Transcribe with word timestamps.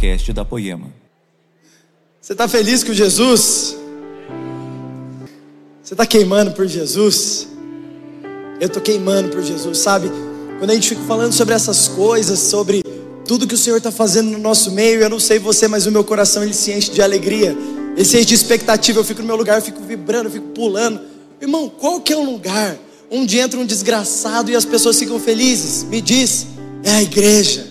podcast 0.00 0.32
da 0.32 0.46
Poema. 0.46 0.90
Você 2.22 2.32
está 2.32 2.48
feliz 2.48 2.82
com 2.82 2.90
Jesus? 2.90 3.76
Você 5.82 5.92
está 5.92 6.06
queimando 6.06 6.52
por 6.52 6.66
Jesus? 6.66 7.46
Eu 8.58 8.68
estou 8.68 8.80
queimando 8.80 9.28
por 9.28 9.42
Jesus, 9.42 9.76
sabe? 9.76 10.10
Quando 10.58 10.70
a 10.70 10.74
gente 10.74 10.88
fica 10.88 11.02
falando 11.02 11.34
sobre 11.34 11.52
essas 11.52 11.86
coisas, 11.86 12.38
sobre 12.38 12.82
tudo 13.26 13.46
que 13.46 13.52
o 13.52 13.58
Senhor 13.58 13.76
está 13.76 13.90
fazendo 13.90 14.30
no 14.30 14.38
nosso 14.38 14.70
meio, 14.70 15.02
eu 15.02 15.10
não 15.10 15.20
sei 15.20 15.38
você, 15.38 15.68
mas 15.68 15.84
o 15.84 15.92
meu 15.92 16.02
coração 16.02 16.42
ele 16.42 16.54
se 16.54 16.72
enche 16.72 16.90
de 16.90 17.02
alegria, 17.02 17.54
ele 17.94 18.04
se 18.04 18.16
enche 18.16 18.26
de 18.26 18.34
expectativa. 18.34 19.00
Eu 19.00 19.04
fico 19.04 19.20
no 19.20 19.26
meu 19.26 19.36
lugar, 19.36 19.58
eu 19.58 19.62
fico 19.62 19.82
vibrando, 19.82 20.28
eu 20.28 20.32
fico 20.32 20.48
pulando. 20.54 20.98
Irmão, 21.38 21.68
qual 21.68 22.00
que 22.00 22.14
é 22.14 22.16
um 22.16 22.24
lugar 22.24 22.74
onde 23.10 23.38
entra 23.38 23.60
um 23.60 23.66
desgraçado 23.66 24.50
e 24.50 24.56
as 24.56 24.64
pessoas 24.64 24.98
ficam 24.98 25.20
felizes? 25.20 25.82
Me 25.84 26.00
diz, 26.00 26.46
é 26.82 26.90
a 26.90 27.02
igreja. 27.02 27.69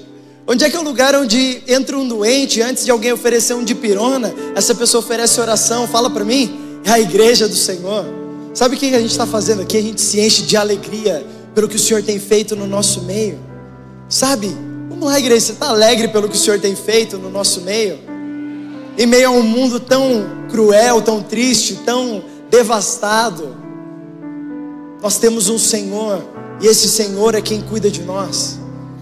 Onde 0.52 0.64
é 0.64 0.70
que 0.70 0.76
é 0.76 0.80
o 0.80 0.84
lugar 0.84 1.14
onde 1.14 1.62
entra 1.68 1.96
um 1.96 2.08
doente, 2.08 2.60
antes 2.60 2.84
de 2.84 2.90
alguém 2.90 3.12
oferecer 3.14 3.54
um 3.54 3.64
dipirona, 3.64 4.34
essa 4.56 4.74
pessoa 4.74 5.04
oferece 5.04 5.40
oração? 5.40 5.88
Fala 5.88 6.10
para 6.10 6.26
mim, 6.26 6.80
é 6.84 6.90
a 6.90 7.00
igreja 7.00 7.48
do 7.48 7.56
Senhor. 7.56 8.04
Sabe 8.52 8.76
o 8.76 8.80
que 8.80 8.96
a 8.96 9.00
gente 9.00 9.12
está 9.12 9.28
fazendo 9.28 9.62
aqui? 9.62 9.78
A 9.78 9.82
gente 9.84 10.02
se 10.02 10.20
enche 10.20 10.42
de 10.42 10.58
alegria 10.58 11.24
pelo 11.54 11.68
que 11.68 11.76
o 11.76 11.80
Senhor 11.80 12.02
tem 12.02 12.18
feito 12.18 12.56
no 12.56 12.66
nosso 12.66 13.04
meio. 13.04 13.38
Sabe? 14.10 14.48
Vamos 14.90 15.08
lá, 15.08 15.20
igreja, 15.20 15.40
você 15.40 15.52
está 15.52 15.70
alegre 15.70 16.08
pelo 16.08 16.28
que 16.28 16.36
o 16.36 16.40
Senhor 16.40 16.60
tem 16.60 16.76
feito 16.76 17.20
no 17.20 17.30
nosso 17.30 17.62
meio? 17.62 18.00
Em 18.98 19.06
meio 19.06 19.28
a 19.28 19.32
um 19.32 19.44
mundo 19.44 19.80
tão 19.80 20.48
cruel, 20.50 21.00
tão 21.00 21.22
triste, 21.22 21.76
tão 21.86 22.24
devastado, 22.50 23.56
nós 25.00 25.20
temos 25.20 25.48
um 25.48 25.60
Senhor, 25.60 26.24
e 26.60 26.66
esse 26.66 26.90
Senhor 26.90 27.36
é 27.36 27.42
quem 27.42 27.62
cuida 27.62 27.92
de 27.92 28.02
nós. 28.02 28.59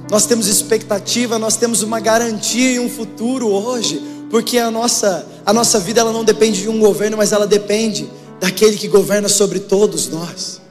Nós 0.10 0.26
temos 0.26 0.48
expectativa, 0.48 1.38
nós 1.38 1.58
temos 1.58 1.84
uma 1.84 2.00
garantia 2.00 2.72
e 2.72 2.80
um 2.80 2.90
futuro 2.90 3.50
hoje, 3.50 4.02
porque 4.30 4.58
a 4.58 4.72
nossa, 4.72 5.26
a 5.46 5.52
nossa 5.52 5.80
vida 5.80 6.00
ela 6.00 6.14
não 6.14 6.24
depende 6.24 6.62
de 6.62 6.70
um 6.70 6.80
governo, 6.80 7.18
mas 7.18 7.34
ela 7.34 7.46
depende 7.46 8.10
daquele 8.40 8.78
que 8.78 8.88
governa 8.88 9.28
sobre 9.28 9.60
todos 9.60 10.08
nós, 10.08 10.62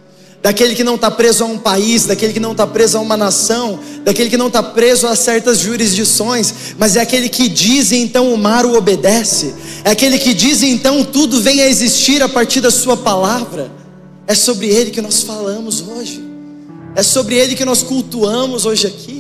daquele 0.43 0.75
que 0.75 0.83
não 0.83 0.95
está 0.95 1.11
preso 1.11 1.45
a 1.45 1.47
um 1.47 1.59
país, 1.59 2.07
daquele 2.07 2.33
que 2.33 2.41
não 2.41 2.53
está 2.53 2.67
preso 2.67 2.97
a 2.97 3.01
uma 3.01 3.17
nação, 3.17 3.79
daquele 4.05 4.31
que 4.31 4.39
não 4.39 4.47
está 4.47 4.63
preso 4.63 5.07
a 5.07 5.15
certas 5.15 5.59
jurisdições, 5.59 6.55
mas 6.79 6.97
é 6.97 7.01
aquele 7.03 7.29
que 7.29 7.47
diz 7.47 7.91
e 7.91 7.97
então 7.97 8.33
o 8.33 8.39
mar 8.39 8.65
o 8.65 8.75
obedece, 8.75 9.55
é 9.85 9.91
aquele 9.91 10.19
que 10.19 10.33
diz 10.33 10.63
e 10.63 10.67
então 10.67 11.05
tudo 11.05 11.43
vem 11.43 11.61
a 11.61 11.69
existir 11.69 12.23
a 12.23 12.29
partir 12.29 12.61
da 12.61 12.71
Sua 12.71 12.97
palavra. 12.97 13.71
É 14.29 14.35
sobre 14.35 14.67
Ele 14.67 14.91
que 14.91 15.01
nós 15.01 15.23
falamos 15.23 15.85
hoje, 15.87 16.25
é 16.97 17.03
sobre 17.03 17.37
Ele 17.37 17.55
que 17.55 17.65
nós 17.65 17.83
cultuamos 17.83 18.65
hoje 18.65 18.87
aqui. 18.87 19.16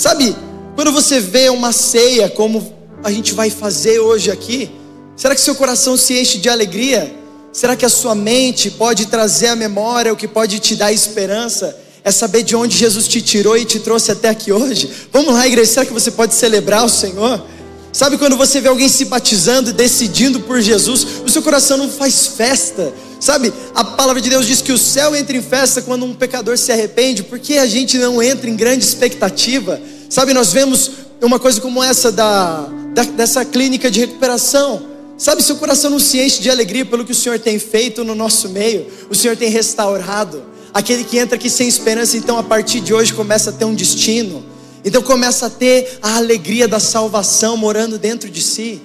Sabe, 0.00 0.34
quando 0.74 0.92
você 0.92 1.20
vê 1.20 1.50
uma 1.50 1.72
ceia 1.72 2.30
como 2.30 2.72
a 3.04 3.12
gente 3.12 3.34
vai 3.34 3.50
fazer 3.50 3.98
hoje 3.98 4.30
aqui, 4.30 4.70
será 5.14 5.34
que 5.34 5.40
seu 5.42 5.54
coração 5.54 5.94
se 5.94 6.18
enche 6.18 6.38
de 6.38 6.48
alegria? 6.48 7.14
Será 7.52 7.76
que 7.76 7.84
a 7.84 7.88
sua 7.90 8.14
mente 8.14 8.70
pode 8.70 9.04
trazer 9.08 9.48
à 9.48 9.56
memória 9.56 10.10
o 10.10 10.16
que 10.16 10.26
pode 10.26 10.58
te 10.58 10.74
dar 10.74 10.90
esperança? 10.90 11.78
É 12.02 12.10
saber 12.10 12.44
de 12.44 12.56
onde 12.56 12.78
Jesus 12.78 13.06
te 13.06 13.20
tirou 13.20 13.58
e 13.58 13.66
te 13.66 13.78
trouxe 13.78 14.10
até 14.10 14.30
aqui 14.30 14.50
hoje. 14.50 14.90
Vamos 15.12 15.34
lá, 15.34 15.46
igreja, 15.46 15.70
será 15.70 15.84
que 15.84 15.92
você 15.92 16.10
pode 16.10 16.32
celebrar 16.32 16.82
o 16.86 16.88
Senhor? 16.88 17.44
Sabe 17.92 18.16
quando 18.16 18.38
você 18.38 18.58
vê 18.58 18.68
alguém 18.70 18.88
se 18.88 19.04
batizando 19.04 19.68
e 19.68 19.74
decidindo 19.74 20.40
por 20.40 20.62
Jesus, 20.62 21.06
o 21.26 21.28
seu 21.28 21.42
coração 21.42 21.76
não 21.76 21.90
faz 21.90 22.26
festa. 22.26 22.90
Sabe, 23.20 23.52
a 23.74 23.84
palavra 23.84 24.20
de 24.20 24.30
Deus 24.30 24.46
diz 24.46 24.62
que 24.62 24.72
o 24.72 24.78
céu 24.78 25.14
entra 25.14 25.36
em 25.36 25.42
festa 25.42 25.82
quando 25.82 26.06
um 26.06 26.14
pecador 26.14 26.56
se 26.56 26.72
arrepende, 26.72 27.22
porque 27.22 27.58
a 27.58 27.66
gente 27.66 27.98
não 27.98 28.22
entra 28.22 28.48
em 28.48 28.56
grande 28.56 28.82
expectativa. 28.82 29.78
Sabe, 30.08 30.32
nós 30.32 30.54
vemos 30.54 30.90
uma 31.20 31.38
coisa 31.38 31.60
como 31.60 31.84
essa 31.84 32.10
da, 32.10 32.66
da 32.94 33.02
dessa 33.02 33.44
clínica 33.44 33.90
de 33.90 34.00
recuperação. 34.00 34.86
Sabe, 35.18 35.42
seu 35.42 35.56
coração 35.56 35.90
não 35.90 35.98
se 35.98 36.18
enche 36.18 36.40
de 36.40 36.48
alegria 36.48 36.86
pelo 36.86 37.04
que 37.04 37.12
o 37.12 37.14
Senhor 37.14 37.38
tem 37.38 37.58
feito 37.58 38.02
no 38.02 38.14
nosso 38.14 38.48
meio, 38.48 38.86
o 39.10 39.14
Senhor 39.14 39.36
tem 39.36 39.50
restaurado. 39.50 40.42
Aquele 40.72 41.04
que 41.04 41.18
entra 41.18 41.36
aqui 41.36 41.50
sem 41.50 41.68
esperança, 41.68 42.16
então 42.16 42.38
a 42.38 42.42
partir 42.42 42.80
de 42.80 42.94
hoje 42.94 43.12
começa 43.12 43.50
a 43.50 43.52
ter 43.52 43.66
um 43.66 43.74
destino. 43.74 44.42
Então 44.82 45.02
começa 45.02 45.44
a 45.44 45.50
ter 45.50 45.98
a 46.00 46.16
alegria 46.16 46.66
da 46.66 46.80
salvação 46.80 47.54
morando 47.54 47.98
dentro 47.98 48.30
de 48.30 48.40
si. 48.40 48.80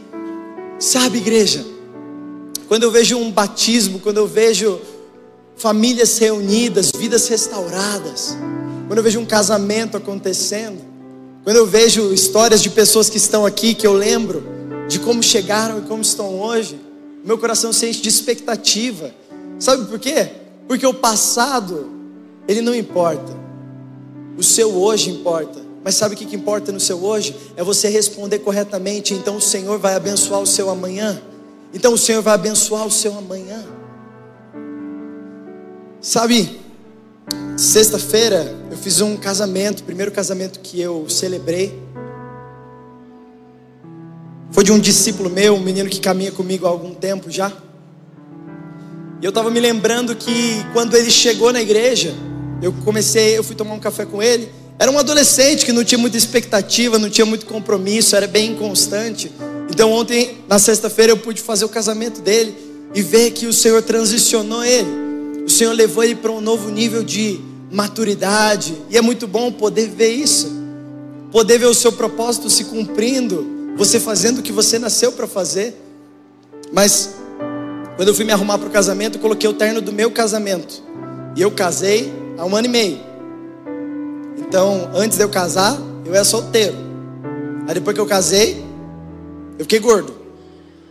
Sabe, 0.77 1.19
igreja? 1.19 1.74
Quando 2.67 2.83
eu 2.83 2.91
vejo 2.91 3.17
um 3.17 3.31
batismo, 3.31 3.99
quando 3.99 4.17
eu 4.17 4.27
vejo 4.27 4.79
famílias 5.55 6.17
reunidas, 6.17 6.91
vidas 6.95 7.27
restauradas, 7.27 8.35
quando 8.87 8.97
eu 8.97 9.03
vejo 9.03 9.19
um 9.19 9.25
casamento 9.25 9.97
acontecendo, 9.97 10.81
quando 11.43 11.57
eu 11.57 11.65
vejo 11.65 12.11
histórias 12.11 12.61
de 12.61 12.69
pessoas 12.69 13.09
que 13.09 13.17
estão 13.17 13.45
aqui, 13.45 13.75
que 13.75 13.85
eu 13.85 13.93
lembro 13.93 14.43
de 14.87 14.99
como 14.99 15.21
chegaram 15.21 15.79
e 15.79 15.81
como 15.81 16.01
estão 16.01 16.39
hoje, 16.41 16.79
meu 17.23 17.37
coração 17.37 17.71
se 17.71 17.87
enche 17.87 18.01
de 18.01 18.09
expectativa. 18.09 19.11
Sabe 19.59 19.85
por 19.85 19.99
quê? 19.99 20.29
Porque 20.67 20.85
o 20.85 20.93
passado, 20.93 21.89
ele 22.47 22.61
não 22.61 22.73
importa. 22.73 23.31
O 24.37 24.43
seu 24.43 24.75
hoje 24.75 25.11
importa. 25.11 25.59
Mas 25.83 25.95
sabe 25.95 26.15
o 26.15 26.17
que 26.17 26.35
importa 26.35 26.71
no 26.71 26.79
seu 26.79 27.03
hoje? 27.03 27.35
É 27.55 27.63
você 27.63 27.87
responder 27.87 28.39
corretamente. 28.39 29.13
Então 29.13 29.37
o 29.37 29.41
Senhor 29.41 29.77
vai 29.77 29.93
abençoar 29.93 30.41
o 30.41 30.47
seu 30.47 30.69
amanhã. 30.69 31.21
Então 31.75 31.93
o 31.93 31.97
Senhor 31.97 32.21
vai 32.21 32.33
abençoar 32.33 32.87
o 32.87 32.91
seu 32.91 33.15
amanhã. 33.17 33.61
Sabe, 35.99 36.57
sexta-feira 37.57 38.55
eu 38.71 38.77
fiz 38.77 39.01
um 39.01 39.17
casamento, 39.17 39.83
primeiro 39.83 40.09
casamento 40.09 40.61
que 40.61 40.79
eu 40.79 41.09
celebrei. 41.09 41.77
Foi 44.51 44.63
de 44.63 44.71
um 44.71 44.79
discípulo 44.79 45.29
meu, 45.29 45.55
um 45.55 45.59
menino 45.59 45.89
que 45.89 45.99
caminha 45.99 46.31
comigo 46.31 46.65
há 46.65 46.69
algum 46.69 46.93
tempo 46.93 47.29
já. 47.29 47.51
E 49.21 49.25
eu 49.25 49.29
estava 49.29 49.51
me 49.51 49.59
lembrando 49.59 50.15
que 50.15 50.65
quando 50.71 50.95
ele 50.95 51.11
chegou 51.11 51.51
na 51.51 51.61
igreja, 51.61 52.15
eu 52.61 52.71
comecei, 52.85 53.37
eu 53.37 53.43
fui 53.43 53.55
tomar 53.55 53.73
um 53.73 53.79
café 53.79 54.05
com 54.05 54.23
ele. 54.23 54.49
Era 54.79 54.89
um 54.89 54.97
adolescente 54.97 55.65
que 55.65 55.73
não 55.73 55.83
tinha 55.83 55.99
muita 55.99 56.15
expectativa, 56.15 56.97
não 56.97 57.09
tinha 57.09 57.25
muito 57.25 57.45
compromisso, 57.45 58.15
era 58.15 58.27
bem 58.27 58.51
inconstante. 58.51 59.29
Então 59.69 59.91
ontem, 59.91 60.37
na 60.47 60.59
sexta-feira, 60.59 61.11
eu 61.11 61.17
pude 61.17 61.41
fazer 61.41 61.65
o 61.65 61.69
casamento 61.69 62.21
dele 62.21 62.55
e 62.93 63.01
ver 63.01 63.31
que 63.31 63.45
o 63.45 63.53
Senhor 63.53 63.81
transicionou 63.81 64.63
ele. 64.63 65.43
O 65.45 65.49
Senhor 65.49 65.73
levou 65.73 66.03
ele 66.03 66.15
para 66.15 66.31
um 66.31 66.41
novo 66.41 66.69
nível 66.69 67.03
de 67.03 67.39
maturidade. 67.71 68.75
E 68.89 68.97
é 68.97 69.01
muito 69.01 69.27
bom 69.27 69.51
poder 69.51 69.89
ver 69.89 70.09
isso. 70.09 70.51
Poder 71.31 71.57
ver 71.57 71.65
o 71.65 71.73
seu 71.73 71.91
propósito 71.91 72.49
se 72.49 72.65
cumprindo, 72.65 73.45
você 73.75 73.99
fazendo 73.99 74.39
o 74.39 74.41
que 74.41 74.51
você 74.51 74.79
nasceu 74.79 75.11
para 75.11 75.27
fazer. 75.27 75.75
Mas 76.71 77.15
quando 77.95 78.07
eu 78.07 78.15
fui 78.15 78.25
me 78.25 78.31
arrumar 78.31 78.57
para 78.57 78.67
o 78.67 78.71
casamento, 78.71 79.17
eu 79.17 79.21
coloquei 79.21 79.49
o 79.49 79.53
terno 79.53 79.81
do 79.81 79.91
meu 79.91 80.09
casamento. 80.11 80.81
E 81.35 81.41
eu 81.41 81.51
casei 81.51 82.11
há 82.37 82.45
um 82.45 82.55
ano 82.55 82.67
e 82.67 82.69
meio. 82.69 82.99
Então, 84.37 84.89
antes 84.95 85.17
de 85.17 85.23
eu 85.23 85.29
casar, 85.29 85.77
eu 86.05 86.15
era 86.15 86.23
solteiro. 86.23 86.75
Aí 87.67 87.73
depois 87.73 87.93
que 87.93 87.99
eu 87.99 88.05
casei, 88.05 88.64
eu 89.57 89.65
fiquei 89.65 89.79
gordo. 89.79 90.15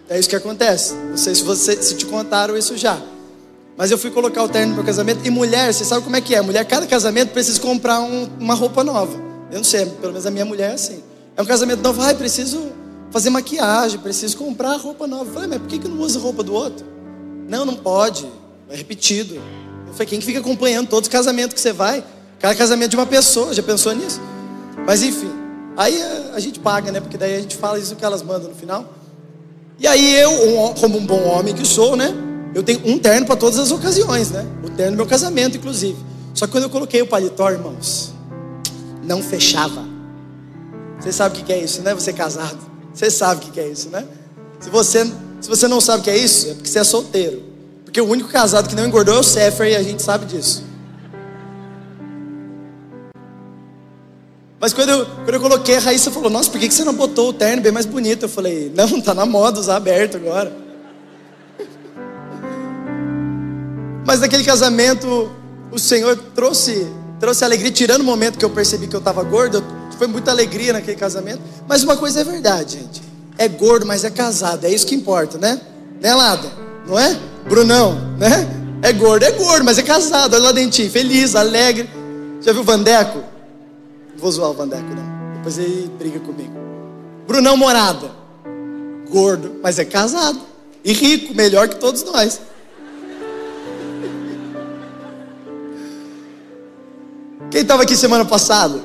É 0.08 0.18
isso 0.18 0.28
que 0.28 0.36
acontece. 0.36 0.94
Não 0.94 1.16
sei 1.16 1.34
se, 1.34 1.42
você, 1.42 1.80
se 1.82 1.94
te 1.96 2.06
contaram 2.06 2.56
isso 2.56 2.76
já. 2.76 3.00
Mas 3.76 3.90
eu 3.90 3.98
fui 3.98 4.10
colocar 4.10 4.42
o 4.42 4.48
terno 4.48 4.68
no 4.68 4.74
meu 4.76 4.84
casamento. 4.84 5.20
E 5.24 5.30
mulher, 5.30 5.72
você 5.72 5.84
sabe 5.84 6.02
como 6.02 6.16
é 6.16 6.20
que 6.20 6.34
é? 6.34 6.40
Mulher, 6.40 6.64
cada 6.64 6.86
casamento 6.86 7.32
precisa 7.32 7.60
comprar 7.60 8.00
um, 8.00 8.28
uma 8.38 8.54
roupa 8.54 8.84
nova. 8.84 9.20
Eu 9.50 9.58
não 9.58 9.64
sei, 9.64 9.86
pelo 9.86 10.12
menos 10.12 10.26
a 10.26 10.30
minha 10.30 10.44
mulher 10.44 10.70
é 10.70 10.74
assim. 10.74 11.02
É 11.36 11.42
um 11.42 11.46
casamento 11.46 11.82
novo, 11.82 12.00
ai, 12.00 12.14
preciso 12.14 12.70
fazer 13.10 13.30
maquiagem, 13.30 13.98
preciso 13.98 14.36
comprar 14.36 14.76
roupa 14.76 15.06
nova. 15.06 15.24
Eu 15.24 15.32
falei, 15.32 15.48
mas 15.48 15.58
por 15.58 15.68
que, 15.68 15.78
que 15.78 15.88
não 15.88 16.00
usa 16.00 16.18
roupa 16.18 16.42
do 16.42 16.52
outro? 16.52 16.86
Não, 17.48 17.64
não 17.64 17.74
pode. 17.74 18.26
É 18.68 18.76
repetido. 18.76 19.34
Eu 19.86 19.92
falei, 19.92 20.06
quem 20.06 20.20
que 20.20 20.26
fica 20.26 20.38
acompanhando 20.38 20.88
todos 20.88 21.08
os 21.08 21.12
casamentos 21.12 21.54
que 21.54 21.60
você 21.60 21.72
vai? 21.72 22.04
Cada 22.38 22.54
casamento 22.54 22.90
de 22.90 22.96
uma 22.96 23.06
pessoa, 23.06 23.52
já 23.52 23.62
pensou 23.62 23.92
nisso? 23.94 24.20
Mas 24.86 25.02
enfim. 25.02 25.43
Aí 25.76 26.00
a, 26.34 26.38
gente 26.38 26.60
paga, 26.60 26.92
né? 26.92 27.00
Porque 27.00 27.18
daí 27.18 27.36
a 27.36 27.40
gente 27.40 27.56
fala 27.56 27.78
isso 27.78 27.96
que 27.96 28.04
elas 28.04 28.22
mandam 28.22 28.48
no 28.48 28.54
final. 28.54 28.94
E 29.78 29.86
aí 29.86 30.14
eu, 30.16 30.30
como 30.80 30.98
um 30.98 31.04
bom 31.04 31.22
homem 31.24 31.54
que 31.54 31.66
sou, 31.66 31.96
né? 31.96 32.14
Eu 32.54 32.62
tenho 32.62 32.80
um 32.84 32.98
terno 32.98 33.26
para 33.26 33.34
todas 33.34 33.58
as 33.58 33.72
ocasiões, 33.72 34.30
né? 34.30 34.46
O 34.62 34.70
terno 34.70 34.92
do 34.92 34.96
meu 34.98 35.06
casamento, 35.06 35.56
inclusive. 35.56 35.96
Só 36.32 36.46
que 36.46 36.52
quando 36.52 36.64
eu 36.64 36.70
coloquei 36.70 37.02
o 37.02 37.06
paletó, 37.06 37.50
irmãos, 37.50 38.12
não 39.02 39.20
fechava. 39.20 39.84
Você 41.00 41.12
sabe 41.12 41.40
o 41.40 41.44
que 41.44 41.52
é 41.52 41.58
isso, 41.58 41.82
né? 41.82 41.92
Você 41.92 42.10
é 42.10 42.12
casado. 42.12 42.58
Você 42.92 43.10
sabe 43.10 43.44
o 43.44 43.50
que 43.50 43.58
é 43.58 43.66
isso, 43.66 43.88
né? 43.88 44.06
Se 44.60 44.70
você, 44.70 45.04
se 45.40 45.48
você 45.48 45.66
não 45.66 45.80
sabe 45.80 46.00
o 46.00 46.04
que 46.04 46.10
é 46.10 46.16
isso, 46.16 46.50
é 46.50 46.54
porque 46.54 46.68
você 46.68 46.78
é 46.78 46.84
solteiro. 46.84 47.42
Porque 47.84 48.00
o 48.00 48.08
único 48.08 48.28
casado 48.28 48.68
que 48.68 48.74
não 48.76 48.86
engordou 48.86 49.16
é 49.16 49.18
o 49.18 49.22
Sefer 49.22 49.72
e 49.72 49.76
a 49.76 49.82
gente 49.82 50.02
sabe 50.02 50.24
disso. 50.24 50.62
Mas 54.64 54.72
quando 54.72 54.88
eu, 54.88 55.04
quando 55.04 55.34
eu 55.34 55.40
coloquei, 55.40 55.76
a 55.76 55.78
Raíssa 55.78 56.10
falou: 56.10 56.30
Nossa, 56.30 56.50
por 56.50 56.58
que 56.58 56.70
você 56.70 56.84
não 56.84 56.94
botou 56.94 57.28
o 57.28 57.32
terno 57.34 57.60
bem 57.60 57.70
mais 57.70 57.84
bonito? 57.84 58.22
Eu 58.22 58.30
falei: 58.30 58.72
Não, 58.74 58.98
tá 58.98 59.12
na 59.12 59.26
moda 59.26 59.60
usar 59.60 59.76
aberto 59.76 60.16
agora. 60.16 60.50
Mas 64.06 64.20
naquele 64.20 64.42
casamento, 64.42 65.30
o 65.70 65.78
Senhor 65.78 66.16
trouxe, 66.34 66.90
trouxe 67.20 67.44
alegria, 67.44 67.70
tirando 67.70 68.00
o 68.00 68.04
momento 68.04 68.38
que 68.38 68.44
eu 68.46 68.48
percebi 68.48 68.86
que 68.86 68.96
eu 68.96 69.00
estava 69.00 69.22
gordo, 69.22 69.62
Foi 69.98 70.06
muita 70.06 70.30
alegria 70.30 70.72
naquele 70.72 70.96
casamento. 70.96 71.42
Mas 71.68 71.82
uma 71.82 71.98
coisa 71.98 72.22
é 72.22 72.24
verdade, 72.24 72.78
gente. 72.78 73.02
É 73.36 73.46
gordo, 73.46 73.84
mas 73.84 74.02
é 74.02 74.08
casado. 74.08 74.64
É 74.64 74.70
isso 74.70 74.86
que 74.86 74.94
importa, 74.94 75.36
né? 75.36 75.60
Né, 76.00 76.14
Lada? 76.14 76.50
Não 76.88 76.98
é? 76.98 77.14
Brunão, 77.46 78.16
né? 78.16 78.48
É 78.80 78.94
gordo, 78.94 79.24
é 79.24 79.30
gordo, 79.30 79.62
mas 79.62 79.76
é 79.76 79.82
casado. 79.82 80.32
Olha 80.32 80.44
lá 80.44 80.52
dentinho, 80.52 80.90
feliz, 80.90 81.34
alegre. 81.34 81.86
Já 82.40 82.50
viu 82.50 82.62
o 82.62 82.64
Vandeco? 82.64 83.33
Vou 84.24 84.32
zoar 84.32 84.48
o 84.48 84.54
Vandeco, 84.54 84.88
não. 84.88 85.34
Depois 85.34 85.58
ele 85.58 85.86
briga 85.98 86.18
comigo. 86.18 86.54
Brunão 87.26 87.58
Morada. 87.58 88.10
Gordo, 89.10 89.56
mas 89.62 89.78
é 89.78 89.84
casado. 89.84 90.40
E 90.82 90.94
rico, 90.94 91.34
melhor 91.34 91.68
que 91.68 91.76
todos 91.76 92.02
nós. 92.04 92.40
Quem 97.50 97.60
estava 97.60 97.82
aqui 97.82 97.94
semana 97.94 98.24
passada? 98.24 98.80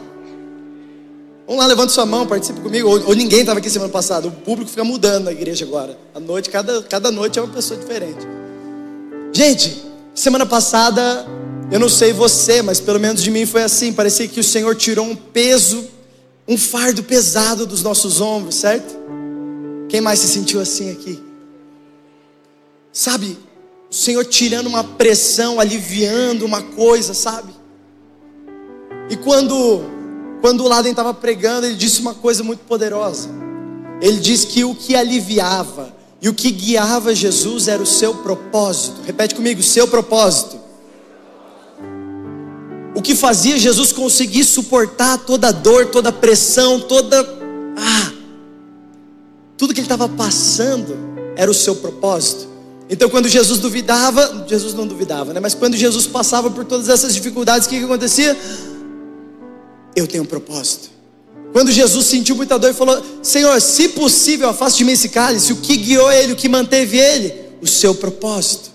Vamos 1.48 1.62
lá, 1.62 1.68
levanta 1.68 1.94
sua 1.94 2.06
mão, 2.06 2.28
participe 2.28 2.60
comigo. 2.60 2.90
Ou, 2.90 3.08
ou 3.08 3.16
ninguém 3.16 3.40
estava 3.40 3.60
aqui 3.60 3.70
semana 3.70 3.94
passada. 3.94 4.28
O 4.28 4.32
público 4.32 4.70
fica 4.70 4.84
mudando 4.84 5.24
na 5.24 5.32
igreja 5.32 5.64
agora. 5.64 5.98
A 6.14 6.20
noite, 6.20 6.50
cada, 6.50 6.84
cada 6.84 7.12
noite 7.12 7.40
é 7.40 7.42
uma 7.42 7.54
pessoa 7.54 7.80
diferente. 7.80 8.28
Gente, 9.32 9.86
semana 10.14 10.46
passada, 10.46 11.26
eu 11.71 11.80
não 11.80 11.89
sei 11.89 12.12
você, 12.12 12.62
mas 12.62 12.80
pelo 12.80 13.00
menos 13.00 13.21
de 13.21 13.30
mim 13.30 13.45
foi 13.45 13.63
assim. 13.63 13.94
Parecia 13.94 14.27
que 14.27 14.39
o 14.39 14.44
Senhor 14.44 14.75
tirou 14.75 15.06
um 15.06 15.16
peso, 15.16 15.88
um 16.48 16.57
fardo 16.57 17.04
pesado 17.04 17.66
dos 17.66 17.83
nossos 17.83 18.19
ombros, 18.19 18.56
certo? 18.56 18.98
Quem 19.88 20.01
mais 20.01 20.19
se 20.19 20.27
sentiu 20.27 20.60
assim 20.60 20.92
aqui? 20.92 21.21
Sabe, 22.92 23.38
o 23.89 23.94
Senhor 23.94 24.25
tirando 24.25 24.68
uma 24.68 24.83
pressão, 24.83 25.60
aliviando 25.60 26.45
uma 26.45 26.62
coisa, 26.62 27.13
sabe? 27.13 27.54
E 29.10 29.16
quando, 29.16 29.81
quando 30.42 30.63
o 30.63 30.68
Laden 30.68 30.92
estava 30.92 31.13
pregando, 31.13 31.66
ele 31.66 31.75
disse 31.75 32.01
uma 32.01 32.13
coisa 32.13 32.44
muito 32.44 32.60
poderosa. 32.62 33.30
Ele 34.01 34.19
disse 34.19 34.48
que 34.48 34.63
o 34.63 34.75
que 34.75 34.95
aliviava 34.95 35.95
e 36.21 36.30
o 36.30 36.33
que 36.33 36.51
guiava 36.51 37.16
Jesus 37.16 37.68
era 37.68 37.81
o 37.81 37.86
seu 37.86 38.16
propósito. 38.16 39.01
Repete 39.06 39.36
comigo: 39.36 39.63
seu 39.63 39.88
propósito. 39.88 40.59
O 43.00 43.01
que 43.01 43.16
fazia 43.16 43.57
Jesus 43.57 43.94
conseguir 43.94 44.44
suportar 44.44 45.19
toda 45.19 45.48
a 45.48 45.51
dor, 45.54 45.86
toda 45.86 46.10
a 46.10 46.12
pressão, 46.12 46.81
toda. 46.81 47.22
Ah, 47.78 48.12
tudo 49.57 49.74
que 49.74 49.80
ele 49.80 49.86
estava 49.86 50.10
passando 50.10 50.98
era 51.38 51.50
o 51.50 51.54
seu 51.54 51.78
propósito. 51.78 52.50
Então, 52.90 53.10
quando 53.10 53.30
Jesus 53.30 53.60
duvidava, 53.60 54.46
Jesus 54.50 54.74
não 54.74 54.86
duvidava, 54.86 55.34
né? 55.34 55.40
Mas 55.40 55.54
quando 55.54 55.78
Jesus 55.78 56.07
passava 56.07 56.51
por 56.51 56.66
todas 56.66 56.90
essas 56.90 57.13
dificuldades, 57.13 57.68
o 57.68 57.69
que, 57.69 57.80
que 57.80 57.86
acontecia? 57.86 58.38
eu 59.95 60.06
tenho 60.06 60.24
um 60.24 60.28
propósito. 60.28 60.90
Quando 61.54 61.72
Jesus 61.72 62.06
sentiu 62.06 62.36
muita 62.36 62.60
dor 62.60 62.72
e 62.72 62.74
falou: 62.74 63.02
Senhor, 63.24 63.62
se 63.62 63.88
possível, 63.90 64.50
afaste 64.50 64.80
de 64.80 64.84
mim 64.84 64.92
esse 64.92 65.07
cálice. 65.07 65.54
O 65.54 65.57
que 65.57 65.78
guiou 65.78 66.12
ele, 66.12 66.34
o 66.34 66.36
que 66.36 66.50
manteve 66.50 66.98
ele? 66.98 67.34
O 67.62 67.68
seu 67.68 67.95
propósito. 67.95 68.72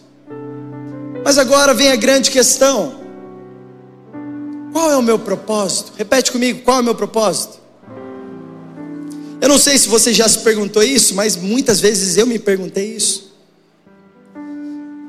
Mas 1.22 1.36
agora 1.36 1.74
vem 1.74 1.90
a 1.92 1.96
grande 1.96 2.30
questão: 2.30 3.03
qual 4.74 4.90
é 4.90 4.96
o 4.96 5.02
meu 5.02 5.20
propósito? 5.20 5.92
Repete 5.96 6.32
comigo: 6.32 6.62
qual 6.64 6.78
é 6.78 6.80
o 6.80 6.84
meu 6.84 6.96
propósito? 6.96 7.60
Eu 9.40 9.48
não 9.48 9.56
sei 9.56 9.78
se 9.78 9.88
você 9.88 10.12
já 10.12 10.28
se 10.28 10.40
perguntou 10.40 10.82
isso, 10.82 11.14
mas 11.14 11.36
muitas 11.36 11.78
vezes 11.78 12.16
eu 12.16 12.26
me 12.26 12.40
perguntei 12.40 12.96
isso. 12.96 13.32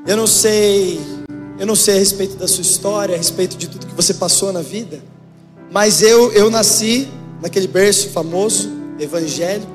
Eu 0.06 0.16
não 0.16 0.26
sei, 0.26 1.00
eu 1.58 1.66
não 1.66 1.74
sei 1.74 1.96
a 1.96 1.98
respeito 1.98 2.36
da 2.36 2.46
sua 2.46 2.62
história, 2.62 3.16
a 3.16 3.18
respeito 3.18 3.56
de 3.56 3.66
tudo 3.66 3.88
que 3.88 3.94
você 3.94 4.14
passou 4.14 4.52
na 4.52 4.62
vida. 4.62 5.02
Mas 5.72 6.00
eu, 6.00 6.32
eu 6.32 6.48
nasci 6.48 7.08
naquele 7.42 7.66
berço 7.66 8.10
famoso, 8.10 8.70
evangélico. 9.00 9.72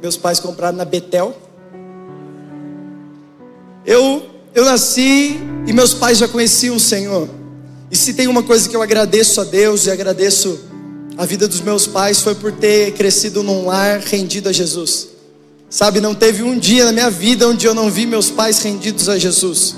meus 0.00 0.16
pais 0.16 0.40
compraram 0.40 0.78
na 0.78 0.86
Betel. 0.86 1.36
Eu, 3.84 4.22
eu 4.54 4.64
nasci 4.64 5.38
e 5.66 5.72
meus 5.74 5.92
pais 5.92 6.16
já 6.16 6.26
conheciam 6.26 6.76
o 6.76 6.80
Senhor. 6.80 7.39
E 7.90 7.96
se 7.96 8.14
tem 8.14 8.28
uma 8.28 8.42
coisa 8.42 8.68
que 8.68 8.76
eu 8.76 8.82
agradeço 8.82 9.40
a 9.40 9.44
Deus 9.44 9.86
e 9.86 9.90
agradeço 9.90 10.60
a 11.18 11.26
vida 11.26 11.48
dos 11.48 11.60
meus 11.60 11.86
pais 11.86 12.20
foi 12.20 12.34
por 12.34 12.52
ter 12.52 12.92
crescido 12.92 13.42
num 13.42 13.66
lar 13.66 13.98
rendido 13.98 14.48
a 14.48 14.52
Jesus. 14.52 15.08
Sabe, 15.68 16.00
não 16.00 16.14
teve 16.14 16.42
um 16.42 16.58
dia 16.58 16.84
na 16.84 16.92
minha 16.92 17.10
vida 17.10 17.48
onde 17.48 17.66
eu 17.66 17.74
não 17.74 17.90
vi 17.90 18.06
meus 18.06 18.30
pais 18.30 18.62
rendidos 18.62 19.08
a 19.08 19.18
Jesus. 19.18 19.74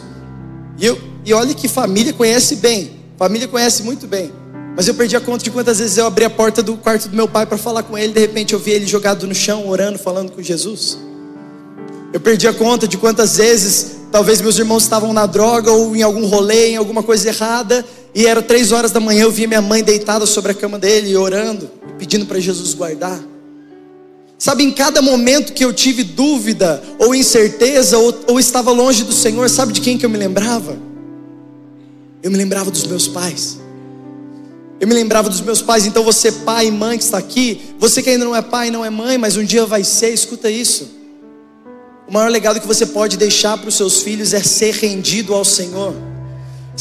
E, 0.79 0.87
eu, 0.87 0.99
e 1.25 1.32
olha 1.32 1.55
que 1.55 1.69
família 1.69 2.12
conhece 2.12 2.56
bem, 2.56 2.93
família 3.19 3.49
conhece 3.49 3.82
muito 3.82 4.06
bem. 4.06 4.31
Mas 4.76 4.88
eu 4.88 4.94
perdi 4.94 5.17
a 5.17 5.20
conta 5.20 5.44
de 5.44 5.50
quantas 5.50 5.79
vezes 5.81 5.99
eu 5.99 6.06
abri 6.06 6.25
a 6.25 6.31
porta 6.31 6.62
do 6.62 6.76
quarto 6.76 7.08
do 7.08 7.17
meu 7.17 7.29
pai 7.29 7.44
para 7.44 7.58
falar 7.58 7.82
com 7.82 7.97
ele, 7.97 8.12
de 8.12 8.20
repente 8.20 8.53
eu 8.53 8.58
vi 8.58 8.70
ele 8.70 8.87
jogado 8.87 9.26
no 9.26 9.35
chão, 9.35 9.69
orando, 9.69 9.99
falando 9.99 10.32
com 10.32 10.43
Jesus. 10.43 10.99
Eu 12.12 12.20
perdi 12.20 12.47
a 12.47 12.53
conta 12.53 12.87
de 12.87 12.97
quantas 12.97 13.37
vezes 13.37 13.97
talvez 14.12 14.41
meus 14.41 14.58
irmãos 14.58 14.82
estavam 14.82 15.12
na 15.12 15.26
droga 15.26 15.73
ou 15.73 15.97
em 15.97 16.03
algum 16.03 16.26
rolê, 16.26 16.69
em 16.69 16.76
alguma 16.76 17.03
coisa 17.03 17.29
errada, 17.29 17.85
e 18.14 18.26
era 18.26 18.43
três 18.43 18.73
horas 18.73 18.91
da 18.91 19.00
manhã, 19.00 19.23
eu 19.23 19.31
vi 19.31 19.47
minha 19.47 19.62
mãe 19.62 19.82
deitada 19.82 20.26
sobre 20.26 20.53
a 20.53 20.55
cama 20.55 20.79
dele, 20.79 21.17
orando, 21.17 21.70
pedindo 21.99 22.26
para 22.26 22.38
Jesus 22.38 22.75
guardar. 22.75 23.19
Sabe, 24.38 24.64
em 24.64 24.73
cada 24.73 25.00
momento 25.00 25.53
que 25.53 25.64
eu 25.64 25.73
tive 25.73 26.03
dúvida, 26.03 26.82
ou 26.99 27.14
incerteza, 27.14 27.97
ou, 27.97 28.12
ou 28.26 28.41
estava 28.41 28.70
longe 28.70 29.05
do 29.05 29.12
Senhor, 29.12 29.49
sabe 29.49 29.73
de 29.73 29.81
quem 29.81 29.97
que 29.97 30.05
eu 30.05 30.11
me 30.11 30.19
lembrava? 30.19 30.76
Eu 32.23 32.31
me 32.31 32.37
lembrava 32.37 32.70
dos 32.70 32.85
meus 32.85 33.09
pais. 33.09 33.59
Eu 34.81 34.88
me 34.88 34.94
lembrava 34.94 35.31
dos 35.31 35.41
meus 35.41 35.62
pais, 35.62 35.87
então 35.87 36.03
você, 36.03 36.32
pai 36.32 36.67
e 36.67 36.70
mãe 36.70 36.99
que 36.99 37.05
está 37.05 37.19
aqui, 37.19 37.61
você 37.79 38.03
que 38.03 38.11
ainda 38.11 38.25
não 38.25 38.35
é 38.35 38.43
pai 38.43 38.69
não 38.69 38.85
é 38.85 38.91
mãe, 38.91 39.17
mas 39.17 39.37
um 39.37 39.44
dia 39.44 39.65
vai 39.65 39.85
ser, 39.85 40.12
escuta 40.12 40.50
isso. 40.50 40.91
O 42.08 42.12
maior 42.12 42.29
legado 42.29 42.61
que 42.61 42.67
você 42.67 42.85
pode 42.85 43.17
deixar 43.17 43.56
para 43.56 43.69
os 43.69 43.76
seus 43.76 44.03
filhos 44.03 44.35
é 44.35 44.43
ser 44.43 44.75
rendido 44.75 45.32
ao 45.35 45.44
Senhor. 45.44 45.94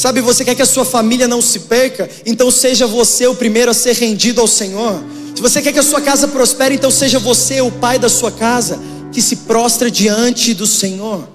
Sabe, 0.01 0.19
você 0.19 0.43
quer 0.43 0.55
que 0.55 0.63
a 0.63 0.65
sua 0.65 0.83
família 0.83 1.27
não 1.27 1.43
se 1.43 1.59
perca, 1.59 2.09
então 2.25 2.49
seja 2.49 2.87
você 2.87 3.27
o 3.27 3.35
primeiro 3.35 3.69
a 3.69 3.73
ser 3.75 3.93
rendido 3.93 4.41
ao 4.41 4.47
Senhor. 4.47 4.99
Se 5.35 5.39
você 5.39 5.61
quer 5.61 5.71
que 5.71 5.77
a 5.77 5.83
sua 5.83 6.01
casa 6.01 6.27
prospere, 6.27 6.73
então 6.73 6.89
seja 6.89 7.19
você 7.19 7.61
o 7.61 7.69
pai 7.69 7.99
da 7.99 8.09
sua 8.09 8.31
casa 8.31 8.79
que 9.11 9.21
se 9.21 9.35
prostra 9.35 9.91
diante 9.91 10.55
do 10.55 10.65
Senhor. 10.65 11.29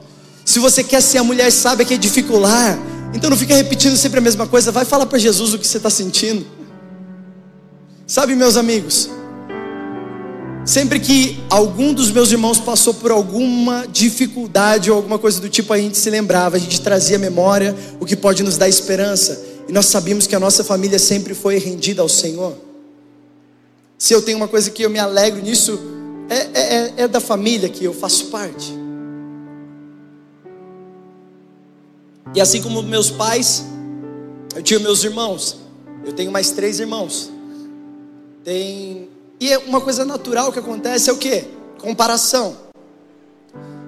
Se 0.44 0.58
você 0.58 0.82
quer 0.82 1.00
ser 1.00 1.18
a 1.18 1.22
mulher 1.22 1.52
sábia 1.52 1.86
que 1.86 1.94
edifica 1.94 2.32
o 2.32 2.40
então 3.14 3.30
não 3.30 3.36
fica 3.36 3.54
repetindo 3.54 3.96
sempre 3.96 4.18
a 4.18 4.20
mesma 4.20 4.48
coisa, 4.48 4.72
vai 4.72 4.84
falar 4.84 5.06
para 5.06 5.16
Jesus 5.20 5.54
o 5.54 5.60
que 5.60 5.66
você 5.68 5.76
está 5.76 5.88
sentindo. 5.88 6.44
Sabe, 8.04 8.34
meus 8.34 8.56
amigos, 8.56 9.08
sempre 10.66 11.00
que 11.00 11.40
algum 11.48 11.94
dos 11.94 12.10
meus 12.10 12.30
irmãos 12.32 12.58
passou 12.58 12.92
por 12.92 13.10
alguma 13.10 13.86
dificuldade 13.86 14.90
ou 14.90 14.96
alguma 14.96 15.18
coisa 15.18 15.40
do 15.40 15.48
tipo, 15.48 15.72
a 15.72 15.78
gente 15.78 15.96
se 15.96 16.10
lembrava, 16.10 16.56
a 16.56 16.58
gente 16.58 16.80
trazia 16.80 17.18
memória, 17.18 17.74
o 18.00 18.04
que 18.04 18.16
pode 18.16 18.42
nos 18.42 18.58
dar 18.58 18.68
esperança. 18.68 19.42
E 19.68 19.72
nós 19.72 19.86
sabíamos 19.86 20.26
que 20.26 20.34
a 20.34 20.40
nossa 20.40 20.62
família 20.62 20.98
sempre 20.98 21.32
foi 21.32 21.58
rendida 21.58 22.02
ao 22.02 22.08
Senhor. 22.08 22.56
Se 23.96 24.12
eu 24.12 24.20
tenho 24.20 24.36
uma 24.36 24.48
coisa 24.48 24.70
que 24.70 24.82
eu 24.82 24.90
me 24.90 24.98
alegro 24.98 25.40
nisso, 25.40 25.78
é, 26.28 26.36
é, 26.36 26.60
é, 26.60 26.94
é 27.02 27.08
da 27.08 27.20
família 27.20 27.68
que 27.68 27.84
eu 27.84 27.94
faço 27.94 28.26
parte. 28.26 28.74
E 32.34 32.40
assim 32.40 32.60
como 32.60 32.82
meus 32.82 33.10
pais, 33.10 33.64
eu 34.54 34.62
tinha 34.62 34.78
meus 34.78 35.02
irmãos. 35.04 35.56
Eu 36.04 36.12
tenho 36.12 36.30
mais 36.30 36.50
três 36.50 36.78
irmãos. 36.78 37.30
Tem. 38.44 39.08
E 39.38 39.52
é 39.52 39.58
uma 39.58 39.80
coisa 39.80 40.04
natural 40.04 40.52
que 40.52 40.58
acontece 40.58 41.10
é 41.10 41.12
o 41.12 41.18
que? 41.18 41.44
Comparação. 41.78 42.56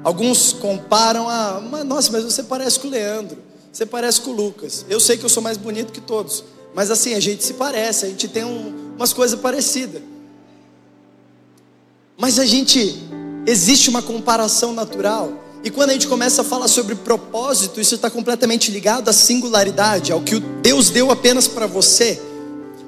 Alguns 0.05 0.53
comparam 0.53 1.29
a. 1.29 1.61
Nossa, 1.85 2.13
mas 2.13 2.25
você 2.25 2.43
parece 2.43 2.79
com 2.79 2.89
o 2.89 2.91
Leandro. 2.91 3.39
Você 3.73 3.87
parece 3.87 4.21
com 4.21 4.31
o 4.31 4.35
Lucas. 4.35 4.85
Eu 4.89 5.01
sei 5.01 5.17
que 5.17 5.25
eu 5.25 5.29
sou 5.29 5.43
mais 5.43 5.57
bonito 5.57 5.93
que 5.93 6.01
todos. 6.01 6.45
Mas 6.75 6.91
assim, 6.91 7.15
a 7.15 7.21
gente 7.21 7.45
se 7.45 7.55
parece, 7.55 8.07
a 8.07 8.09
gente 8.09 8.29
tem 8.29 8.45
um, 8.45 8.93
umas 8.97 9.13
coisas 9.13 9.39
parecidas. 9.41 10.03
Mas 12.17 12.39
a 12.39 12.45
gente. 12.45 13.07
Existe 13.47 13.89
uma 13.89 14.03
comparação 14.03 14.75
natural. 14.75 15.33
E 15.65 15.71
quando 15.71 15.91
a 15.91 15.93
gente 15.95 16.07
começa 16.07 16.43
a 16.43 16.45
falar 16.45 16.69
sobre 16.69 16.95
propósito, 16.95 17.81
isso 17.81 17.95
está 17.95 18.11
completamente 18.11 18.71
ligado 18.71 19.09
à 19.09 19.13
singularidade, 19.13 20.13
ao 20.13 20.21
que 20.21 20.39
Deus 20.39 20.91
deu 20.91 21.11
apenas 21.11 21.49
para 21.49 21.67
você. 21.67 22.21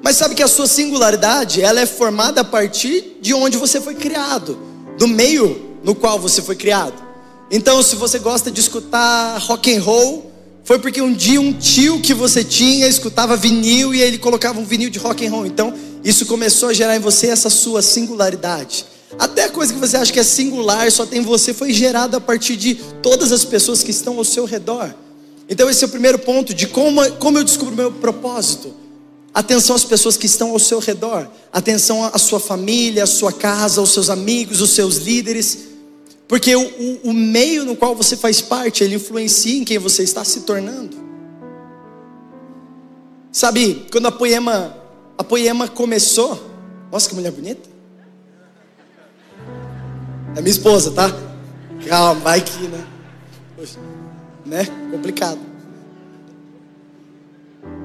Mas 0.02 0.16
sabe 0.16 0.34
que 0.34 0.42
a 0.42 0.48
sua 0.48 0.66
singularidade, 0.66 1.60
ela 1.60 1.80
é 1.80 1.86
formada 1.86 2.40
a 2.40 2.44
partir 2.44 3.18
de 3.20 3.34
onde 3.34 3.56
você 3.56 3.80
foi 3.80 3.94
criado, 3.94 4.58
do 4.98 5.06
meio 5.06 5.78
no 5.84 5.94
qual 5.94 6.18
você 6.18 6.40
foi 6.40 6.56
criado. 6.56 6.94
Então, 7.50 7.82
se 7.82 7.96
você 7.96 8.18
gosta 8.18 8.50
de 8.50 8.60
escutar 8.60 9.38
rock 9.38 9.74
and 9.74 9.82
roll, 9.82 10.30
foi 10.64 10.78
porque 10.78 11.02
um 11.02 11.12
dia 11.12 11.40
um 11.40 11.52
tio 11.52 12.00
que 12.00 12.14
você 12.14 12.44
tinha 12.44 12.86
escutava 12.86 13.36
vinil 13.36 13.94
e 13.94 14.00
ele 14.00 14.18
colocava 14.18 14.60
um 14.60 14.64
vinil 14.64 14.88
de 14.88 14.98
rock 14.98 15.26
and 15.26 15.30
roll. 15.30 15.46
Então, 15.46 15.74
isso 16.04 16.24
começou 16.26 16.68
a 16.68 16.72
gerar 16.72 16.96
em 16.96 17.00
você 17.00 17.26
essa 17.26 17.50
sua 17.50 17.82
singularidade. 17.82 18.86
Até 19.18 19.44
a 19.44 19.50
coisa 19.50 19.72
que 19.72 19.80
você 19.80 19.96
acha 19.96 20.12
que 20.12 20.20
é 20.20 20.22
singular, 20.22 20.90
só 20.92 21.04
tem 21.04 21.20
você, 21.20 21.52
foi 21.52 21.72
gerada 21.72 22.18
a 22.18 22.20
partir 22.20 22.56
de 22.56 22.76
todas 23.02 23.32
as 23.32 23.44
pessoas 23.44 23.82
que 23.82 23.90
estão 23.90 24.16
ao 24.16 24.24
seu 24.24 24.44
redor. 24.44 24.94
Então, 25.48 25.68
esse 25.68 25.82
é 25.82 25.86
o 25.86 25.90
primeiro 25.90 26.18
ponto 26.18 26.54
de 26.54 26.68
como, 26.68 27.04
como 27.12 27.36
eu 27.36 27.44
descubro 27.44 27.74
o 27.74 27.76
meu 27.76 27.90
propósito. 27.90 28.72
Atenção 29.32 29.76
às 29.76 29.84
pessoas 29.84 30.16
que 30.16 30.26
estão 30.26 30.50
ao 30.50 30.58
seu 30.58 30.80
redor. 30.80 31.28
Atenção 31.52 32.04
à 32.04 32.18
sua 32.18 32.40
família, 32.40 33.04
à 33.04 33.06
sua 33.06 33.32
casa, 33.32 33.80
aos 33.80 33.90
seus 33.90 34.10
amigos, 34.10 34.60
os 34.60 34.70
seus 34.70 34.96
líderes. 34.96 35.70
Porque 36.26 36.54
o, 36.54 36.62
o, 36.62 37.10
o 37.10 37.12
meio 37.12 37.64
no 37.64 37.76
qual 37.76 37.94
você 37.94 38.16
faz 38.16 38.40
parte, 38.40 38.82
ele 38.82 38.96
influencia 38.96 39.56
em 39.56 39.64
quem 39.64 39.78
você 39.78 40.02
está 40.02 40.24
se 40.24 40.40
tornando. 40.40 40.96
Sabe, 43.32 43.86
quando 43.92 44.06
a 44.06 44.12
Poema, 44.12 44.76
a 45.16 45.22
Poema 45.22 45.68
começou, 45.68 46.40
nossa 46.90 47.08
que 47.08 47.14
mulher 47.14 47.30
bonita. 47.30 47.68
É 50.36 50.40
minha 50.40 50.50
esposa, 50.50 50.90
tá? 50.90 51.10
Calma, 51.88 52.20
vai 52.20 52.40
que, 52.40 52.68
né? 52.68 52.84
Poxa, 53.56 53.78
né? 54.44 54.66
Complicado. 54.90 55.49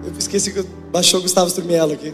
Eu 0.06 0.14
esqueci 0.18 0.52
que 0.52 0.62
baixou 0.92 1.20
o 1.20 1.24
Gustavo 1.24 1.50
Sturmiello 1.50 1.94
aqui. 1.94 2.10
O 2.10 2.14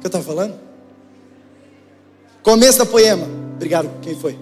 que 0.00 0.06
eu 0.06 0.08
estava 0.08 0.24
falando? 0.24 0.54
Começo 2.42 2.78
da 2.78 2.86
poema. 2.86 3.26
Obrigado, 3.54 3.88
quem 4.02 4.16
foi? 4.16 4.36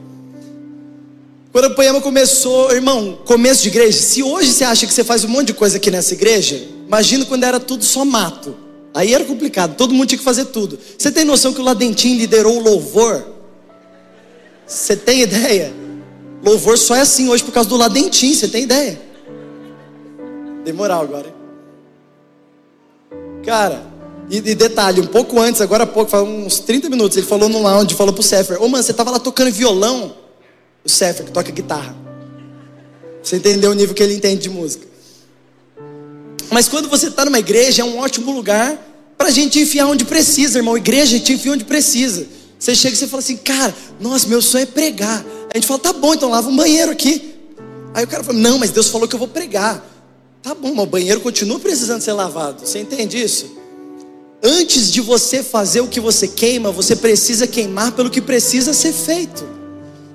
Quando 1.52 1.66
o 1.66 1.74
poema 1.74 2.00
começou, 2.00 2.72
irmão, 2.72 3.18
começo 3.26 3.62
de 3.62 3.68
igreja. 3.68 4.00
Se 4.00 4.22
hoje 4.22 4.50
você 4.50 4.64
acha 4.64 4.86
que 4.86 4.94
você 4.94 5.04
faz 5.04 5.22
um 5.22 5.28
monte 5.28 5.48
de 5.48 5.54
coisa 5.54 5.76
aqui 5.76 5.90
nessa 5.90 6.14
igreja, 6.14 6.66
imagina 6.86 7.26
quando 7.26 7.44
era 7.44 7.60
tudo 7.60 7.84
só 7.84 8.04
mato. 8.04 8.56
Aí 8.94 9.12
era 9.12 9.24
complicado, 9.24 9.76
todo 9.76 9.92
mundo 9.92 10.08
tinha 10.08 10.18
que 10.18 10.24
fazer 10.24 10.46
tudo. 10.46 10.78
Você 10.98 11.10
tem 11.10 11.24
noção 11.24 11.52
que 11.52 11.60
o 11.60 11.64
Ladentim 11.64 12.16
liderou 12.16 12.56
o 12.56 12.62
louvor? 12.62 13.26
Você 14.66 14.96
tem 14.96 15.20
ideia? 15.20 15.72
Louvor 16.42 16.78
só 16.78 16.96
é 16.96 17.00
assim 17.00 17.28
hoje 17.28 17.44
por 17.44 17.52
causa 17.52 17.68
do 17.68 17.76
Ladentim, 17.76 18.34
você 18.34 18.48
tem 18.48 18.64
ideia? 18.64 19.11
Demoral 20.64 21.02
agora. 21.02 21.26
Hein? 21.28 21.34
Cara, 23.44 23.82
e, 24.30 24.36
e, 24.36 24.54
detalhe, 24.54 25.00
um 25.00 25.06
pouco 25.06 25.38
antes, 25.40 25.60
agora 25.60 25.84
há 25.84 25.86
pouco, 25.86 26.10
faz 26.10 26.22
uns 26.26 26.60
30 26.60 26.88
minutos, 26.88 27.16
ele 27.16 27.26
falou 27.26 27.48
no 27.48 27.60
lounge, 27.60 27.94
falou 27.94 28.12
pro 28.12 28.22
Sefer, 28.22 28.60
ô 28.60 28.64
oh, 28.64 28.68
mano, 28.68 28.82
você 28.82 28.92
tava 28.92 29.10
lá 29.10 29.18
tocando 29.18 29.50
violão? 29.50 30.14
O 30.84 30.88
Sefer, 30.88 31.26
que 31.26 31.32
toca 31.32 31.50
guitarra. 31.50 31.94
Você 33.22 33.36
entendeu 33.36 33.70
o 33.70 33.74
nível 33.74 33.94
que 33.94 34.02
ele 34.02 34.14
entende 34.14 34.42
de 34.42 34.50
música. 34.50 34.86
Mas 36.50 36.68
quando 36.68 36.88
você 36.88 37.08
está 37.08 37.24
numa 37.24 37.38
igreja, 37.38 37.82
é 37.82 37.84
um 37.84 37.98
ótimo 37.98 38.32
lugar 38.32 38.76
para 39.16 39.28
a 39.28 39.30
gente 39.30 39.60
enfiar 39.60 39.86
onde 39.86 40.04
precisa, 40.04 40.58
irmão. 40.58 40.76
Igreja, 40.76 41.06
gente 41.06 41.32
enfia 41.32 41.52
onde 41.52 41.64
precisa. 41.64 42.26
Você 42.58 42.74
chega 42.74 42.94
e 42.94 42.98
você 42.98 43.06
fala 43.06 43.22
assim, 43.22 43.36
cara, 43.36 43.74
nossa, 44.00 44.26
meu 44.28 44.42
sonho 44.42 44.62
é 44.62 44.66
pregar. 44.66 45.24
A 45.52 45.56
gente 45.56 45.66
fala, 45.66 45.80
tá 45.80 45.92
bom, 45.92 46.14
então 46.14 46.30
lava 46.30 46.48
um 46.48 46.56
banheiro 46.56 46.90
aqui. 46.90 47.34
Aí 47.94 48.04
o 48.04 48.08
cara 48.08 48.24
fala, 48.24 48.38
não, 48.38 48.58
mas 48.58 48.70
Deus 48.70 48.88
falou 48.88 49.06
que 49.06 49.14
eu 49.14 49.18
vou 49.18 49.28
pregar. 49.28 49.91
Tá 50.42 50.54
bom, 50.54 50.74
mas 50.74 50.84
o 50.84 50.88
banheiro 50.88 51.20
continua 51.20 51.60
precisando 51.60 52.00
ser 52.00 52.12
lavado. 52.12 52.66
Você 52.66 52.80
entende 52.80 53.22
isso? 53.22 53.46
Antes 54.42 54.90
de 54.90 55.00
você 55.00 55.40
fazer 55.40 55.80
o 55.80 55.86
que 55.86 56.00
você 56.00 56.26
queima, 56.26 56.72
você 56.72 56.96
precisa 56.96 57.46
queimar 57.46 57.92
pelo 57.92 58.10
que 58.10 58.20
precisa 58.20 58.74
ser 58.74 58.92
feito. 58.92 59.46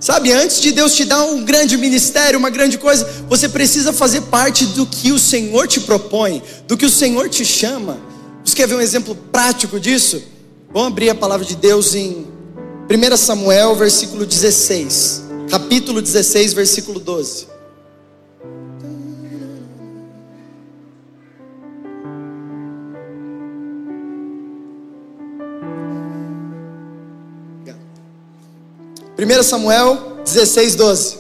Sabe, 0.02 0.34
antes 0.34 0.60
de 0.60 0.74
Deus 0.74 0.94
te 0.94 1.06
dar 1.06 1.24
um 1.24 1.46
grande 1.46 1.78
ministério, 1.78 2.38
uma 2.38 2.50
grande 2.50 2.78
coisa, 2.78 3.08
você 3.30 3.48
precisa 3.48 3.94
fazer 3.94 4.22
parte 4.24 4.66
do 4.66 4.86
que 4.86 5.14
o 5.14 5.18
Senhor 5.18 5.66
te 5.66 5.80
propõe, 5.80 6.44
do 6.68 6.76
que 6.76 6.86
o 6.86 6.90
Senhor 6.90 7.30
te 7.30 7.46
chama. 7.46 7.98
Você 8.44 8.54
quer 8.54 8.68
ver 8.68 8.76
um 8.76 8.82
exemplo 8.82 9.16
prático 9.32 9.80
disso? 9.80 10.22
Vamos 10.74 10.90
abrir 10.90 11.10
a 11.10 11.16
palavra 11.16 11.46
de 11.46 11.56
Deus 11.56 11.96
em 11.96 12.28
1 12.90 13.18
Samuel, 13.18 13.76
versículo 13.76 14.26
16, 14.26 15.24
capítulo 15.50 16.02
16, 16.02 16.54
versículo 16.54 17.00
12. 17.00 17.57
Primeiro 29.18 29.44
Samuel 29.44 30.20
16, 30.24 30.76
12. 30.76 31.18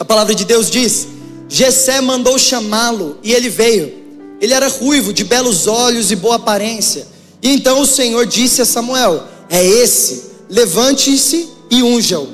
A 0.00 0.04
palavra 0.04 0.34
de 0.34 0.46
Deus 0.46 0.70
diz: 0.70 1.06
Jessé 1.46 2.00
mandou 2.00 2.38
chamá-lo 2.38 3.18
e 3.22 3.34
ele 3.34 3.50
veio. 3.50 3.92
Ele 4.40 4.54
era 4.54 4.66
ruivo, 4.66 5.12
de 5.12 5.22
belos 5.22 5.66
olhos 5.66 6.10
e 6.10 6.16
boa 6.16 6.36
aparência. 6.36 7.06
E 7.42 7.50
então 7.50 7.82
o 7.82 7.86
Senhor 7.86 8.24
disse 8.24 8.62
a 8.62 8.64
Samuel: 8.64 9.24
É 9.50 9.62
esse, 9.62 10.30
levante-se 10.48 11.46
e 11.70 11.82
unja-o. 11.82 12.28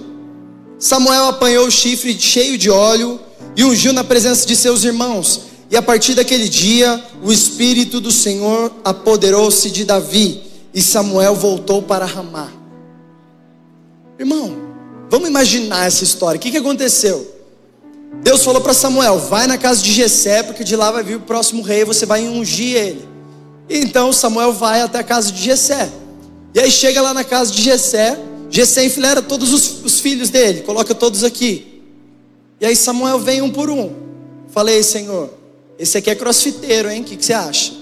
Samuel 0.79 1.27
apanhou 1.27 1.67
o 1.67 1.71
chifre 1.71 2.17
cheio 2.19 2.57
de 2.57 2.71
óleo 2.71 3.19
e 3.57 3.65
ungiu 3.65 3.93
na 3.93 4.05
presença 4.05 4.47
de 4.47 4.55
seus 4.55 4.85
irmãos. 4.85 5.41
E 5.73 5.77
a 5.77 5.83
partir 5.83 6.15
daquele 6.15 6.49
dia, 6.49 7.03
o 7.21 7.33
Espírito 7.33 8.01
do 8.01 8.13
Senhor 8.13 8.71
apoderou-se 8.85 9.69
de 9.73 9.85
Davi, 9.85 10.41
e 10.73 10.81
Samuel 10.81 11.35
voltou 11.35 11.83
para 11.83 12.07
Ramá. 12.07 12.62
Irmão, 14.19 14.57
vamos 15.11 15.29
imaginar 15.29 15.87
essa 15.87 16.05
história. 16.05 16.39
O 16.39 16.41
que, 16.41 16.51
que 16.51 16.59
aconteceu? 16.59 17.43
Deus 18.23 18.45
falou 18.45 18.61
para 18.61 18.75
Samuel: 18.75 19.19
vai 19.19 19.47
na 19.47 19.59
casa 19.59 19.83
de 19.83 19.93
Jessé, 19.93 20.43
porque 20.43 20.65
de 20.65 20.77
lá 20.77 20.91
vai 20.91 21.03
vir 21.03 21.17
o 21.17 21.21
próximo 21.21 21.63
rei, 21.63 21.85
você 21.85 22.05
vai 22.05 22.27
ungir 22.27 22.77
ele. 22.77 23.09
Então 23.69 24.13
Samuel 24.13 24.53
vai 24.53 24.83
até 24.83 24.99
a 24.99 25.05
casa 25.05 25.33
de 25.33 25.43
Jessé. 25.43 25.91
E 26.55 26.61
aí 26.61 26.71
chega 26.71 27.01
lá 27.01 27.15
na 27.15 27.25
casa 27.25 27.51
de 27.51 27.63
Jessé, 27.63 28.19
Jessé 28.51 28.85
enfilera 28.85 29.23
todos 29.23 29.53
os, 29.53 29.83
os 29.83 30.01
filhos 30.01 30.29
dele, 30.29 30.61
coloca 30.61 30.95
todos 30.95 31.25
aqui. 31.25 31.83
E 32.61 32.67
aí 32.67 32.77
Samuel 32.77 33.19
vem 33.19 33.41
um 33.41 33.51
por 33.51 33.71
um. 33.71 33.91
Falei, 34.49 34.83
Senhor, 34.83 35.31
esse 35.79 35.97
aqui 35.97 36.11
é 36.11 36.15
crossfiteiro, 36.15 36.91
hein? 36.91 37.01
O 37.01 37.05
que, 37.05 37.17
que 37.17 37.25
você 37.25 37.33
acha? 37.33 37.73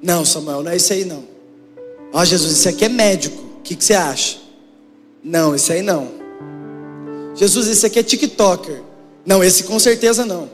Não, 0.00 0.24
Samuel, 0.24 0.62
não 0.62 0.70
é 0.70 0.76
esse 0.76 0.92
aí 0.92 1.04
não. 1.04 1.24
Ó 2.12 2.20
oh, 2.20 2.24
Jesus, 2.24 2.52
esse 2.52 2.68
aqui 2.68 2.84
é 2.84 2.88
médico. 2.88 3.36
O 3.58 3.62
que, 3.62 3.74
que 3.74 3.84
você 3.84 3.94
acha? 3.94 4.36
Não, 5.24 5.54
esse 5.54 5.72
aí 5.72 5.80
não. 5.80 6.12
Jesus, 7.34 7.66
esse 7.66 7.86
aqui 7.86 7.98
é 7.98 8.02
TikToker. 8.02 8.82
Não, 9.24 9.42
esse 9.42 9.64
com 9.64 9.78
certeza 9.78 10.26
não. 10.26 10.50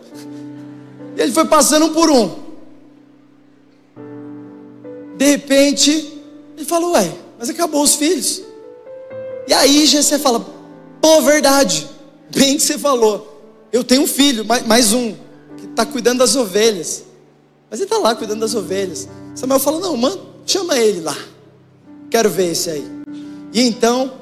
E 1.17 1.21
ele 1.21 1.33
foi 1.33 1.45
passando 1.47 1.87
um 1.87 1.93
por 1.93 2.09
um. 2.09 2.39
De 5.19 5.27
repente, 5.27 5.91
ele 6.57 6.65
falou: 6.65 6.93
Ué, 6.93 7.13
mas 7.37 7.51
acabou 7.51 7.83
os 7.83 7.97
filhos. 7.97 8.43
E 9.49 9.53
aí 9.53 9.87
você 9.89 10.19
fala: 10.21 10.47
Pô, 11.03 11.21
verdade, 11.21 11.89
bem 12.35 12.57
que 12.57 12.63
você 12.63 12.79
falou. 12.79 13.27
Eu 13.73 13.85
tenho 13.85 14.03
um 14.03 14.07
filho, 14.07 14.45
mais 14.67 14.93
um, 14.93 15.15
que 15.57 15.67
está 15.67 15.85
cuidando 15.85 16.19
das 16.19 16.37
ovelhas. 16.37 17.05
Mas 17.69 17.81
ele 17.81 17.87
está 17.87 17.99
lá 17.99 18.15
cuidando 18.15 18.41
das 18.41 18.55
ovelhas. 18.55 19.09
Samuel 19.35 19.59
falou: 19.59 19.81
Não, 19.81 19.97
mano, 19.97 20.21
chama 20.47 20.79
ele 20.79 21.01
lá. 21.01 21.17
Quero 22.09 22.31
ver 22.31 22.53
esse 22.53 22.71
aí. 22.71 22.85
E 23.53 23.63
então, 23.63 24.20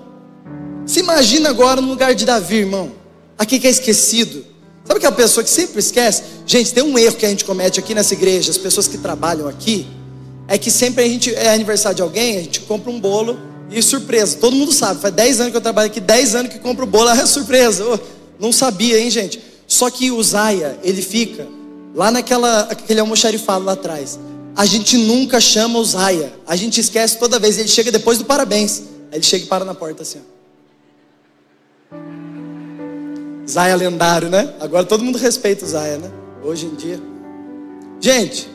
se 0.88 1.00
imagina 1.00 1.50
agora 1.50 1.82
no 1.82 1.88
lugar 1.88 2.14
de 2.14 2.24
Davi, 2.24 2.56
irmão. 2.56 2.92
Aqui 3.36 3.60
que 3.60 3.66
é 3.66 3.70
esquecido. 3.70 4.42
Sabe 4.86 4.96
aquela 4.96 5.14
pessoa 5.14 5.44
que 5.44 5.50
sempre 5.50 5.80
esquece? 5.80 6.22
Gente, 6.46 6.72
tem 6.72 6.82
um 6.82 6.98
erro 6.98 7.14
que 7.14 7.26
a 7.26 7.28
gente 7.28 7.44
comete 7.44 7.78
aqui 7.78 7.94
nessa 7.94 8.14
igreja, 8.14 8.50
as 8.50 8.56
pessoas 8.56 8.88
que 8.88 8.96
trabalham 8.96 9.46
aqui, 9.46 9.86
é 10.48 10.56
que 10.56 10.70
sempre 10.70 11.04
a 11.04 11.06
gente 11.06 11.34
é 11.34 11.52
aniversário 11.52 11.96
de 11.96 12.00
alguém, 12.00 12.38
a 12.38 12.40
gente 12.40 12.60
compra 12.60 12.90
um 12.90 12.98
bolo 12.98 13.38
e 13.70 13.82
surpresa. 13.82 14.38
Todo 14.38 14.56
mundo 14.56 14.72
sabe, 14.72 14.98
faz 14.98 15.12
10 15.12 15.40
anos 15.40 15.50
que 15.50 15.58
eu 15.58 15.60
trabalho 15.60 15.88
aqui, 15.88 16.00
10 16.00 16.34
anos 16.34 16.52
que 16.52 16.58
compro 16.58 16.86
bolo, 16.86 17.10
é 17.20 17.26
surpresa. 17.26 17.84
Oh, 17.84 17.98
não 18.40 18.50
sabia, 18.50 18.98
hein, 18.98 19.10
gente? 19.10 19.42
Só 19.66 19.90
que 19.90 20.10
o 20.10 20.22
Zaia, 20.22 20.78
ele 20.82 21.02
fica 21.02 21.46
lá 21.94 22.10
naquela 22.10 22.60
aquele 22.60 23.00
almoxarifado 23.00 23.62
lá 23.62 23.72
atrás. 23.72 24.18
A 24.56 24.64
gente 24.64 24.96
nunca 24.96 25.38
chama 25.38 25.78
o 25.78 25.84
Zaia. 25.84 26.32
A 26.46 26.56
gente 26.56 26.80
esquece 26.80 27.18
toda 27.18 27.38
vez, 27.38 27.58
ele 27.58 27.68
chega 27.68 27.92
depois 27.92 28.16
do 28.16 28.24
parabéns. 28.24 28.84
Aí 29.12 29.18
ele 29.18 29.22
chega 29.22 29.44
e 29.44 29.48
para 29.48 29.66
na 29.66 29.74
porta 29.74 30.02
assim, 30.02 30.18
ó. 30.18 30.37
Zaia 33.48 33.74
lendário, 33.74 34.28
né? 34.28 34.54
Agora 34.60 34.84
todo 34.84 35.02
mundo 35.02 35.16
respeita 35.16 35.64
o 35.64 35.68
Zaia, 35.68 35.96
né? 35.96 36.10
Hoje 36.44 36.66
em 36.66 36.74
dia. 36.74 37.00
Gente, 37.98 38.46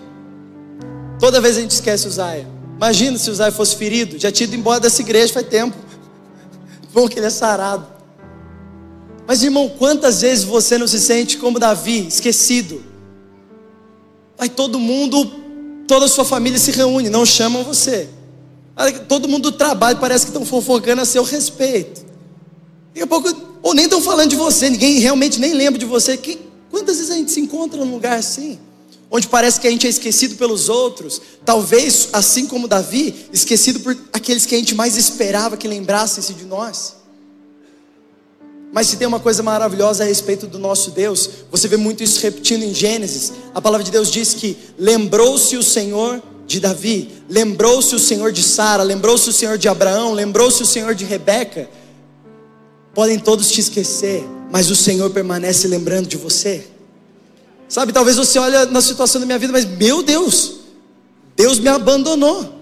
toda 1.20 1.42
vez 1.42 1.58
a 1.58 1.62
gente 1.62 1.72
esquece 1.72 2.08
o 2.08 2.12
Zaia. 2.12 2.48
Imagina 2.76 3.18
se 3.18 3.30
o 3.30 3.34
Zaia 3.34 3.52
fosse 3.52 3.76
ferido, 3.76 4.20
já 4.20 4.32
tinha 4.32 4.46
ido 4.46 4.56
embora 4.56 4.80
dessa 4.80 5.02
igreja 5.02 5.34
faz 5.34 5.48
tempo. 5.48 5.76
Bom 6.94 7.08
que 7.08 7.18
ele 7.18 7.26
é 7.26 7.32
sarado. 7.32 7.88
Mas 9.26 9.42
irmão, 9.42 9.68
quantas 9.80 10.22
vezes 10.22 10.44
você 10.44 10.78
não 10.78 10.88
se 10.88 11.00
sente 11.00 11.38
como 11.38 11.58
Davi, 11.58 12.08
esquecido? 12.08 12.84
Aí 14.38 14.50
todo 14.50 14.78
mundo, 14.78 15.26
toda 15.88 16.06
a 16.06 16.10
sua 16.10 16.26
família 16.26 16.60
se 16.60 16.72
reúne, 16.72 17.10
não 17.10 17.26
chamam 17.26 17.64
você. 17.64 18.10
Todo 19.08 19.28
mundo 19.28 19.52
do 19.52 19.58
trabalho 19.58 19.98
parece 19.98 20.26
que 20.26 20.30
estão 20.30 20.46
fofocando 20.46 21.02
a 21.02 21.06
seu 21.06 21.24
respeito. 21.24 22.13
Daqui 22.94 23.02
a 23.02 23.08
pouco 23.08 23.34
ou 23.64 23.74
nem 23.74 23.86
estão 23.86 24.02
falando 24.02 24.30
de 24.30 24.36
você, 24.36 24.70
ninguém 24.70 25.00
realmente 25.00 25.40
nem 25.40 25.54
lembra 25.54 25.80
de 25.80 25.86
você. 25.86 26.16
Que, 26.16 26.40
quantas 26.70 26.98
vezes 26.98 27.12
a 27.12 27.16
gente 27.16 27.32
se 27.32 27.40
encontra 27.40 27.84
num 27.84 27.92
lugar 27.92 28.20
assim? 28.20 28.60
Onde 29.10 29.28
parece 29.28 29.60
que 29.60 29.68
a 29.68 29.72
gente 29.72 29.88
é 29.88 29.90
esquecido 29.90 30.36
pelos 30.36 30.70
outros, 30.70 31.22
talvez 31.46 32.10
assim 32.12 32.46
como 32.46 32.68
Davi, 32.68 33.28
esquecido 33.32 33.80
por 33.80 33.98
aqueles 34.12 34.46
que 34.46 34.54
a 34.54 34.58
gente 34.58 34.76
mais 34.76 34.98
esperava 34.98 35.56
que 35.56 35.68
lembrassem-se 35.68 36.34
de 36.34 36.46
nós. 36.46 36.96
Mas 38.72 38.88
se 38.88 38.98
tem 38.98 39.08
uma 39.08 39.20
coisa 39.20 39.44
maravilhosa 39.44 40.04
a 40.04 40.08
respeito 40.08 40.48
do 40.48 40.58
nosso 40.58 40.92
Deus, 40.92 41.30
você 41.52 41.68
vê 41.68 41.78
muito 41.78 42.04
isso 42.04 42.20
repetindo 42.22 42.64
em 42.64 42.74
Gênesis. 42.74 43.32
A 43.54 43.62
palavra 43.62 43.84
de 43.84 43.92
Deus 43.92 44.12
diz 44.12 44.34
que 44.34 44.58
lembrou-se 44.80 45.56
o 45.56 45.62
Senhor 45.62 46.22
de 46.48 46.60
Davi, 46.60 47.12
lembrou-se 47.30 47.94
o 47.94 48.00
Senhor 48.00 48.32
de 48.32 48.42
Sara, 48.42 48.82
lembrou-se 48.82 49.30
o 49.30 49.34
Senhor 49.34 49.60
de 49.60 49.70
Abraão, 49.70 50.14
lembrou-se 50.14 50.64
o 50.64 50.66
Senhor 50.66 50.96
de 50.96 51.06
Rebeca. 51.06 51.70
Podem 52.94 53.18
todos 53.18 53.52
te 53.52 53.60
esquecer, 53.60 54.24
mas 54.52 54.70
o 54.70 54.76
Senhor 54.76 55.10
permanece 55.10 55.68
lembrando 55.68 56.08
de 56.08 56.18
você. 56.18 56.68
Sabe, 57.68 57.92
talvez 57.92 58.18
você 58.18 58.38
olhe 58.38 58.66
na 58.68 58.82
situação 58.82 59.20
da 59.20 59.26
minha 59.26 59.40
vida, 59.40 59.52
mas 59.52 59.66
meu 59.66 60.04
Deus, 60.04 60.60
Deus 61.36 61.58
me 61.58 61.70
abandonou. 61.70 62.54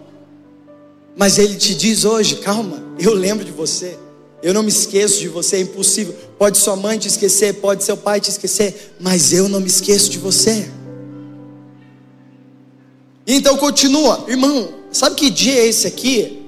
Mas 1.17 1.37
Ele 1.37 1.55
te 1.55 1.75
diz 1.75 2.05
hoje: 2.05 2.37
calma, 2.37 2.81
eu 2.97 3.13
lembro 3.13 3.43
de 3.43 3.51
você. 3.51 3.97
Eu 4.41 4.53
não 4.53 4.63
me 4.63 4.69
esqueço 4.69 5.19
de 5.19 5.27
você, 5.27 5.57
é 5.57 5.59
impossível. 5.59 6.15
Pode 6.37 6.57
sua 6.57 6.75
mãe 6.75 6.97
te 6.97 7.07
esquecer, 7.07 7.55
pode 7.55 7.83
seu 7.83 7.95
pai 7.97 8.19
te 8.19 8.29
esquecer, 8.29 8.95
mas 8.99 9.33
eu 9.33 9.49
não 9.49 9.59
me 9.59 9.67
esqueço 9.67 10.09
de 10.09 10.17
você. 10.17 10.71
Então 13.27 13.55
continua, 13.57 14.25
irmão, 14.27 14.73
sabe 14.91 15.15
que 15.15 15.29
dia 15.29 15.59
é 15.59 15.67
esse 15.67 15.85
aqui? 15.85 16.41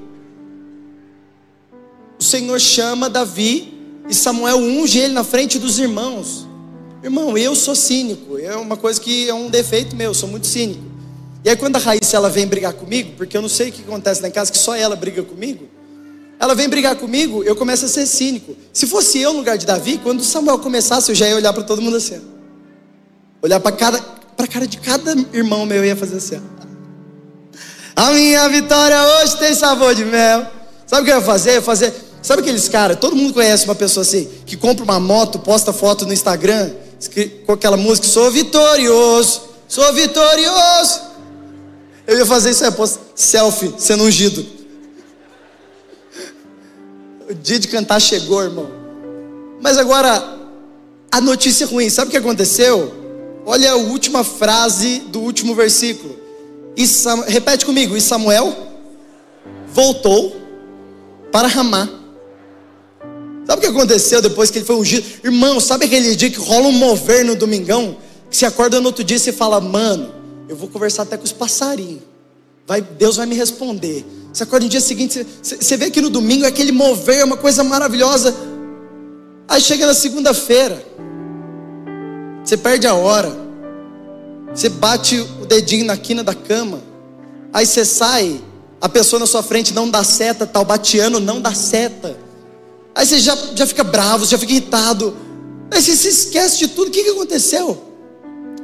O 2.19 2.23
Senhor 2.23 2.59
chama 2.59 3.09
Davi 3.09 3.72
e 4.07 4.13
Samuel 4.13 4.57
unge 4.57 4.99
ele 4.99 5.13
na 5.13 5.23
frente 5.23 5.57
dos 5.57 5.79
irmãos. 5.79 6.47
Irmão, 7.03 7.37
eu 7.37 7.55
sou 7.55 7.75
cínico, 7.75 8.37
é 8.37 8.55
uma 8.55 8.77
coisa 8.77 8.99
que 8.99 9.27
é 9.27 9.33
um 9.33 9.49
defeito 9.49 9.95
meu, 9.95 10.13
sou 10.13 10.29
muito 10.29 10.47
cínico. 10.47 10.81
E 11.43 11.49
aí 11.49 11.55
quando 11.55 11.75
a 11.75 11.79
Raíssa 11.79 12.15
ela 12.15 12.29
vem 12.29 12.47
brigar 12.47 12.73
comigo, 12.73 13.13
porque 13.17 13.35
eu 13.35 13.41
não 13.41 13.49
sei 13.49 13.69
o 13.69 13.71
que 13.71 13.81
acontece 13.81 14.25
em 14.25 14.31
casa, 14.31 14.51
que 14.51 14.57
só 14.57 14.75
ela 14.75 14.95
briga 14.95 15.21
comigo. 15.23 15.67
Ela 16.39 16.55
vem 16.55 16.69
brigar 16.69 16.95
comigo, 16.95 17.43
eu 17.43 17.55
começo 17.55 17.85
a 17.85 17.87
ser 17.87 18.05
cínico. 18.05 18.55
Se 18.71 18.87
fosse 18.87 19.19
eu 19.19 19.33
no 19.33 19.39
lugar 19.39 19.57
de 19.57 19.65
Davi, 19.65 19.99
quando 20.01 20.23
Samuel 20.23 20.59
começasse, 20.59 21.11
eu 21.11 21.15
já 21.15 21.27
ia 21.27 21.35
olhar 21.35 21.53
para 21.53 21.63
todo 21.63 21.81
mundo 21.81 21.97
assim. 21.97 22.21
Olhar 23.41 23.59
para 23.59 23.75
cada 23.75 24.01
para 24.35 24.47
cara 24.47 24.65
de 24.65 24.77
cada 24.77 25.15
irmão 25.31 25.65
meu 25.65 25.77
eu 25.77 25.85
ia 25.85 25.95
fazer 25.95 26.17
assim. 26.17 26.41
A 27.95 28.11
minha 28.11 28.49
vitória 28.49 29.01
hoje 29.19 29.37
tem 29.37 29.53
sabor 29.53 29.93
de 29.93 30.03
mel. 30.03 30.47
Sabe 30.87 31.03
o 31.03 31.05
que 31.05 31.11
eu 31.11 31.17
ia 31.17 31.21
fazer? 31.21 31.49
Eu 31.51 31.55
ia 31.55 31.61
fazer. 31.61 31.93
Sabe 32.23 32.41
aqueles 32.41 32.69
caras? 32.69 32.97
Todo 32.97 33.17
mundo 33.17 33.33
conhece 33.33 33.65
uma 33.65 33.75
pessoa 33.75 34.01
assim 34.01 34.29
que 34.45 34.55
compra 34.55 34.83
uma 34.85 34.97
moto, 34.97 35.39
posta 35.39 35.73
foto 35.73 36.05
no 36.05 36.13
Instagram 36.13 36.71
com 37.45 37.51
aquela 37.51 37.75
música: 37.75 38.07
Sou 38.07 38.31
vitorioso, 38.31 39.41
sou 39.67 39.93
vitorioso. 39.93 41.01
Eu 42.07 42.17
ia 42.17 42.25
fazer 42.25 42.51
isso 42.51 42.63
aí, 42.63 42.71
posto 42.71 42.99
selfie 43.13 43.73
sendo 43.77 44.05
ungido. 44.05 44.45
O 47.29 47.33
dia 47.33 47.59
de 47.59 47.67
cantar 47.67 47.99
chegou, 47.99 48.41
irmão. 48.41 48.69
Mas 49.61 49.77
agora, 49.77 50.37
a 51.11 51.21
notícia 51.21 51.65
ruim, 51.67 51.89
sabe 51.89 52.07
o 52.07 52.11
que 52.11 52.17
aconteceu? 52.17 52.93
Olha 53.45 53.71
a 53.71 53.75
última 53.75 54.23
frase 54.23 54.99
do 55.07 55.19
último 55.19 55.53
versículo. 55.55 56.17
Sam... 56.85 57.23
Repete 57.27 57.65
comigo. 57.65 57.95
E 57.95 58.01
Samuel 58.01 58.55
voltou 59.67 60.35
para 61.31 61.47
Ramá. 61.47 62.02
Sabe 63.45 63.59
o 63.59 63.61
que 63.61 63.67
aconteceu 63.67 64.21
depois 64.21 64.49
que 64.49 64.59
ele 64.59 64.65
foi 64.65 64.75
ungido? 64.75 65.05
Irmão, 65.23 65.59
sabe 65.59 65.85
aquele 65.85 66.15
dia 66.15 66.29
que 66.29 66.39
rola 66.39 66.67
um 66.67 66.71
mover 66.71 67.25
no 67.25 67.35
domingão? 67.35 67.97
Que 68.29 68.37
você 68.37 68.45
acorda 68.45 68.79
no 68.79 68.87
outro 68.87 69.03
dia 69.03 69.17
e 69.17 69.19
você 69.19 69.33
fala, 69.33 69.59
mano, 69.59 70.13
eu 70.47 70.55
vou 70.55 70.69
conversar 70.69 71.03
até 71.03 71.17
com 71.17 71.23
os 71.23 71.31
passarinhos. 71.31 72.01
Vai, 72.65 72.81
Deus 72.81 73.17
vai 73.17 73.25
me 73.25 73.35
responder. 73.35 74.05
Você 74.31 74.43
acorda 74.43 74.65
no 74.65 74.69
dia 74.69 74.81
seguinte, 74.81 75.25
você, 75.41 75.57
você 75.57 75.77
vê 75.77 75.91
que 75.91 76.01
no 76.01 76.09
domingo 76.09 76.45
é 76.45 76.47
aquele 76.47 76.71
mover, 76.71 77.19
é 77.19 77.23
uma 77.23 77.37
coisa 77.37 77.63
maravilhosa. 77.63 78.33
Aí 79.47 79.61
chega 79.61 79.85
na 79.85 79.93
segunda-feira, 79.93 80.83
você 82.43 82.55
perde 82.55 82.87
a 82.87 82.95
hora, 82.95 83.31
você 84.53 84.69
bate 84.69 85.19
o 85.41 85.45
dedinho 85.45 85.85
na 85.85 85.97
quina 85.97 86.23
da 86.23 86.33
cama, 86.33 86.81
aí 87.51 87.65
você 87.65 87.83
sai, 87.83 88.41
a 88.79 88.87
pessoa 88.87 89.19
na 89.19 89.27
sua 89.27 89.43
frente 89.43 89.73
não 89.73 89.89
dá 89.89 90.03
seta, 90.03 90.47
tá 90.47 90.59
o 90.59 90.65
bateando 90.65 91.19
não 91.19 91.41
dá 91.41 91.53
seta. 91.53 92.22
Aí 92.95 93.05
você 93.05 93.19
já, 93.19 93.37
já 93.55 93.65
fica 93.65 93.83
bravo, 93.83 94.25
já 94.25 94.37
fica 94.37 94.51
irritado. 94.51 95.15
Aí 95.71 95.81
você 95.81 95.95
se 95.95 96.07
esquece 96.07 96.59
de 96.59 96.67
tudo. 96.67 96.89
O 96.89 96.91
que, 96.91 97.03
que 97.03 97.09
aconteceu? 97.09 97.81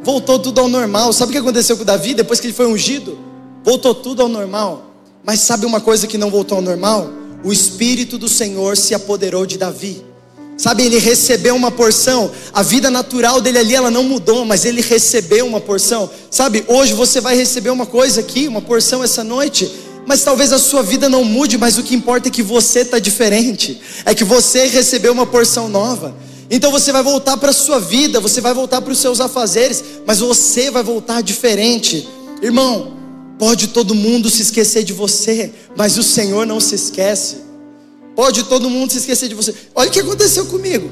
Voltou 0.04 0.40
tudo 0.40 0.62
ao 0.62 0.68
normal. 0.68 1.12
Sabe 1.12 1.30
o 1.30 1.34
que 1.34 1.40
aconteceu 1.40 1.76
com 1.78 1.84
Davi 1.84 2.14
depois 2.14 2.40
que 2.40 2.48
ele 2.48 2.54
foi 2.54 2.68
ungido? 2.68 3.18
Voltou 3.64 3.96
tudo 3.96 4.22
ao 4.22 4.28
normal. 4.28 4.86
Mas 5.24 5.42
sabe 5.42 5.66
uma 5.66 5.82
coisa 5.82 6.08
que 6.08 6.18
não 6.18 6.30
voltou 6.30 6.58
ao 6.58 6.62
normal? 6.62 7.10
O 7.44 7.52
Espírito 7.52 8.18
do 8.18 8.30
Senhor 8.30 8.78
se 8.78 8.94
apoderou 8.94 9.46
de 9.46 9.58
Davi. 9.58 10.04
Sabe, 10.58 10.84
ele 10.84 11.00
recebeu 11.00 11.56
uma 11.56 11.72
porção. 11.72 12.30
A 12.54 12.62
vida 12.62 12.92
natural 12.92 13.40
dele 13.40 13.60
ali, 13.60 13.74
ela 13.74 13.90
não 13.90 14.04
mudou, 14.04 14.44
mas 14.44 14.66
ele 14.66 14.82
recebeu 14.82 15.48
uma 15.48 15.62
porção. 15.62 16.10
Sabe, 16.30 16.66
hoje 16.68 16.94
você 16.94 17.22
vai 17.22 17.34
receber 17.34 17.70
uma 17.70 17.86
coisa 17.86 18.20
aqui, 18.20 18.46
uma 18.46 18.62
porção 18.62 19.02
essa 19.02 19.24
noite. 19.24 19.72
Mas 20.10 20.24
talvez 20.24 20.52
a 20.52 20.60
sua 20.60 20.84
vida 20.84 21.08
não 21.08 21.24
mude, 21.24 21.58
mas 21.58 21.78
o 21.78 21.84
que 21.84 21.96
importa 21.96 22.28
é 22.28 22.32
que 22.32 22.44
você 22.44 22.80
está 22.80 23.00
diferente. 23.00 23.80
É 24.04 24.14
que 24.14 24.26
você 24.26 24.66
recebeu 24.66 25.14
uma 25.14 25.26
porção 25.26 25.70
nova. 25.70 26.16
Então 26.50 26.72
você 26.72 26.92
vai 26.92 27.04
voltar 27.04 27.38
para 27.38 27.52
a 27.52 27.54
sua 27.54 27.80
vida, 27.80 28.20
você 28.20 28.42
vai 28.42 28.54
voltar 28.54 28.82
para 28.82 28.92
os 28.92 28.98
seus 28.98 29.22
afazeres, 29.22 29.84
mas 30.06 30.20
você 30.20 30.72
vai 30.72 30.84
voltar 30.84 31.22
diferente. 31.22 32.10
Irmão, 32.42 33.00
Pode 33.40 33.70
todo 33.70 33.96
mundo 33.96 34.30
se 34.30 34.42
esquecer 34.42 34.84
de 34.84 34.92
você, 34.92 35.54
mas 35.74 35.98
o 35.98 36.04
Senhor 36.04 36.46
não 36.46 36.60
se 36.60 36.76
esquece. 36.76 37.38
Pode 38.14 38.44
todo 38.44 38.70
mundo 38.70 38.92
se 38.92 38.98
esquecer 38.98 39.30
de 39.30 39.34
você. 39.34 39.56
Olha 39.74 39.90
o 39.90 39.94
que 39.94 40.02
aconteceu 40.02 40.46
comigo. 40.48 40.90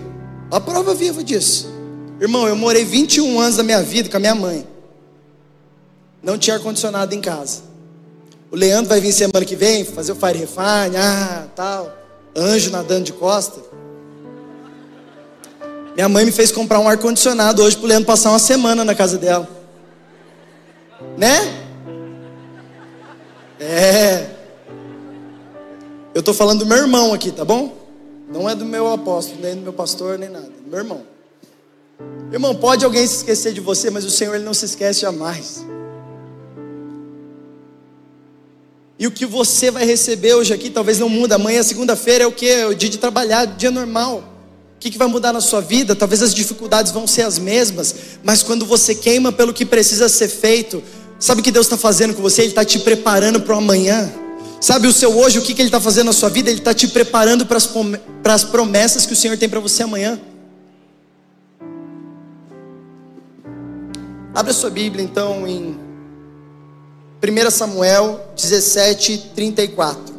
A 0.49 0.57
prova 0.57 0.95
viva 0.95 1.21
disso. 1.21 1.67
Irmão, 2.21 2.47
eu 2.47 2.55
morei 2.55 2.85
21 2.85 3.37
anos 3.37 3.57
da 3.57 3.63
minha 3.63 3.83
vida 3.83 4.07
com 4.07 4.15
a 4.15 4.19
minha 4.21 4.33
mãe. 4.33 4.65
Não 6.23 6.37
tinha 6.37 6.55
ar-condicionado 6.55 7.13
em 7.13 7.19
casa. 7.19 7.66
O 8.51 8.55
Leandro 8.55 8.89
vai 8.89 9.01
vir 9.01 9.11
semana 9.11 9.43
que 9.45 9.55
vem 9.55 9.83
fazer 9.83 10.13
o 10.13 10.15
fire 10.15 10.37
refine, 10.37 10.97
ah, 10.97 11.47
tal. 11.55 11.91
Anjo 12.35 12.71
nadando 12.71 13.03
de 13.03 13.13
costa. 13.13 13.61
Minha 15.95 16.07
mãe 16.07 16.23
me 16.23 16.31
fez 16.31 16.51
comprar 16.51 16.79
um 16.79 16.87
ar-condicionado 16.87 17.63
hoje 17.63 17.75
para 17.75 17.85
o 17.85 17.87
Leandro 17.87 18.05
passar 18.05 18.29
uma 18.29 18.39
semana 18.39 18.85
na 18.85 18.95
casa 18.95 19.17
dela. 19.17 19.49
Né? 21.17 21.65
É. 23.59 24.29
Eu 26.13 26.19
estou 26.19 26.33
falando 26.33 26.59
do 26.59 26.65
meu 26.65 26.77
irmão 26.77 27.13
aqui, 27.13 27.31
tá 27.31 27.43
bom? 27.43 27.75
Não 28.31 28.49
é 28.49 28.55
do 28.55 28.65
meu 28.65 28.91
apóstolo, 28.91 29.41
nem 29.41 29.55
do 29.55 29.61
meu 29.61 29.73
pastor, 29.73 30.17
nem 30.17 30.29
nada. 30.29 30.47
Do 30.47 30.69
meu 30.69 30.79
irmão. 30.79 31.01
Irmão, 32.31 32.55
pode 32.55 32.85
alguém 32.85 33.05
se 33.07 33.17
esquecer 33.17 33.53
de 33.53 33.59
você, 33.59 33.89
mas 33.89 34.05
o 34.05 34.11
Senhor 34.11 34.35
ele 34.35 34.43
não 34.43 34.53
se 34.53 34.65
esquece 34.65 35.01
jamais. 35.01 35.65
E 38.99 39.05
o 39.05 39.11
que 39.11 39.25
você 39.25 39.69
vai 39.69 39.85
receber 39.85 40.33
hoje 40.33 40.53
aqui 40.53 40.69
talvez 40.69 40.99
não 40.99 41.09
muda. 41.09 41.35
Amanhã, 41.35 41.61
segunda-feira, 41.61 42.23
é 42.23 42.27
o 42.27 42.31
que? 42.31 42.47
É 42.47 42.65
o 42.65 42.73
dia 42.73 42.89
de 42.89 42.97
trabalhar, 42.97 43.45
dia 43.45 43.69
normal. 43.69 44.35
O 44.75 44.79
que, 44.79 44.91
que 44.91 44.97
vai 44.97 45.07
mudar 45.07 45.33
na 45.33 45.41
sua 45.41 45.61
vida? 45.61 45.95
Talvez 45.95 46.21
as 46.21 46.33
dificuldades 46.33 46.91
vão 46.91 47.07
ser 47.07 47.23
as 47.23 47.39
mesmas, 47.39 47.95
mas 48.23 48.43
quando 48.43 48.65
você 48.65 48.93
queima 48.93 49.31
pelo 49.31 49.53
que 49.53 49.65
precisa 49.65 50.07
ser 50.07 50.27
feito, 50.27 50.83
Sabe 51.19 51.41
o 51.41 51.43
que 51.43 51.51
Deus 51.51 51.65
está 51.65 51.77
fazendo 51.77 52.13
com 52.13 52.21
você? 52.21 52.41
Ele 52.41 52.49
está 52.49 52.63
te 52.63 52.79
preparando 52.79 53.41
para 53.41 53.55
o 53.55 53.57
amanhã. 53.57 54.11
Sabe 54.61 54.87
o 54.87 54.93
seu 54.93 55.17
hoje, 55.17 55.39
o 55.39 55.41
que, 55.41 55.53
que 55.53 55.61
Ele 55.61 55.67
está 55.67 55.79
fazendo 55.79 56.07
na 56.07 56.13
sua 56.13 56.29
vida? 56.29 56.49
Ele 56.49 56.59
está 56.59 56.73
te 56.73 56.87
preparando 56.87 57.45
para 57.45 58.33
as 58.33 58.43
promessas 58.43 59.05
que 59.05 59.13
o 59.13 59.15
Senhor 59.15 59.37
tem 59.37 59.49
para 59.49 59.59
você 59.59 59.83
amanhã. 59.83 60.19
Abra 64.33 64.53
sua 64.53 64.69
Bíblia 64.69 65.03
então 65.03 65.47
em 65.47 65.75
1 67.19 67.49
Samuel 67.49 68.19
17, 68.35 69.31
34. 69.33 70.15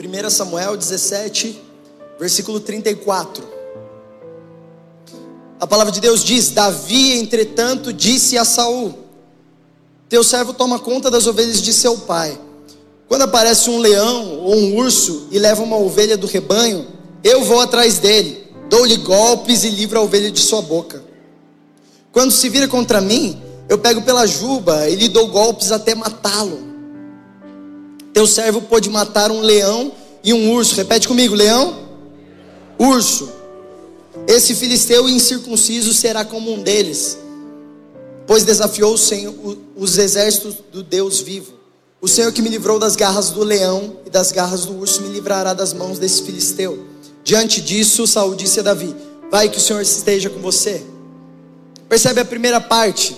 1 0.00 0.30
Samuel 0.30 0.78
17, 0.78 1.60
versículo 2.18 2.58
34. 2.58 3.44
A 5.60 5.66
palavra 5.66 5.92
de 5.92 6.00
Deus 6.00 6.24
diz: 6.24 6.50
Davi, 6.50 7.18
entretanto, 7.18 7.92
disse 7.92 8.38
a 8.38 8.46
Saul: 8.46 8.94
Teu 10.08 10.24
servo 10.24 10.54
toma 10.54 10.78
conta 10.78 11.10
das 11.10 11.26
ovelhas 11.26 11.60
de 11.60 11.74
seu 11.74 11.98
pai. 11.98 12.40
Quando 13.06 13.22
aparece 13.22 13.68
um 13.68 13.78
leão 13.78 14.38
ou 14.38 14.54
um 14.54 14.76
urso 14.76 15.28
e 15.30 15.38
leva 15.38 15.62
uma 15.62 15.76
ovelha 15.76 16.16
do 16.16 16.26
rebanho, 16.26 16.97
eu 17.24 17.44
vou 17.44 17.60
atrás 17.60 17.98
dele, 17.98 18.46
dou-lhe 18.68 18.96
golpes 18.96 19.64
e 19.64 19.70
livro 19.70 19.98
a 19.98 20.02
ovelha 20.02 20.30
de 20.30 20.40
sua 20.40 20.62
boca. 20.62 21.02
Quando 22.12 22.32
se 22.32 22.48
vira 22.48 22.66
contra 22.66 23.00
mim, 23.00 23.40
eu 23.68 23.78
pego 23.78 24.02
pela 24.02 24.26
juba 24.26 24.88
e 24.88 24.96
lhe 24.96 25.08
dou 25.08 25.28
golpes 25.28 25.70
até 25.72 25.94
matá-lo. 25.94 26.66
Teu 28.12 28.26
servo 28.26 28.62
pode 28.62 28.88
matar 28.88 29.30
um 29.30 29.40
leão 29.40 29.92
e 30.24 30.32
um 30.32 30.52
urso. 30.52 30.74
Repete 30.74 31.06
comigo: 31.06 31.34
leão, 31.34 31.78
urso. 32.78 33.30
Esse 34.26 34.54
filisteu 34.54 35.08
incircunciso 35.08 35.94
será 35.94 36.24
como 36.24 36.52
um 36.52 36.62
deles. 36.62 37.18
pois 38.26 38.44
desafiou 38.44 38.92
o 38.92 38.98
Senhor, 38.98 39.34
os 39.74 39.96
exércitos 39.96 40.56
do 40.70 40.82
Deus 40.82 41.20
vivo. 41.20 41.54
O 42.00 42.06
Senhor 42.06 42.30
que 42.30 42.42
me 42.42 42.50
livrou 42.50 42.78
das 42.78 42.94
garras 42.94 43.30
do 43.30 43.42
leão 43.42 43.96
e 44.04 44.10
das 44.10 44.30
garras 44.30 44.66
do 44.66 44.78
urso 44.78 45.02
me 45.02 45.08
livrará 45.08 45.54
das 45.54 45.72
mãos 45.72 45.98
desse 45.98 46.22
filisteu. 46.22 46.84
Diante 47.28 47.60
disso, 47.60 48.06
Saul 48.06 48.34
disse 48.34 48.58
a 48.60 48.62
Davi: 48.62 48.96
Vai 49.30 49.50
que 49.50 49.58
o 49.58 49.60
Senhor 49.60 49.82
esteja 49.82 50.30
com 50.30 50.40
você. 50.40 50.82
Percebe 51.86 52.22
a 52.22 52.24
primeira 52.24 52.58
parte? 52.58 53.14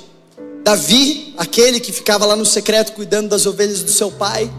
Davi, 0.64 1.32
aquele 1.38 1.78
que 1.78 1.92
ficava 1.92 2.26
lá 2.26 2.34
no 2.34 2.44
secreto 2.44 2.90
cuidando 2.90 3.28
das 3.28 3.46
ovelhas 3.46 3.84
do 3.84 3.90
seu 3.92 4.10
pai, 4.10 4.50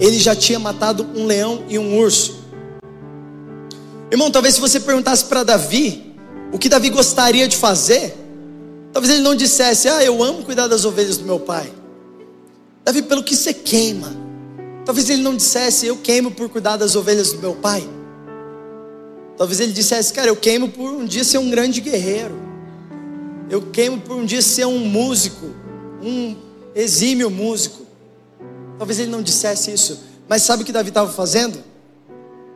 ele 0.00 0.18
já 0.18 0.34
tinha 0.34 0.58
matado 0.58 1.06
um 1.14 1.26
leão 1.26 1.64
e 1.68 1.78
um 1.78 1.98
urso. 1.98 2.38
Irmão, 4.10 4.30
talvez 4.30 4.54
se 4.54 4.60
você 4.62 4.80
perguntasse 4.80 5.26
para 5.26 5.42
Davi 5.42 6.14
o 6.50 6.58
que 6.58 6.70
Davi 6.70 6.88
gostaria 6.88 7.46
de 7.46 7.58
fazer, 7.58 8.16
Talvez 8.90 9.12
ele 9.12 9.22
não 9.22 9.34
dissesse, 9.34 9.86
ah, 9.86 10.02
eu 10.02 10.24
amo 10.24 10.42
cuidar 10.44 10.66
das 10.66 10.86
ovelhas 10.86 11.18
do 11.18 11.26
meu 11.26 11.38
pai. 11.38 11.70
Davi, 12.82 13.02
pelo 13.02 13.22
que 13.22 13.36
você 13.36 13.52
queima? 13.52 14.16
Talvez 14.86 15.10
ele 15.10 15.20
não 15.20 15.36
dissesse, 15.36 15.86
eu 15.86 15.98
queimo 15.98 16.30
por 16.30 16.48
cuidar 16.48 16.78
das 16.78 16.96
ovelhas 16.96 17.34
do 17.34 17.38
meu 17.38 17.52
pai. 17.52 17.86
Talvez 19.38 19.60
ele 19.60 19.72
dissesse, 19.72 20.12
cara, 20.12 20.26
eu 20.26 20.36
queimo 20.36 20.68
por 20.68 20.90
um 20.90 21.04
dia 21.04 21.22
ser 21.22 21.38
um 21.38 21.48
grande 21.48 21.80
guerreiro. 21.80 22.34
Eu 23.48 23.62
queimo 23.62 24.00
por 24.00 24.16
um 24.16 24.26
dia 24.26 24.42
ser 24.42 24.66
um 24.66 24.80
músico, 24.80 25.46
um 26.02 26.36
exímio 26.74 27.30
músico. 27.30 27.86
Talvez 28.76 28.98
ele 28.98 29.10
não 29.10 29.22
dissesse 29.22 29.72
isso, 29.72 30.00
mas 30.28 30.42
sabe 30.42 30.64
o 30.64 30.66
que 30.66 30.72
Davi 30.72 30.88
estava 30.88 31.10
fazendo? 31.10 31.62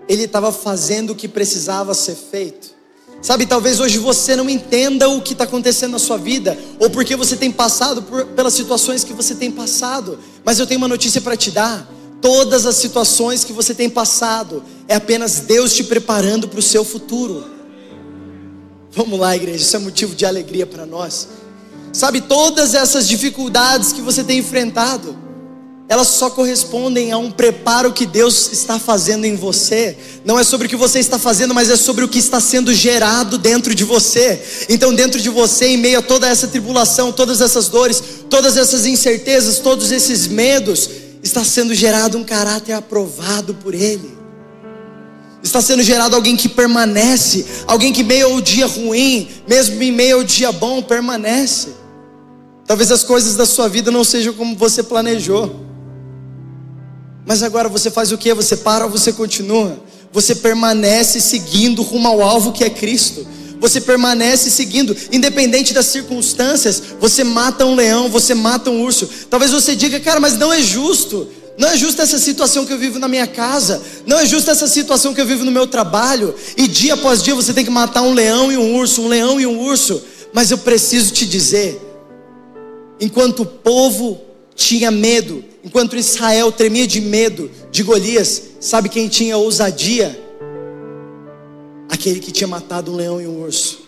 Ele 0.09 0.25
estava 0.25 0.51
fazendo 0.51 1.11
o 1.11 1.15
que 1.15 1.29
precisava 1.29 1.95
ser 1.95 2.17
feito. 2.17 2.75
Sabe, 3.23 3.47
talvez 3.47 3.79
hoje 3.79 3.99
você 3.99 4.35
não 4.35 4.51
entenda 4.51 5.09
o 5.09 5.23
que 5.23 5.33
está 5.33 5.45
acontecendo 5.45 5.93
na 5.93 5.99
sua 6.01 6.17
vida, 6.17 6.59
ou 6.81 6.91
porque 6.91 7.15
você 7.15 7.37
tem 7.37 7.53
passado 7.53 8.03
por, 8.03 8.27
pelas 8.27 8.53
situações 8.53 9.05
que 9.05 9.13
você 9.13 9.37
tem 9.37 9.53
passado, 9.53 10.19
mas 10.45 10.59
eu 10.59 10.67
tenho 10.67 10.79
uma 10.79 10.89
notícia 10.89 11.21
para 11.21 11.37
te 11.37 11.53
dar: 11.53 11.89
todas 12.23 12.65
as 12.65 12.77
situações 12.77 13.45
que 13.45 13.53
você 13.53 13.75
tem 13.75 13.91
passado, 13.91 14.63
é 14.89 14.95
apenas 14.95 15.41
Deus 15.41 15.75
te 15.75 15.83
preparando 15.83 16.49
para 16.49 16.61
o 16.61 16.63
seu 16.63 16.85
futuro. 16.85 17.45
Vamos 18.93 19.19
lá, 19.19 19.35
igreja, 19.35 19.63
isso 19.63 19.77
é 19.77 19.81
motivo 19.81 20.15
de 20.15 20.25
alegria 20.25 20.65
para 20.65 20.87
nós. 20.87 21.29
Sabe, 21.93 22.23
todas 22.23 22.75
essas 22.75 23.09
dificuldades 23.09 23.93
que 23.93 24.01
você 24.01 24.23
tem 24.23 24.39
enfrentado, 24.39 25.19
elas 25.89 26.09
só 26.09 26.31
correspondem 26.31 27.13
a 27.13 27.19
um 27.19 27.31
preparo 27.31 27.93
que 27.93 28.07
Deus 28.07 28.51
está 28.53 28.79
fazendo 28.79 29.27
em 29.27 29.37
você. 29.37 29.97
Não 30.25 30.39
é 30.39 30.45
sobre 30.45 30.67
o 30.67 30.71
que 30.71 30.77
você 30.77 31.01
está 31.01 31.19
fazendo, 31.19 31.53
mas 31.53 31.69
é 31.69 31.77
sobre 31.77 32.05
o 32.05 32.09
que 32.09 32.19
está 32.19 32.41
sendo 32.41 32.73
gerado 32.73 33.37
dentro 33.37 33.75
de 33.75 33.85
você. 33.85 34.43
Então, 34.71 34.95
dentro 34.95 35.21
de 35.21 35.29
você, 35.29 35.67
em 35.67 35.77
meio 35.77 35.99
a 35.99 36.03
toda 36.03 36.27
essa 36.27 36.49
tribulação, 36.49 37.13
todas 37.13 37.43
essas 37.43 37.69
dores, 37.69 38.03
todas 38.31 38.57
essas 38.57 38.87
incertezas, 38.87 39.59
todos 39.59 39.93
esses 39.93 40.27
medos, 40.27 40.89
está 41.23 41.45
sendo 41.45 41.73
gerado 41.73 42.19
um 42.19 42.25
caráter 42.25 42.73
aprovado 42.73 43.55
por 43.55 43.75
Ele. 43.75 44.19
Está 45.43 45.61
sendo 45.61 45.83
gerado 45.83 46.15
alguém 46.15 46.37
que 46.37 46.49
permanece, 46.49 47.45
alguém 47.67 47.93
que 47.93 48.03
meio 48.03 48.27
ao 48.27 48.41
dia 48.41 48.67
ruim, 48.67 49.29
mesmo 49.47 49.83
em 49.83 49.93
meio 49.93 50.17
ao 50.17 50.25
dia 50.25 50.53
bom, 50.53 50.83
permanece. 50.83 51.69
Talvez 52.65 52.91
as 52.93 53.03
coisas 53.03 53.37
da 53.37 53.45
sua 53.45 53.69
vida 53.69 53.91
não 53.91 54.05
sejam 54.05 54.35
como 54.35 54.57
você 54.57 54.83
planejou. 54.83 55.63
Mas 57.27 57.43
agora 57.43 57.69
você 57.69 57.91
faz 57.91 58.13
o 58.13 58.19
que? 58.19 58.33
Você 58.35 58.57
para 58.57 58.85
ou 58.85 58.91
você 58.91 59.13
continua? 59.13 59.81
Você 60.13 60.35
permanece 60.35 61.21
seguindo 61.21 61.83
rumo 61.83 62.07
ao 62.09 62.23
alvo 62.23 62.53
que 62.53 62.65
é 62.65 62.71
Cristo. 62.71 63.27
Você 63.63 63.81
permanece 63.81 64.51
seguindo, 64.51 64.95
independente 65.13 65.73
das 65.73 65.87
circunstâncias. 65.87 66.83
Você 66.99 67.23
mata 67.23 67.65
um 67.65 67.77
leão, 67.77 68.09
você 68.09 68.35
mata 68.35 68.69
um 68.69 68.83
urso. 68.83 69.09
Talvez 69.31 69.53
você 69.53 69.77
diga, 69.77 70.01
cara, 70.01 70.19
mas 70.19 70.37
não 70.37 70.53
é 70.53 70.61
justo. 70.61 71.29
Não 71.57 71.69
é 71.69 71.77
justa 71.77 72.03
essa 72.03 72.19
situação 72.19 72.67
que 72.67 72.73
eu 72.73 72.79
vivo 72.79 72.99
na 72.99 73.07
minha 73.07 73.25
casa. 73.25 73.81
Não 74.05 74.19
é 74.19 74.27
justa 74.27 74.51
essa 74.51 74.67
situação 74.67 75.15
que 75.15 75.21
eu 75.21 75.27
vivo 75.27 75.45
no 75.45 75.53
meu 75.53 75.69
trabalho. 75.69 76.35
E 76.57 76.67
dia 76.67 76.95
após 76.95 77.23
dia 77.23 77.37
você 77.37 77.53
tem 77.53 77.65
que 77.65 77.71
matar 77.71 78.03
um 78.03 78.13
leão 78.13 78.51
e 78.51 78.57
um 78.57 78.75
urso, 78.75 79.03
um 79.03 79.07
leão 79.07 79.41
e 79.41 79.47
um 79.47 79.61
urso. 79.61 80.03
Mas 80.33 80.51
eu 80.51 80.59
preciso 80.59 81.13
te 81.13 81.25
dizer: 81.25 81.81
enquanto 83.01 83.45
o 83.45 83.47
povo 83.47 84.21
tinha 84.57 84.91
medo, 84.91 85.45
enquanto 85.63 85.97
Israel 85.97 86.51
tremia 86.51 86.85
de 86.85 87.01
medo 87.01 87.49
de 87.71 87.85
Golias, 87.85 88.43
sabe 88.59 88.89
quem 88.89 89.07
tinha 89.07 89.37
ousadia? 89.37 90.21
Aquele 91.93 92.21
que 92.21 92.33
tinha 92.33 92.49
matado 92.49 92.91
um 92.91 92.97
leão 92.97 93.21
e 93.21 93.27
um 93.27 93.43
urso, 93.43 93.81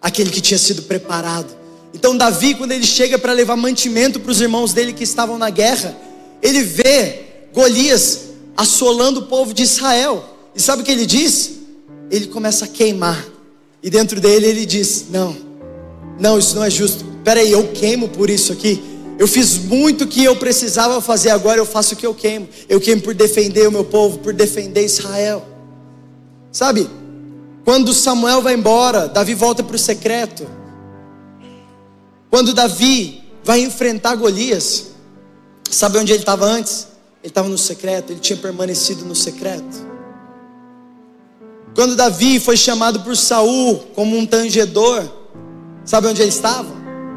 aquele 0.00 0.30
que 0.30 0.40
tinha 0.40 0.56
sido 0.56 0.84
preparado. 0.84 1.54
Então, 1.92 2.16
Davi, 2.16 2.54
quando 2.54 2.72
ele 2.72 2.86
chega 2.86 3.18
para 3.18 3.34
levar 3.34 3.54
mantimento 3.54 4.18
para 4.18 4.32
os 4.32 4.40
irmãos 4.40 4.72
dele 4.72 4.94
que 4.94 5.04
estavam 5.04 5.36
na 5.36 5.50
guerra, 5.50 5.94
ele 6.40 6.62
vê 6.62 7.20
Golias 7.52 8.30
assolando 8.56 9.20
o 9.20 9.26
povo 9.26 9.52
de 9.52 9.62
Israel, 9.62 10.24
e 10.54 10.60
sabe 10.60 10.80
o 10.80 10.84
que 10.86 10.90
ele 10.90 11.04
diz? 11.04 11.52
Ele 12.10 12.28
começa 12.28 12.64
a 12.64 12.68
queimar, 12.68 13.22
e 13.82 13.90
dentro 13.90 14.18
dele 14.22 14.46
ele 14.46 14.64
diz: 14.64 15.04
Não, 15.10 15.36
não, 16.18 16.38
isso 16.38 16.56
não 16.56 16.64
é 16.64 16.70
justo. 16.70 17.04
Peraí, 17.22 17.52
eu 17.52 17.68
queimo 17.72 18.08
por 18.08 18.30
isso 18.30 18.54
aqui. 18.54 18.82
Eu 19.18 19.28
fiz 19.28 19.58
muito 19.58 20.06
que 20.06 20.24
eu 20.24 20.34
precisava 20.34 21.00
fazer, 21.00 21.30
agora 21.30 21.58
eu 21.58 21.66
faço 21.66 21.92
o 21.92 21.96
que 21.96 22.06
eu 22.06 22.14
queimo. 22.14 22.48
Eu 22.68 22.80
queimo 22.80 23.02
por 23.02 23.14
defender 23.14 23.68
o 23.68 23.72
meu 23.72 23.84
povo, 23.84 24.18
por 24.18 24.32
defender 24.32 24.84
Israel. 24.84 25.46
Sabe, 26.50 26.88
quando 27.64 27.94
Samuel 27.94 28.42
vai 28.42 28.54
embora, 28.54 29.08
Davi 29.08 29.34
volta 29.34 29.62
para 29.62 29.74
o 29.74 29.78
secreto. 29.78 30.46
Quando 32.30 32.52
Davi 32.52 33.22
vai 33.42 33.60
enfrentar 33.60 34.16
Golias, 34.16 34.88
sabe 35.70 35.98
onde 35.98 36.12
ele 36.12 36.20
estava 36.20 36.44
antes? 36.44 36.88
Ele 37.22 37.30
estava 37.30 37.48
no 37.48 37.56
secreto, 37.56 38.12
ele 38.12 38.20
tinha 38.20 38.36
permanecido 38.36 39.04
no 39.04 39.14
secreto. 39.14 39.94
Quando 41.74 41.96
Davi 41.96 42.38
foi 42.38 42.56
chamado 42.56 43.00
por 43.00 43.16
Saul 43.16 43.78
como 43.94 44.16
um 44.16 44.26
tangedor, 44.26 45.02
sabe 45.84 46.06
onde 46.06 46.20
ele 46.20 46.28
estava? 46.28 46.72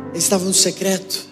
Ele 0.09 0.17
estava 0.17 0.45
no 0.45 0.53
secreto. 0.53 1.27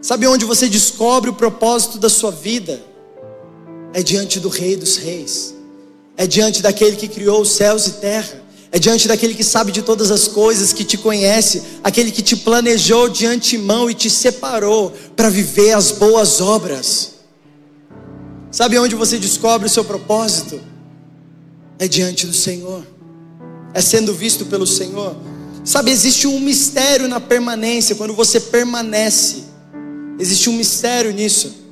Sabe 0.00 0.26
onde 0.26 0.44
você 0.44 0.68
descobre 0.68 1.30
o 1.30 1.34
propósito 1.34 1.98
da 1.98 2.08
sua 2.08 2.30
vida? 2.30 2.82
É 3.92 4.02
diante 4.02 4.40
do 4.40 4.48
Rei 4.48 4.76
dos 4.76 4.96
Reis, 4.96 5.53
é 6.16 6.26
diante 6.26 6.62
daquele 6.62 6.96
que 6.96 7.08
criou 7.08 7.42
os 7.42 7.52
céus 7.52 7.86
e 7.86 7.92
terra, 7.92 8.42
é 8.70 8.78
diante 8.78 9.06
daquele 9.06 9.34
que 9.34 9.44
sabe 9.44 9.70
de 9.70 9.82
todas 9.82 10.10
as 10.10 10.26
coisas, 10.26 10.72
que 10.72 10.84
te 10.84 10.96
conhece, 10.96 11.62
aquele 11.82 12.10
que 12.10 12.22
te 12.22 12.36
planejou 12.36 13.08
de 13.08 13.24
antemão 13.24 13.88
e 13.88 13.94
te 13.94 14.10
separou 14.10 14.92
para 15.14 15.30
viver 15.30 15.72
as 15.72 15.92
boas 15.92 16.40
obras. 16.40 17.12
Sabe 18.50 18.78
onde 18.78 18.94
você 18.94 19.18
descobre 19.18 19.66
o 19.66 19.70
seu 19.70 19.84
propósito? 19.84 20.60
É 21.78 21.88
diante 21.88 22.26
do 22.26 22.32
Senhor, 22.32 22.86
é 23.72 23.80
sendo 23.80 24.12
visto 24.12 24.46
pelo 24.46 24.66
Senhor. 24.66 25.16
Sabe, 25.64 25.90
existe 25.90 26.26
um 26.26 26.38
mistério 26.38 27.08
na 27.08 27.18
permanência, 27.18 27.96
quando 27.96 28.12
você 28.12 28.38
permanece. 28.38 29.44
Existe 30.18 30.50
um 30.50 30.52
mistério 30.52 31.12
nisso. 31.12 31.63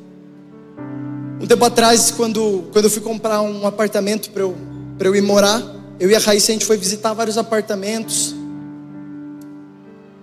Um 1.42 1.46
tempo 1.48 1.64
atrás, 1.64 2.12
quando, 2.12 2.68
quando 2.70 2.84
eu 2.84 2.90
fui 2.90 3.02
comprar 3.02 3.42
um 3.42 3.66
apartamento 3.66 4.30
para 4.30 4.42
eu, 4.42 4.56
eu 5.00 5.16
ir 5.16 5.22
morar, 5.22 5.60
eu 5.98 6.08
e 6.08 6.14
a 6.14 6.18
Raíssa, 6.20 6.52
a 6.52 6.54
gente 6.54 6.64
foi 6.64 6.76
visitar 6.76 7.12
vários 7.14 7.36
apartamentos. 7.36 8.32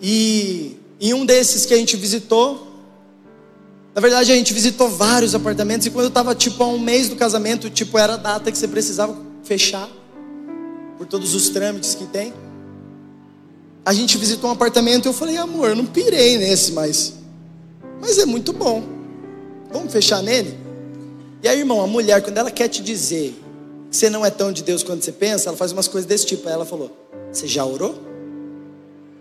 E 0.02 0.78
em 0.98 1.14
um 1.14 1.26
desses 1.26 1.66
que 1.66 1.74
a 1.74 1.78
gente 1.78 1.98
visitou, 1.98 2.72
na 3.94 4.00
verdade 4.00 4.32
a 4.32 4.36
gente 4.36 4.54
visitou 4.54 4.88
vários 4.88 5.36
apartamentos. 5.36 5.86
E 5.88 5.90
quando 5.90 6.06
eu 6.06 6.08
estava 6.08 6.34
tipo 6.34 6.64
a 6.64 6.68
um 6.68 6.80
mês 6.80 7.10
do 7.10 7.18
casamento, 7.18 7.70
tipo 7.70 7.98
era 7.98 8.14
a 8.14 8.18
data 8.18 8.50
que 8.50 8.58
você 8.58 8.70
precisava 8.70 9.14
fechar, 9.44 9.90
por 10.98 11.06
todos 11.06 11.36
os 11.36 11.50
trâmites 11.50 11.96
que 11.96 12.06
tem. 12.06 12.34
A 13.86 13.92
gente 13.92 14.18
visitou 14.18 14.50
um 14.50 14.54
apartamento 14.54 15.06
e 15.06 15.10
eu 15.10 15.14
falei, 15.14 15.36
amor, 15.36 15.72
eu 15.72 15.76
não 15.76 15.86
pirei 15.86 16.38
nesse, 16.38 16.72
mas 16.72 17.16
mas 18.00 18.18
é 18.18 18.26
muito 18.26 18.54
bom. 18.54 18.82
Vamos 19.70 19.92
fechar 19.92 20.24
nele? 20.24 20.69
E 21.42 21.48
aí, 21.48 21.60
irmão, 21.60 21.82
a 21.82 21.88
mulher, 21.88 22.22
quando 22.22 22.38
ela 22.38 22.52
quer 22.52 22.68
te 22.68 22.82
dizer 22.82 23.34
que 23.90 23.96
você 23.96 24.10
não 24.10 24.26
é 24.26 24.30
tão 24.30 24.52
de 24.52 24.62
Deus 24.62 24.84
quanto 24.84 25.04
você 25.04 25.12
pensa, 25.12 25.50
ela 25.50 25.58
faz 25.58 25.72
umas 25.72 25.88
coisas 25.88 26.08
desse 26.08 26.26
tipo. 26.26 26.48
Aí 26.48 26.54
ela 26.54 26.66
falou: 26.66 26.96
Você 27.32 27.48
já 27.48 27.64
orou? 27.64 27.98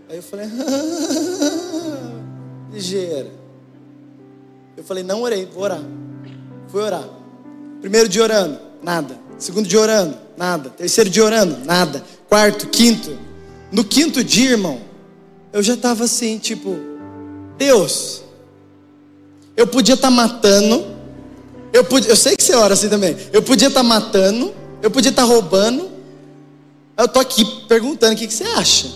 Aí 0.09 0.17
eu 0.17 0.23
falei: 0.23 0.47
Ligeira. 2.73 3.31
Eu 4.77 4.85
falei: 4.85 5.05
Não 5.05 5.23
orei, 5.23 5.47
vou 5.47 5.63
orar. 5.63 5.83
Fui 6.69 6.83
orar. 6.83 7.09
Primeiro 7.81 8.09
dia 8.09 8.23
orando, 8.23 8.59
nada. 8.83 9.17
Segundo 9.39 9.69
dia 9.69 9.81
orando, 9.81 10.19
nada. 10.37 10.71
Terceiro 10.71 11.09
dia 11.09 11.25
orando, 11.25 11.65
nada. 11.65 12.03
Quarto, 12.29 12.69
quinto. 12.69 13.17
No 13.71 13.85
quinto 13.85 14.25
dia, 14.25 14.51
irmão, 14.51 14.81
eu 15.53 15.63
já 15.63 15.75
estava 15.75 16.05
assim, 16.05 16.39
tipo, 16.39 16.77
Deus, 17.57 18.23
eu 19.57 19.67
podia 19.67 19.95
estar 19.95 20.09
tá 20.09 20.15
matando. 20.15 20.98
Eu, 21.73 21.85
podia, 21.85 22.11
eu 22.11 22.17
sei 22.17 22.37
que 22.37 22.43
você 22.43 22.55
ora 22.55 22.75
assim 22.75 22.89
também. 22.89 23.17
Eu 23.33 23.43
podia 23.43 23.69
estar 23.69 23.81
tá 23.81 23.87
matando. 23.87 24.55
Eu 24.83 24.91
podia 24.91 25.11
estar 25.11 25.23
tá 25.23 25.29
roubando. 25.29 25.91
Eu 26.97 27.05
estou 27.05 27.23
aqui 27.23 27.45
perguntando 27.69 28.15
o 28.15 28.17
que, 28.17 28.27
que 28.27 28.35
você 28.35 28.45
acha. 28.45 28.89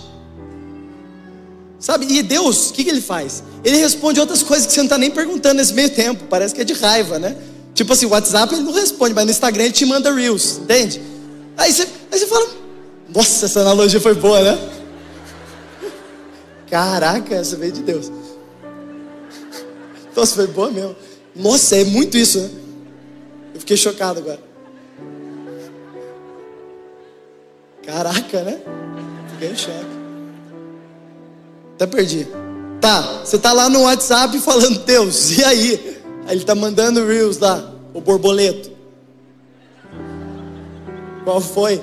Sabe? 1.79 2.05
E 2.09 2.23
Deus, 2.23 2.69
o 2.69 2.73
que, 2.73 2.83
que 2.83 2.89
ele 2.89 3.01
faz? 3.01 3.43
Ele 3.63 3.77
responde 3.77 4.19
outras 4.19 4.41
coisas 4.41 4.65
que 4.65 4.73
você 4.73 4.79
não 4.79 4.85
está 4.85 4.97
nem 4.97 5.11
perguntando 5.11 5.55
nesse 5.55 5.73
meio 5.73 5.89
tempo. 5.89 6.25
Parece 6.29 6.55
que 6.55 6.61
é 6.61 6.63
de 6.63 6.73
raiva, 6.73 7.19
né? 7.19 7.35
Tipo 7.73 7.93
assim, 7.93 8.05
o 8.05 8.09
WhatsApp 8.09 8.53
ele 8.53 8.63
não 8.63 8.71
responde, 8.71 9.13
mas 9.13 9.25
no 9.25 9.31
Instagram 9.31 9.63
ele 9.63 9.73
te 9.73 9.85
manda 9.85 10.13
Reels, 10.13 10.59
entende? 10.59 11.01
Aí 11.57 11.73
você, 11.73 11.87
aí 12.11 12.19
você 12.19 12.27
fala, 12.27 12.47
nossa, 13.09 13.45
essa 13.45 13.61
analogia 13.61 13.99
foi 13.99 14.13
boa, 14.13 14.41
né? 14.41 14.69
Caraca, 16.69 17.35
essa 17.35 17.55
veio 17.55 17.71
de 17.71 17.81
Deus. 17.81 18.11
Nossa, 20.15 20.35
foi 20.35 20.47
boa 20.47 20.71
mesmo. 20.71 20.95
Nossa, 21.35 21.75
é 21.75 21.83
muito 21.83 22.17
isso, 22.17 22.39
né? 22.39 22.49
Fiquei 23.63 23.77
chocado 23.77 24.19
agora. 24.19 24.41
Caraca, 27.85 28.43
né? 28.43 28.61
Fiquei 29.31 29.51
em 29.51 29.55
choque. 29.55 29.85
Até 31.75 31.87
perdi. 31.87 32.27
Tá, 32.81 33.21
você 33.23 33.39
tá 33.39 33.53
lá 33.53 33.69
no 33.69 33.83
WhatsApp 33.83 34.37
falando, 34.41 34.79
Deus, 34.79 35.37
e 35.37 35.45
aí? 35.45 36.01
Aí 36.27 36.35
ele 36.35 36.43
tá 36.43 36.53
mandando 36.53 37.05
Reels 37.05 37.37
lá, 37.37 37.73
o 37.93 38.01
borboleto. 38.01 38.69
Qual 41.23 41.39
foi? 41.39 41.81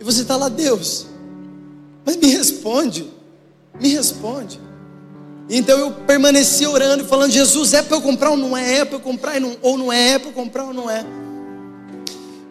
E 0.00 0.02
você 0.02 0.24
tá 0.24 0.36
lá, 0.36 0.48
Deus, 0.48 1.06
mas 2.04 2.16
me 2.16 2.26
responde, 2.26 3.08
me 3.80 3.90
responde. 3.90 4.60
Então 5.54 5.78
eu 5.78 5.90
permaneci 5.90 6.66
orando 6.66 7.04
e 7.04 7.06
falando, 7.06 7.30
Jesus, 7.30 7.74
é 7.74 7.82
para 7.82 7.98
eu 7.98 8.00
comprar 8.00 8.30
ou 8.30 8.38
não 8.38 8.56
é? 8.56 8.78
É 8.78 8.84
para 8.86 8.96
eu 8.96 9.00
comprar 9.00 9.34
ou 9.60 9.76
não 9.76 9.92
é? 9.92 10.12
É 10.12 10.18
para 10.18 10.30
eu 10.30 10.32
comprar 10.32 10.64
ou 10.64 10.72
não 10.72 10.90
é? 10.90 11.04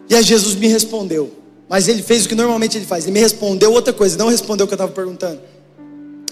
E 0.08 0.14
aí 0.14 0.22
Jesus 0.22 0.54
me 0.54 0.68
respondeu. 0.68 1.32
Mas 1.68 1.88
ele 1.88 2.00
fez 2.00 2.24
o 2.24 2.28
que 2.28 2.34
normalmente 2.36 2.78
ele 2.78 2.86
faz. 2.86 3.02
Ele 3.02 3.12
me 3.12 3.18
respondeu 3.18 3.72
outra 3.72 3.92
coisa, 3.92 4.16
não 4.16 4.28
respondeu 4.28 4.66
o 4.66 4.68
que 4.68 4.74
eu 4.74 4.76
estava 4.76 4.92
perguntando. 4.92 5.40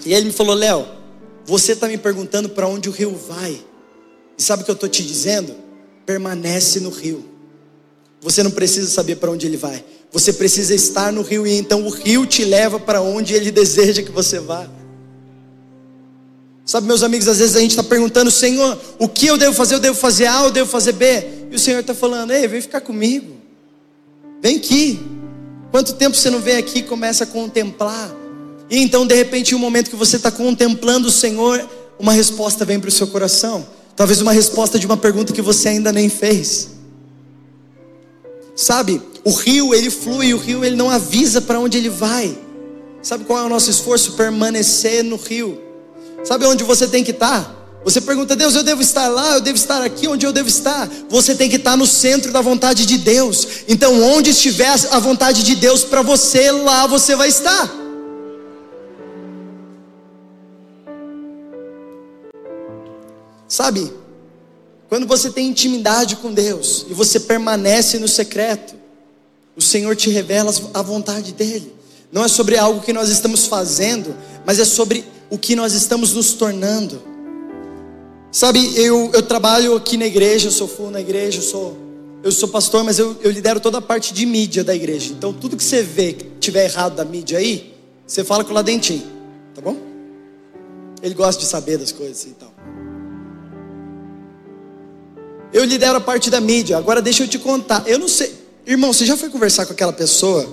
E 0.05 0.13
ele 0.13 0.27
me 0.27 0.31
falou: 0.31 0.55
Léo, 0.55 0.87
você 1.45 1.73
está 1.73 1.89
me 1.89 1.97
perguntando 1.97 2.47
para 2.47 2.65
onde 2.67 2.87
o 2.87 2.91
rio 2.93 3.19
vai. 3.27 3.59
E 4.37 4.41
sabe 4.41 4.61
o 4.61 4.65
que 4.65 4.71
eu 4.71 4.75
estou 4.75 4.87
te 4.87 5.03
dizendo? 5.03 5.53
Permanece 6.05 6.79
no 6.79 6.89
rio. 6.89 7.25
Você 8.21 8.43
não 8.43 8.51
precisa 8.51 8.87
saber 8.87 9.17
para 9.17 9.29
onde 9.29 9.45
ele 9.45 9.57
vai. 9.57 9.83
Você 10.09 10.31
precisa 10.31 10.73
estar 10.73 11.11
no 11.11 11.21
rio 11.21 11.45
e 11.45 11.51
então 11.51 11.85
o 11.85 11.89
rio 11.89 12.25
te 12.25 12.45
leva 12.45 12.79
para 12.79 13.01
onde 13.01 13.33
ele 13.33 13.49
deseja 13.51 14.01
que 14.01 14.11
você 14.11 14.39
vá. 14.39 14.69
Sabe, 16.65 16.87
meus 16.87 17.03
amigos, 17.03 17.27
às 17.27 17.39
vezes 17.39 17.55
a 17.55 17.59
gente 17.59 17.71
está 17.71 17.83
perguntando, 17.83 18.29
Senhor, 18.29 18.79
o 18.99 19.07
que 19.07 19.27
eu 19.27 19.37
devo 19.37 19.53
fazer? 19.53 19.75
Eu 19.75 19.79
devo 19.79 19.97
fazer 19.97 20.27
A, 20.27 20.43
eu 20.43 20.51
devo 20.51 20.69
fazer 20.69 20.93
B? 20.93 21.47
E 21.51 21.55
o 21.55 21.59
Senhor 21.59 21.79
está 21.79 21.93
falando, 21.93 22.31
ei, 22.31 22.47
vem 22.47 22.61
ficar 22.61 22.81
comigo. 22.81 23.35
Vem 24.41 24.57
aqui. 24.57 24.99
Quanto 25.71 25.93
tempo 25.93 26.15
você 26.15 26.29
não 26.29 26.39
vem 26.39 26.57
aqui 26.57 26.79
e 26.79 26.83
começa 26.83 27.23
a 27.23 27.27
contemplar? 27.27 28.13
E 28.69 28.79
então, 28.79 29.05
de 29.05 29.15
repente, 29.15 29.51
em 29.51 29.55
um 29.55 29.59
momento 29.59 29.89
que 29.89 29.95
você 29.95 30.15
está 30.15 30.31
contemplando 30.31 31.07
o 31.07 31.11
Senhor, 31.11 31.67
uma 31.99 32.13
resposta 32.13 32.63
vem 32.63 32.79
para 32.79 32.89
o 32.89 32.91
seu 32.91 33.07
coração. 33.07 33.67
Talvez 33.95 34.21
uma 34.21 34.31
resposta 34.31 34.79
de 34.79 34.85
uma 34.85 34.97
pergunta 34.97 35.33
que 35.33 35.41
você 35.41 35.69
ainda 35.69 35.91
nem 35.91 36.09
fez. 36.09 36.69
Sabe, 38.55 39.01
o 39.23 39.31
rio 39.31 39.73
ele 39.73 39.89
flui, 39.89 40.33
o 40.33 40.37
rio 40.37 40.63
ele 40.63 40.75
não 40.75 40.89
avisa 40.89 41.41
para 41.41 41.59
onde 41.59 41.77
ele 41.77 41.89
vai. 41.89 42.37
Sabe 43.01 43.25
qual 43.25 43.39
é 43.39 43.43
o 43.43 43.49
nosso 43.49 43.69
esforço? 43.69 44.13
Permanecer 44.13 45.03
no 45.03 45.15
rio. 45.15 45.70
Sabe 46.23 46.45
onde 46.45 46.63
você 46.63 46.87
tem 46.87 47.03
que 47.03 47.11
estar? 47.11 47.59
Você 47.83 47.99
pergunta, 47.99 48.35
Deus, 48.35 48.53
eu 48.53 48.63
devo 48.63 48.81
estar 48.81 49.07
lá, 49.07 49.33
eu 49.33 49.41
devo 49.41 49.57
estar 49.57 49.81
aqui, 49.81 50.07
onde 50.07 50.23
eu 50.25 50.31
devo 50.31 50.47
estar? 50.47 50.87
Você 51.09 51.33
tem 51.33 51.49
que 51.49 51.55
estar 51.55 51.75
no 51.75 51.87
centro 51.87 52.31
da 52.31 52.39
vontade 52.39 52.85
de 52.85 52.97
Deus. 52.99 53.63
Então, 53.67 54.03
onde 54.03 54.29
estiver 54.29 54.69
a 54.91 54.99
vontade 54.99 55.41
de 55.41 55.55
Deus 55.55 55.83
para 55.83 56.03
você, 56.03 56.51
lá 56.51 56.85
você 56.85 57.15
vai 57.15 57.29
estar. 57.29 57.81
Sabe, 63.47 63.91
quando 64.87 65.07
você 65.07 65.31
tem 65.31 65.47
intimidade 65.47 66.17
com 66.17 66.31
Deus 66.31 66.85
e 66.89 66.93
você 66.93 67.19
permanece 67.19 67.97
no 67.97 68.07
secreto, 68.07 68.75
o 69.55 69.61
Senhor 69.61 69.95
te 69.95 70.09
revela 70.09 70.53
a 70.73 70.81
vontade 70.81 71.33
dEle. 71.33 71.73
Não 72.11 72.23
é 72.23 72.27
sobre 72.27 72.57
algo 72.57 72.81
que 72.81 72.93
nós 72.93 73.09
estamos 73.09 73.47
fazendo, 73.47 74.15
mas 74.45 74.59
é 74.59 74.65
sobre 74.65 75.03
o 75.31 75.37
que 75.37 75.55
nós 75.55 75.73
estamos 75.73 76.13
nos 76.13 76.33
tornando. 76.33 77.01
Sabe, 78.31 78.77
eu, 78.77 79.09
eu 79.13 79.23
trabalho 79.23 79.75
aqui 79.75 79.95
na 79.95 80.05
igreja, 80.05 80.49
eu 80.49 80.51
sou 80.51 80.67
full 80.67 80.91
na 80.91 80.99
igreja, 80.99 81.39
eu 81.39 81.41
sou, 81.41 81.77
eu 82.21 82.31
sou 82.31 82.49
pastor, 82.49 82.83
mas 82.83 82.99
eu, 82.99 83.17
eu 83.21 83.31
lidero 83.31 83.61
toda 83.61 83.77
a 83.77 83.81
parte 83.81 84.13
de 84.13 84.25
mídia 84.25 84.61
da 84.61 84.75
igreja. 84.75 85.13
Então, 85.13 85.33
tudo 85.33 85.55
que 85.55 85.63
você 85.63 85.81
vê 85.81 86.13
que 86.13 86.25
tiver 86.39 86.65
errado 86.65 86.95
da 86.95 87.05
mídia 87.05 87.39
aí, 87.39 87.73
você 88.05 88.25
fala 88.25 88.43
com 88.43 88.51
o 88.51 88.53
Ladentim, 88.53 89.05
tá 89.55 89.61
bom? 89.61 89.77
Ele 91.01 91.13
gosta 91.15 91.41
de 91.41 91.47
saber 91.47 91.77
das 91.77 91.93
coisas 91.93 92.23
e 92.23 92.31
tal. 92.31 92.53
Eu 95.53 95.63
lidero 95.63 95.97
a 95.97 96.01
parte 96.01 96.29
da 96.29 96.39
mídia. 96.39 96.77
Agora 96.77 97.01
deixa 97.01 97.23
eu 97.23 97.27
te 97.27 97.39
contar. 97.39 97.83
Eu 97.85 97.99
não 97.99 98.07
sei. 98.07 98.33
Irmão, 98.65 98.93
você 98.93 99.05
já 99.05 99.17
foi 99.17 99.29
conversar 99.29 99.65
com 99.65 99.73
aquela 99.73 99.91
pessoa? 99.91 100.47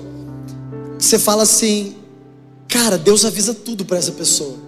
Você 0.99 1.19
fala 1.19 1.43
assim, 1.45 1.97
cara, 2.67 2.97
Deus 2.97 3.25
avisa 3.25 3.55
tudo 3.55 3.85
para 3.85 3.99
essa 3.99 4.11
pessoa. 4.11 4.68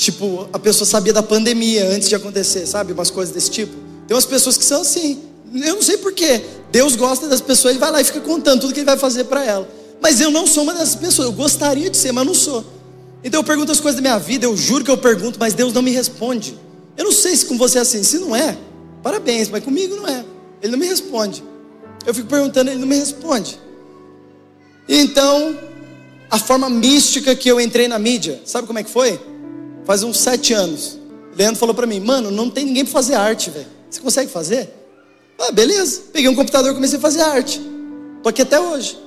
Tipo, 0.00 0.48
a 0.50 0.58
pessoa 0.58 0.88
sabia 0.88 1.12
da 1.12 1.22
pandemia 1.22 1.86
antes 1.86 2.08
de 2.08 2.14
acontecer, 2.14 2.64
sabe? 2.64 2.94
Umas 2.94 3.10
coisas 3.10 3.34
desse 3.34 3.50
tipo. 3.50 3.74
Tem 4.08 4.14
umas 4.14 4.24
pessoas 4.24 4.56
que 4.56 4.64
são 4.64 4.80
assim. 4.80 5.20
Eu 5.54 5.74
não 5.74 5.82
sei 5.82 5.98
porquê. 5.98 6.40
Deus 6.72 6.96
gosta 6.96 7.28
das 7.28 7.42
pessoas, 7.42 7.72
ele 7.72 7.80
vai 7.80 7.90
lá 7.90 8.00
e 8.00 8.04
fica 8.04 8.20
contando 8.20 8.62
tudo 8.62 8.72
que 8.72 8.80
ele 8.80 8.86
vai 8.86 8.96
fazer 8.96 9.24
para 9.24 9.44
ela. 9.44 9.68
Mas 10.00 10.18
eu 10.18 10.30
não 10.30 10.46
sou 10.46 10.62
uma 10.62 10.72
dessas 10.72 10.94
pessoas. 10.94 11.28
Eu 11.28 11.34
gostaria 11.34 11.90
de 11.90 11.98
ser, 11.98 12.12
mas 12.12 12.26
não 12.26 12.32
sou. 12.32 12.64
Então 13.22 13.40
eu 13.40 13.44
pergunto 13.44 13.72
as 13.72 13.78
coisas 13.78 13.96
da 13.96 14.00
minha 14.00 14.18
vida, 14.18 14.46
eu 14.46 14.56
juro 14.56 14.82
que 14.82 14.90
eu 14.90 14.96
pergunto, 14.96 15.38
mas 15.38 15.52
Deus 15.52 15.70
não 15.74 15.82
me 15.82 15.90
responde. 15.90 16.58
Eu 16.96 17.04
não 17.04 17.12
sei 17.12 17.36
se 17.36 17.44
com 17.44 17.58
você 17.58 17.76
é 17.76 17.82
assim. 17.82 18.02
Se 18.02 18.18
não 18.18 18.34
é, 18.34 18.56
Parabéns, 19.02 19.50
mas 19.50 19.62
comigo 19.62 19.96
não 19.96 20.08
é. 20.08 20.24
Ele 20.62 20.72
não 20.72 20.78
me 20.78 20.86
responde. 20.86 21.44
Eu 22.06 22.14
fico 22.14 22.26
perguntando, 22.26 22.70
ele 22.70 22.80
não 22.80 22.88
me 22.88 22.96
responde. 22.96 23.58
Então, 24.88 25.58
a 26.30 26.38
forma 26.38 26.70
mística 26.70 27.34
que 27.34 27.50
eu 27.50 27.60
entrei 27.60 27.86
na 27.86 27.98
mídia, 27.98 28.40
sabe 28.46 28.66
como 28.66 28.78
é 28.78 28.82
que 28.82 28.90
foi? 28.90 29.20
Faz 29.84 30.02
uns 30.02 30.18
sete 30.18 30.52
anos. 30.52 30.98
Leandro 31.36 31.58
falou 31.58 31.74
para 31.74 31.86
mim, 31.86 32.00
mano, 32.00 32.30
não 32.30 32.50
tem 32.50 32.64
ninguém 32.64 32.84
para 32.84 32.92
fazer 32.92 33.14
arte, 33.14 33.50
velho. 33.50 33.66
Você 33.88 34.00
consegue 34.00 34.30
fazer? 34.30 34.68
Ah, 35.38 35.52
beleza. 35.52 36.02
Peguei 36.12 36.28
um 36.28 36.34
computador 36.34 36.70
e 36.70 36.74
comecei 36.74 36.98
a 36.98 37.00
fazer 37.00 37.22
arte. 37.22 37.60
Tô 38.22 38.28
aqui 38.28 38.42
até 38.42 38.60
hoje. 38.60 38.98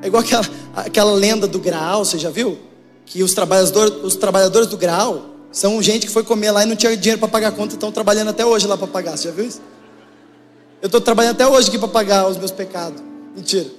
É 0.00 0.06
igual 0.06 0.22
aquela, 0.22 0.44
aquela 0.74 1.12
lenda 1.12 1.46
do 1.46 1.58
Graal, 1.58 2.04
você 2.04 2.18
já 2.18 2.30
viu? 2.30 2.58
Que 3.06 3.22
os 3.22 3.34
trabalhadores, 3.34 3.94
os 4.02 4.16
trabalhadores 4.16 4.68
do 4.68 4.76
Graal, 4.76 5.26
são 5.52 5.80
gente 5.82 6.06
que 6.06 6.12
foi 6.12 6.24
comer 6.24 6.50
lá 6.50 6.62
e 6.62 6.66
não 6.66 6.74
tinha 6.74 6.96
dinheiro 6.96 7.18
para 7.18 7.28
pagar 7.28 7.48
a 7.48 7.52
conta 7.52 7.74
estão 7.74 7.92
trabalhando 7.92 8.28
até 8.30 8.44
hoje 8.44 8.66
lá 8.66 8.76
para 8.76 8.86
pagar. 8.86 9.16
Você 9.16 9.28
já 9.28 9.34
viu 9.34 9.46
isso? 9.46 9.60
Eu 10.80 10.86
estou 10.86 11.00
trabalhando 11.00 11.34
até 11.34 11.46
hoje 11.46 11.68
aqui 11.68 11.78
para 11.78 11.88
pagar 11.88 12.26
os 12.28 12.36
meus 12.36 12.50
pecados. 12.50 13.02
Mentira. 13.36 13.70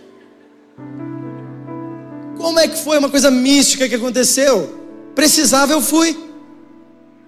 Como 2.38 2.60
é 2.60 2.68
que 2.68 2.78
foi 2.78 2.98
uma 2.98 3.10
coisa 3.10 3.30
mística 3.30 3.90
que 3.90 3.96
aconteceu? 3.96 4.83
Precisava, 5.16 5.74
eu 5.74 5.82
fui. 5.82 6.18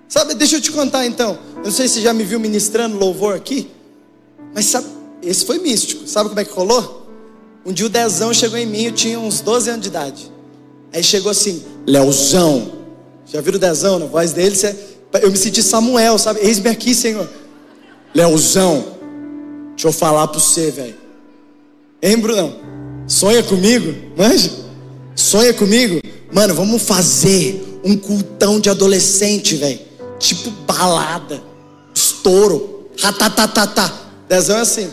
Sabe, 0.07 0.33
deixa 0.33 0.57
eu 0.57 0.61
te 0.61 0.71
contar 0.71 1.05
então. 1.05 1.37
Eu 1.57 1.63
não 1.63 1.71
sei 1.71 1.87
se 1.87 2.01
já 2.01 2.13
me 2.13 2.23
viu 2.23 2.39
ministrando 2.39 2.97
louvor 2.97 3.35
aqui, 3.35 3.69
mas 4.53 4.65
sabe, 4.65 4.87
esse 5.21 5.45
foi 5.45 5.59
místico. 5.59 6.07
Sabe 6.07 6.29
como 6.29 6.39
é 6.39 6.45
que 6.45 6.53
rolou? 6.53 7.07
Um 7.65 7.73
dia 7.73 7.87
o 7.87 7.89
Dezão 7.89 8.33
chegou 8.33 8.57
em 8.57 8.65
mim, 8.65 8.83
eu 8.83 8.91
tinha 8.91 9.19
uns 9.19 9.41
12 9.41 9.69
anos 9.69 9.81
de 9.81 9.87
idade. 9.87 10.31
Aí 10.93 11.03
chegou 11.03 11.31
assim, 11.31 11.63
Leozão, 11.87 12.71
já 13.25 13.41
viram 13.41 13.57
o 13.57 13.59
Dezão 13.59 13.97
na 13.97 14.05
voz 14.05 14.31
dele? 14.33 14.55
Eu 15.21 15.31
me 15.31 15.37
senti 15.37 15.63
Samuel, 15.63 16.17
sabe? 16.17 16.41
Eis-me 16.41 16.69
aqui, 16.69 16.93
Senhor. 16.93 17.27
Leozão, 18.13 18.85
deixa 19.71 19.87
eu 19.87 19.91
falar 19.91 20.27
para 20.27 20.39
você, 20.39 20.69
velho. 20.71 20.95
Hein, 22.01 22.17
Brunão? 22.17 22.55
Sonha 23.07 23.41
comigo? 23.41 23.93
Manja? 24.15 24.51
Sonha 25.15 25.53
comigo? 25.53 26.01
Mano, 26.31 26.53
vamos 26.53 26.83
fazer 26.83 27.74
um 27.85 27.95
cultão 27.95 28.59
de 28.59 28.67
adolescente, 28.67 29.55
velho. 29.55 29.79
Tipo 30.17 30.49
balada, 30.49 31.41
estouro, 31.93 32.89
ratatatatá. 32.99 33.93
Dezão 34.27 34.57
é 34.57 34.61
assim. 34.61 34.91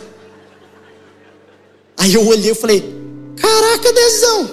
Aí 1.97 2.13
eu 2.13 2.27
olhei 2.27 2.51
e 2.51 2.55
falei: 2.55 2.85
Caraca, 3.37 3.93
Dezão, 3.93 4.51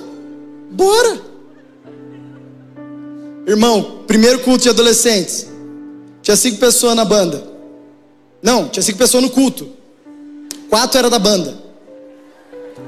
bora. 0.72 1.22
Irmão, 3.46 4.04
primeiro 4.08 4.40
culto 4.40 4.64
de 4.64 4.70
adolescentes. 4.70 5.48
Tinha 6.22 6.38
cinco 6.38 6.60
pessoas 6.60 6.96
na 6.96 7.04
banda. 7.04 7.44
Não, 8.42 8.70
tinha 8.70 8.84
cinco 8.84 8.98
pessoas 8.98 9.24
no 9.24 9.30
culto. 9.30 9.68
Quatro 10.70 10.98
era 10.98 11.10
da 11.10 11.20
banda. 11.20 11.58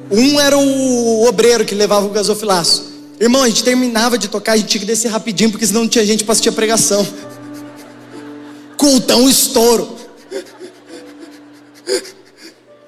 Um 0.10 0.40
era 0.40 0.58
o 0.58 1.26
obreiro 1.28 1.66
que 1.66 1.76
levava 1.76 2.06
o 2.06 2.10
gasofilaço. 2.10 2.91
Irmão, 3.22 3.44
a 3.44 3.48
gente 3.48 3.64
terminava 3.64 4.18
de 4.18 4.28
tocar, 4.28 4.54
a 4.54 4.58
gente 4.58 4.68
tinha 4.68 4.80
que 4.80 4.88
descer 4.88 5.10
rapidinho, 5.10 5.52
porque 5.52 5.68
senão 5.68 5.82
não 5.82 5.88
tinha 5.88 6.04
gente 6.04 6.24
para 6.24 6.32
assistir 6.32 6.50
a 6.50 6.54
pregação. 6.54 7.08
Cultão 8.76 9.30
estouro. 9.30 9.96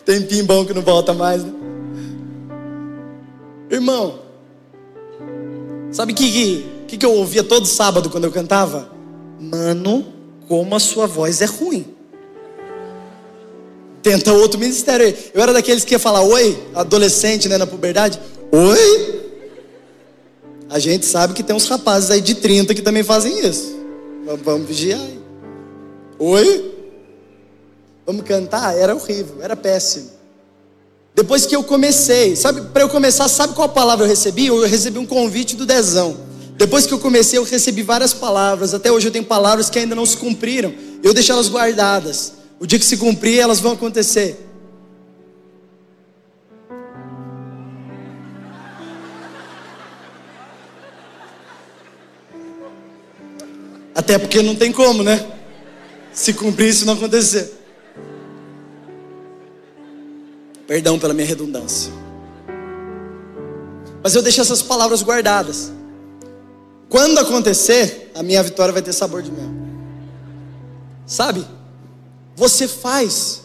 Tempinho 0.03 0.43
bom 0.43 0.65
que 0.65 0.73
não 0.73 0.81
volta 0.81 1.13
mais, 1.13 1.43
né? 1.43 1.53
Irmão, 3.69 4.21
sabe 5.91 6.13
que, 6.13 6.31
que 6.31 6.73
que, 6.93 6.97
que 6.97 7.05
eu 7.05 7.13
ouvia 7.13 7.43
todo 7.43 7.65
sábado 7.65 8.09
quando 8.09 8.25
eu 8.25 8.31
cantava? 8.31 8.89
Mano, 9.39 10.05
como 10.47 10.75
a 10.75 10.79
sua 10.79 11.07
voz 11.07 11.41
é 11.41 11.45
ruim. 11.45 11.87
Tenta 14.01 14.33
outro 14.33 14.59
ministério 14.59 15.05
aí. 15.05 15.31
Eu 15.33 15.41
era 15.41 15.53
daqueles 15.53 15.83
que 15.83 15.93
ia 15.93 15.99
falar 15.99 16.21
oi, 16.21 16.55
adolescente, 16.75 17.49
né, 17.49 17.57
na 17.57 17.65
puberdade. 17.65 18.19
Oi? 18.51 19.22
A 20.73 20.79
gente 20.79 21.05
sabe 21.05 21.35
que 21.35 21.43
tem 21.43 21.55
uns 21.55 21.67
rapazes 21.67 22.09
aí 22.09 22.19
de 22.19 22.33
30 22.33 22.73
que 22.73 22.81
também 22.81 23.03
fazem 23.03 23.47
isso. 23.47 23.77
Vamos 24.43 24.67
vigiar 24.67 24.99
aí. 24.99 25.19
Oi? 26.17 26.73
Vamos 28.03 28.23
cantar? 28.25 28.75
Era 28.75 28.95
horrível, 28.95 29.35
era 29.39 29.55
péssimo. 29.55 30.09
Depois 31.13 31.45
que 31.45 31.55
eu 31.55 31.63
comecei, 31.63 32.35
sabe, 32.35 32.61
para 32.73 32.81
eu 32.81 32.89
começar, 32.89 33.27
sabe 33.27 33.53
qual 33.53 33.69
palavra 33.69 34.03
eu 34.03 34.09
recebi? 34.09 34.47
Eu 34.47 34.65
recebi 34.65 34.97
um 34.97 35.05
convite 35.05 35.55
do 35.55 35.63
Dezão. 35.63 36.17
Depois 36.57 36.87
que 36.87 36.93
eu 36.95 36.97
comecei, 36.97 37.37
eu 37.37 37.43
recebi 37.43 37.83
várias 37.83 38.11
palavras. 38.11 38.73
Até 38.73 38.91
hoje 38.91 39.09
eu 39.09 39.11
tenho 39.11 39.25
palavras 39.25 39.69
que 39.69 39.77
ainda 39.77 39.93
não 39.93 40.07
se 40.07 40.17
cumpriram. 40.17 40.73
Eu 41.03 41.13
deixo 41.13 41.31
elas 41.31 41.49
guardadas. 41.49 42.33
O 42.59 42.65
dia 42.65 42.79
que 42.79 42.85
se 42.85 42.97
cumprir, 42.97 43.37
elas 43.37 43.59
vão 43.59 43.73
acontecer. 43.73 44.43
Até 54.03 54.17
porque 54.17 54.41
não 54.41 54.53
tem 54.53 54.69
como, 54.69 55.01
né? 55.01 55.25
Se 56.11 56.33
cumprir 56.33 56.67
isso 56.67 56.85
não 56.85 56.95
acontecer. 56.95 57.53
Perdão 60.67 60.99
pela 60.99 61.13
minha 61.13 61.25
redundância. 61.25 61.89
Mas 64.03 64.13
eu 64.13 64.21
deixo 64.21 64.41
essas 64.41 64.61
palavras 64.61 65.01
guardadas. 65.01 65.71
Quando 66.89 67.17
acontecer, 67.17 68.11
a 68.13 68.21
minha 68.21 68.43
vitória 68.43 68.73
vai 68.73 68.81
ter 68.81 68.91
sabor 68.91 69.21
de 69.21 69.31
mel. 69.31 69.49
Sabe? 71.05 71.47
Você 72.35 72.67
faz 72.67 73.43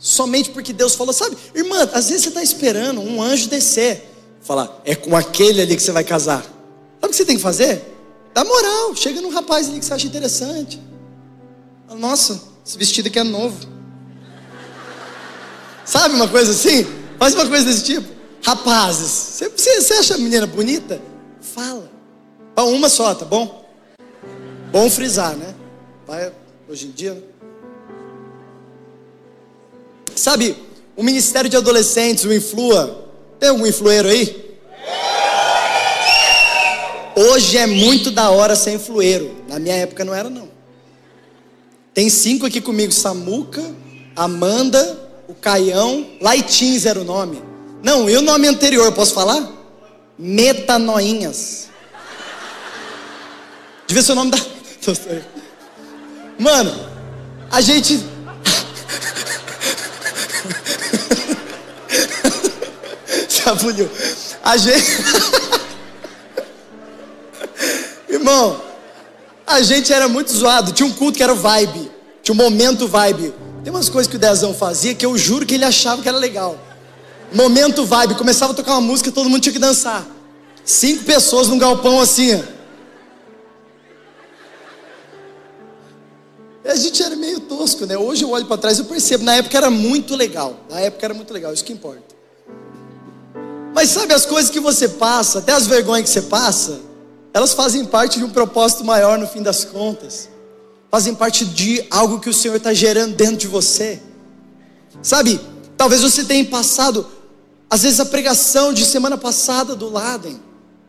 somente 0.00 0.50
porque 0.50 0.72
Deus 0.72 0.96
falou, 0.96 1.12
sabe? 1.12 1.36
Irmã, 1.54 1.88
às 1.92 2.08
vezes 2.08 2.24
você 2.24 2.28
está 2.30 2.42
esperando 2.42 3.00
um 3.00 3.22
anjo 3.22 3.48
descer. 3.48 4.10
Falar, 4.40 4.82
é 4.84 4.96
com 4.96 5.16
aquele 5.16 5.62
ali 5.62 5.76
que 5.76 5.82
você 5.82 5.92
vai 5.92 6.02
casar. 6.02 6.42
Sabe 6.42 7.06
o 7.06 7.08
que 7.08 7.14
você 7.14 7.24
tem 7.24 7.36
que 7.36 7.42
fazer? 7.42 7.91
Dá 8.34 8.44
moral, 8.44 8.94
chega 8.96 9.20
num 9.20 9.30
rapaz 9.30 9.68
ali 9.68 9.78
que 9.78 9.84
você 9.84 9.94
acha 9.94 10.06
interessante. 10.06 10.80
Nossa, 11.98 12.40
esse 12.64 12.78
vestido 12.78 13.08
aqui 13.08 13.18
é 13.18 13.22
novo. 13.22 13.58
Sabe 15.84 16.14
uma 16.14 16.28
coisa 16.28 16.52
assim? 16.52 16.86
Faz 17.18 17.34
uma 17.34 17.46
coisa 17.46 17.64
desse 17.64 17.84
tipo. 17.84 18.08
Rapazes, 18.44 19.40
você, 19.54 19.80
você 19.80 19.94
acha 19.94 20.14
a 20.14 20.18
menina 20.18 20.46
bonita? 20.46 21.00
Fala. 21.40 21.90
Para 22.54 22.64
uma 22.64 22.88
só, 22.88 23.14
tá 23.14 23.24
bom? 23.24 23.64
Bom 24.70 24.88
frisar, 24.90 25.36
né? 25.36 25.54
Vai, 26.06 26.32
hoje 26.68 26.86
em 26.86 26.90
dia. 26.90 27.14
Né? 27.14 27.22
Sabe, 30.16 30.56
o 30.96 31.02
Ministério 31.02 31.48
de 31.50 31.56
Adolescentes, 31.56 32.24
o 32.24 32.32
Influa. 32.32 33.08
Tem 33.38 33.50
algum 33.50 33.66
influeiro 33.66 34.08
aí? 34.08 34.51
Hoje 37.14 37.58
é 37.58 37.66
muito 37.66 38.10
da 38.10 38.30
hora 38.30 38.56
ser 38.56 38.72
influeiro. 38.72 39.36
Na 39.48 39.58
minha 39.58 39.74
época 39.74 40.02
não 40.04 40.14
era, 40.14 40.30
não. 40.30 40.48
Tem 41.92 42.08
cinco 42.08 42.46
aqui 42.46 42.60
comigo: 42.60 42.92
Samuca, 42.92 43.62
Amanda, 44.16 44.98
o 45.28 45.34
Caião, 45.34 46.06
Laitins 46.20 46.86
era 46.86 47.00
o 47.00 47.04
nome. 47.04 47.42
Não, 47.82 48.08
e 48.08 48.16
o 48.16 48.22
nome 48.22 48.48
anterior, 48.48 48.90
posso 48.92 49.12
falar? 49.12 49.46
Metanoinhas. 50.18 51.68
Devia 53.86 54.02
ser 54.02 54.12
o 54.12 54.14
nome 54.14 54.30
da. 54.30 54.38
Mano, 56.38 56.74
a 57.50 57.60
gente. 57.60 57.98
Sabuliu. 63.28 63.90
A 64.42 64.56
gente. 64.56 64.86
Irmão, 68.22 68.62
a 69.44 69.60
gente 69.62 69.92
era 69.92 70.06
muito 70.06 70.32
zoado. 70.32 70.70
Tinha 70.70 70.86
um 70.86 70.92
culto 70.92 71.16
que 71.16 71.24
era 71.24 71.32
o 71.32 71.36
vibe. 71.36 71.90
Tinha 72.22 72.32
um 72.32 72.38
momento 72.38 72.86
vibe. 72.86 73.34
Tem 73.64 73.72
umas 73.72 73.88
coisas 73.88 74.08
que 74.08 74.14
o 74.14 74.18
Dezão 74.18 74.54
fazia 74.54 74.94
que 74.94 75.04
eu 75.04 75.18
juro 75.18 75.44
que 75.44 75.56
ele 75.56 75.64
achava 75.64 76.00
que 76.00 76.08
era 76.08 76.16
legal. 76.16 76.56
Momento 77.34 77.84
vibe. 77.84 78.14
Começava 78.14 78.52
a 78.52 78.54
tocar 78.54 78.74
uma 78.74 78.80
música 78.80 79.08
e 79.08 79.12
todo 79.12 79.28
mundo 79.28 79.42
tinha 79.42 79.52
que 79.52 79.58
dançar. 79.58 80.06
Cinco 80.64 81.02
pessoas 81.02 81.48
num 81.48 81.58
galpão 81.58 82.00
assim. 82.00 82.40
A 86.64 86.76
gente 86.76 87.02
era 87.02 87.16
meio 87.16 87.40
tosco, 87.40 87.86
né? 87.86 87.98
Hoje 87.98 88.22
eu 88.22 88.30
olho 88.30 88.46
para 88.46 88.56
trás 88.56 88.78
e 88.78 88.84
percebo. 88.84 89.24
Na 89.24 89.34
época 89.34 89.56
era 89.58 89.68
muito 89.68 90.14
legal. 90.14 90.60
Na 90.70 90.78
época 90.78 91.04
era 91.04 91.12
muito 91.12 91.34
legal, 91.34 91.52
isso 91.52 91.64
que 91.64 91.72
importa. 91.72 92.14
Mas 93.74 93.88
sabe 93.88 94.14
as 94.14 94.24
coisas 94.24 94.48
que 94.48 94.60
você 94.60 94.88
passa, 94.88 95.40
até 95.40 95.52
as 95.52 95.66
vergonhas 95.66 96.04
que 96.04 96.10
você 96.10 96.22
passa, 96.22 96.91
elas 97.34 97.54
fazem 97.54 97.84
parte 97.84 98.18
de 98.18 98.24
um 98.24 98.30
propósito 98.30 98.84
maior 98.84 99.18
no 99.18 99.26
fim 99.26 99.42
das 99.42 99.64
contas. 99.64 100.28
Fazem 100.90 101.14
parte 101.14 101.44
de 101.46 101.84
algo 101.90 102.20
que 102.20 102.28
o 102.28 102.34
Senhor 102.34 102.56
está 102.56 102.74
gerando 102.74 103.16
dentro 103.16 103.36
de 103.36 103.46
você. 103.46 104.00
Sabe, 105.02 105.40
talvez 105.76 106.02
você 106.02 106.24
tenha 106.24 106.44
passado, 106.44 107.06
às 107.70 107.82
vezes, 107.82 107.98
a 107.98 108.04
pregação 108.04 108.72
de 108.72 108.84
semana 108.84 109.16
passada 109.16 109.74
do 109.74 109.88
Laden. 109.88 110.38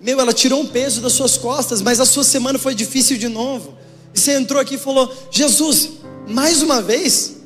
Meu, 0.01 0.19
ela 0.19 0.34
tirou 0.34 0.60
um 0.60 0.67
peso 0.67 0.99
das 0.99 1.13
suas 1.13 1.38
costas, 1.38 1.82
mas 1.82 2.01
a 2.01 2.06
sua 2.06 2.25
semana 2.25 2.60
foi 2.60 2.75
difícil 2.75 3.17
de 3.17 3.29
novo. 3.29 3.77
E 4.13 4.19
você 4.19 4.34
entrou 4.34 4.62
aqui 4.62 4.75
e 4.75 4.77
falou: 4.77 5.10
Jesus, 5.32 5.91
mais 6.27 6.62
uma 6.62 6.82
vez, 6.82 7.38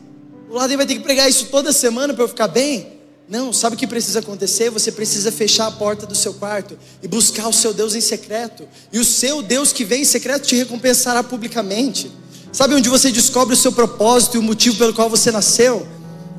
o 0.49 0.55
Laden 0.55 0.77
vai 0.77 0.86
ter 0.88 0.95
que 0.95 1.01
pregar 1.01 1.29
isso 1.29 1.45
toda 1.51 1.71
semana 1.71 2.15
para 2.15 2.23
eu 2.23 2.27
ficar 2.27 2.47
bem. 2.47 2.96
Não, 3.29 3.51
sabe 3.51 3.75
o 3.75 3.79
que 3.79 3.85
precisa 3.85 4.19
acontecer? 4.19 4.69
Você 4.69 4.89
precisa 4.89 5.31
fechar 5.31 5.67
a 5.67 5.71
porta 5.71 6.05
do 6.07 6.15
seu 6.15 6.33
quarto 6.33 6.77
e 7.03 7.07
buscar 7.09 7.49
o 7.49 7.53
seu 7.53 7.73
Deus 7.73 7.93
em 7.93 7.99
secreto. 7.99 8.65
E 8.91 8.99
o 8.99 9.03
seu 9.03 9.41
Deus 9.41 9.73
que 9.73 9.83
vem 9.83 10.03
em 10.03 10.05
secreto 10.05 10.47
te 10.47 10.55
recompensará 10.55 11.21
publicamente. 11.21 12.09
Sabe 12.53 12.73
onde 12.73 12.87
você 12.87 13.11
descobre 13.11 13.53
o 13.53 13.57
seu 13.57 13.73
propósito 13.73 14.35
e 14.35 14.37
o 14.37 14.41
motivo 14.43 14.77
pelo 14.77 14.93
qual 14.93 15.09
você 15.09 15.29
nasceu? 15.29 15.85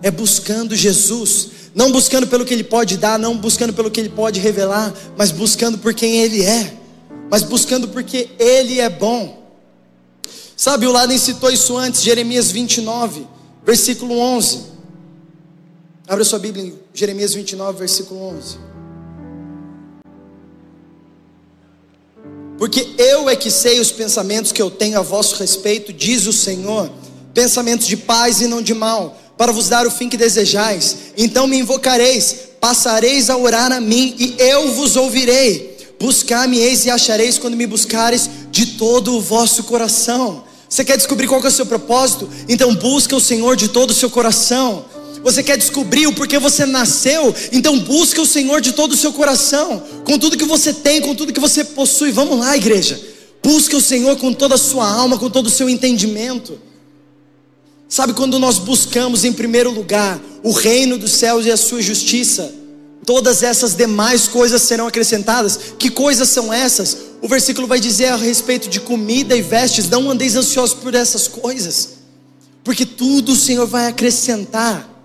É 0.03 0.11
buscando 0.11 0.75
Jesus. 0.75 1.49
Não 1.75 1.93
buscando 1.93 2.27
pelo 2.27 2.47
que 2.47 2.55
Ele 2.55 2.65
pode 2.65 2.97
dar, 2.97 3.19
não 3.19 3.37
buscando 3.37 3.75
pelo 3.75 3.91
que 3.91 4.01
Ele 4.01 4.09
pode 4.09 4.41
revelar, 4.41 4.93
mas 5.17 5.31
buscando 5.31 5.77
por 5.77 5.93
quem 5.93 6.17
Ele 6.17 6.43
é. 6.43 6.75
Mas 7.31 7.43
buscando 7.43 7.89
porque 7.89 8.31
Ele 8.39 8.81
é 8.81 8.89
bom. 8.89 9.47
Sabe, 10.57 10.87
o 10.87 10.93
Laden 10.93 11.19
citou 11.19 11.51
isso 11.51 11.77
antes, 11.77 12.03
Jeremias 12.03 12.51
29, 12.51 13.27
versículo 13.65 14.19
11. 14.19 14.78
Abra 16.09 16.25
sua 16.25 16.39
Bíblia 16.39 16.65
em 16.65 16.75
Jeremias 16.95 17.35
29, 17.35 17.81
versículo 17.81 18.35
11. 18.39 18.57
Porque 22.57 22.95
eu 22.97 23.29
é 23.29 23.37
que 23.37 23.51
sei 23.51 23.79
os 23.79 23.93
pensamentos 23.93 24.51
que 24.51 24.63
eu 24.63 24.71
tenho 24.71 24.99
a 24.99 25.03
vosso 25.03 25.37
respeito, 25.37 25.93
diz 25.93 26.27
o 26.27 26.33
Senhor, 26.33 26.91
pensamentos 27.35 27.87
de 27.87 27.97
paz 27.97 28.41
e 28.41 28.49
não 28.49 28.63
de 28.63 28.73
mal, 28.73 29.19
para 29.37 29.53
vos 29.53 29.69
dar 29.69 29.87
o 29.87 29.91
fim 29.91 30.09
que 30.09 30.17
desejais. 30.17 31.13
Então 31.15 31.47
me 31.47 31.59
invocareis, 31.59 32.37
passareis 32.59 33.29
a 33.29 33.37
orar 33.37 33.71
a 33.71 33.81
mim 33.81 34.17
e 34.19 34.35
eu 34.39 34.73
vos 34.73 34.97
ouvirei. 34.97 35.77
Buscar-me-eis 36.01 36.87
e 36.87 36.91
achareis 36.91 37.39
quando 37.39 37.57
me 37.57 37.67
buscareis 37.67 38.31
de 38.51 38.65
todo 38.79 39.15
o 39.15 39.21
vosso 39.21 39.65
coração. 39.65 40.43
Você 40.67 40.85
quer 40.85 40.97
descobrir 40.97 41.29
qual 41.29 41.43
é 41.43 41.49
o 41.49 41.51
seu 41.51 41.67
propósito? 41.67 42.29
Então 42.49 42.75
busca 42.75 43.15
o 43.15 43.21
Senhor 43.21 43.57
de 43.57 43.69
todo 43.69 43.91
o 43.91 43.95
seu 43.95 44.09
coração. 44.09 44.87
Você 45.23 45.43
quer 45.43 45.57
descobrir 45.57 46.07
o 46.07 46.13
porquê 46.13 46.39
você 46.39 46.65
nasceu? 46.65 47.35
Então 47.53 47.79
busca 47.79 48.23
o 48.23 48.27
Senhor 48.27 48.61
de 48.61 48.73
todo 48.73 48.93
o 48.93 48.97
seu 48.97 49.13
coração, 49.13 49.83
com 50.05 50.19
tudo 50.19 50.37
que 50.37 50.45
você 50.45 50.73
tem, 50.73 51.01
com 51.01 51.15
tudo 51.15 51.33
que 51.33 51.41
você 51.41 51.65
possui. 51.65 52.13
Vamos 52.13 52.39
lá, 52.39 52.57
igreja. 52.57 53.01
Busca 53.43 53.77
o 53.77 53.81
Senhor 53.81 54.17
com 54.17 54.33
toda 54.33 54.55
a 54.55 54.59
sua 54.59 54.89
alma, 54.89 55.19
com 55.19 55.31
todo 55.31 55.47
o 55.47 55.51
seu 55.51 55.69
entendimento. 55.69 56.59
Sabe 57.89 58.13
quando 58.13 58.39
nós 58.39 58.59
buscamos 58.59 59.25
em 59.25 59.33
primeiro 59.33 59.71
lugar 59.71 60.21
o 60.43 60.53
reino 60.53 60.99
dos 60.99 61.13
céus 61.13 61.47
e 61.47 61.51
a 61.51 61.57
sua 61.57 61.81
justiça, 61.81 62.55
todas 63.07 63.43
essas 63.43 63.75
demais 63.75 64.29
coisas 64.29 64.61
serão 64.61 64.87
acrescentadas. 64.87 65.59
Que 65.79 65.89
coisas 65.89 66.29
são 66.29 66.53
essas? 66.53 66.97
O 67.23 67.29
versículo 67.29 67.67
vai 67.67 67.81
dizer 67.81 68.09
a 68.09 68.17
respeito 68.17 68.69
de 68.69 68.81
comida 68.81 69.35
e 69.35 69.41
vestes, 69.41 69.89
não 69.89 70.11
andeis 70.11 70.37
ansiosos 70.37 70.77
por 70.77 70.95
essas 70.95 71.27
coisas, 71.27 71.91
porque 72.63 72.85
tudo 72.85 73.33
o 73.33 73.37
Senhor 73.37 73.67
vai 73.67 73.87
acrescentar. 73.87 74.98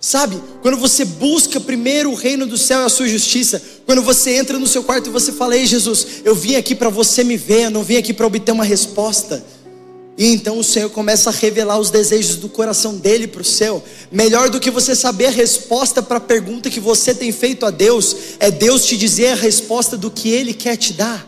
Sabe, 0.00 0.40
quando 0.62 0.76
você 0.76 1.04
busca 1.04 1.58
primeiro 1.58 2.12
o 2.12 2.14
reino 2.14 2.46
do 2.46 2.56
céu 2.56 2.82
e 2.82 2.84
a 2.84 2.88
sua 2.88 3.08
justiça, 3.08 3.60
quando 3.84 4.00
você 4.00 4.36
entra 4.36 4.58
no 4.58 4.66
seu 4.66 4.84
quarto 4.84 5.08
e 5.08 5.12
você 5.12 5.32
fala: 5.32 5.56
Ei 5.56 5.66
Jesus, 5.66 6.06
eu 6.24 6.34
vim 6.34 6.54
aqui 6.54 6.74
para 6.74 6.88
você 6.88 7.24
me 7.24 7.36
ver, 7.36 7.64
eu 7.64 7.70
não 7.70 7.82
vim 7.82 7.96
aqui 7.96 8.12
para 8.12 8.26
obter 8.26 8.52
uma 8.52 8.64
resposta. 8.64 9.42
E 10.16 10.26
então 10.32 10.58
o 10.58 10.64
Senhor 10.64 10.90
começa 10.90 11.30
a 11.30 11.32
revelar 11.32 11.78
os 11.78 11.90
desejos 11.90 12.36
do 12.36 12.48
coração 12.48 12.96
dele 12.96 13.28
para 13.28 13.42
o 13.42 13.44
seu. 13.44 13.82
Melhor 14.10 14.50
do 14.50 14.58
que 14.58 14.68
você 14.68 14.94
saber 14.96 15.26
a 15.26 15.30
resposta 15.30 16.02
para 16.02 16.16
a 16.16 16.20
pergunta 16.20 16.68
que 16.68 16.80
você 16.80 17.14
tem 17.14 17.30
feito 17.30 17.64
a 17.64 17.70
Deus, 17.70 18.16
é 18.40 18.50
Deus 18.50 18.84
te 18.84 18.96
dizer 18.96 19.28
a 19.28 19.36
resposta 19.36 19.96
do 19.96 20.10
que 20.10 20.28
ele 20.28 20.52
quer 20.52 20.76
te 20.76 20.92
dar. 20.92 21.27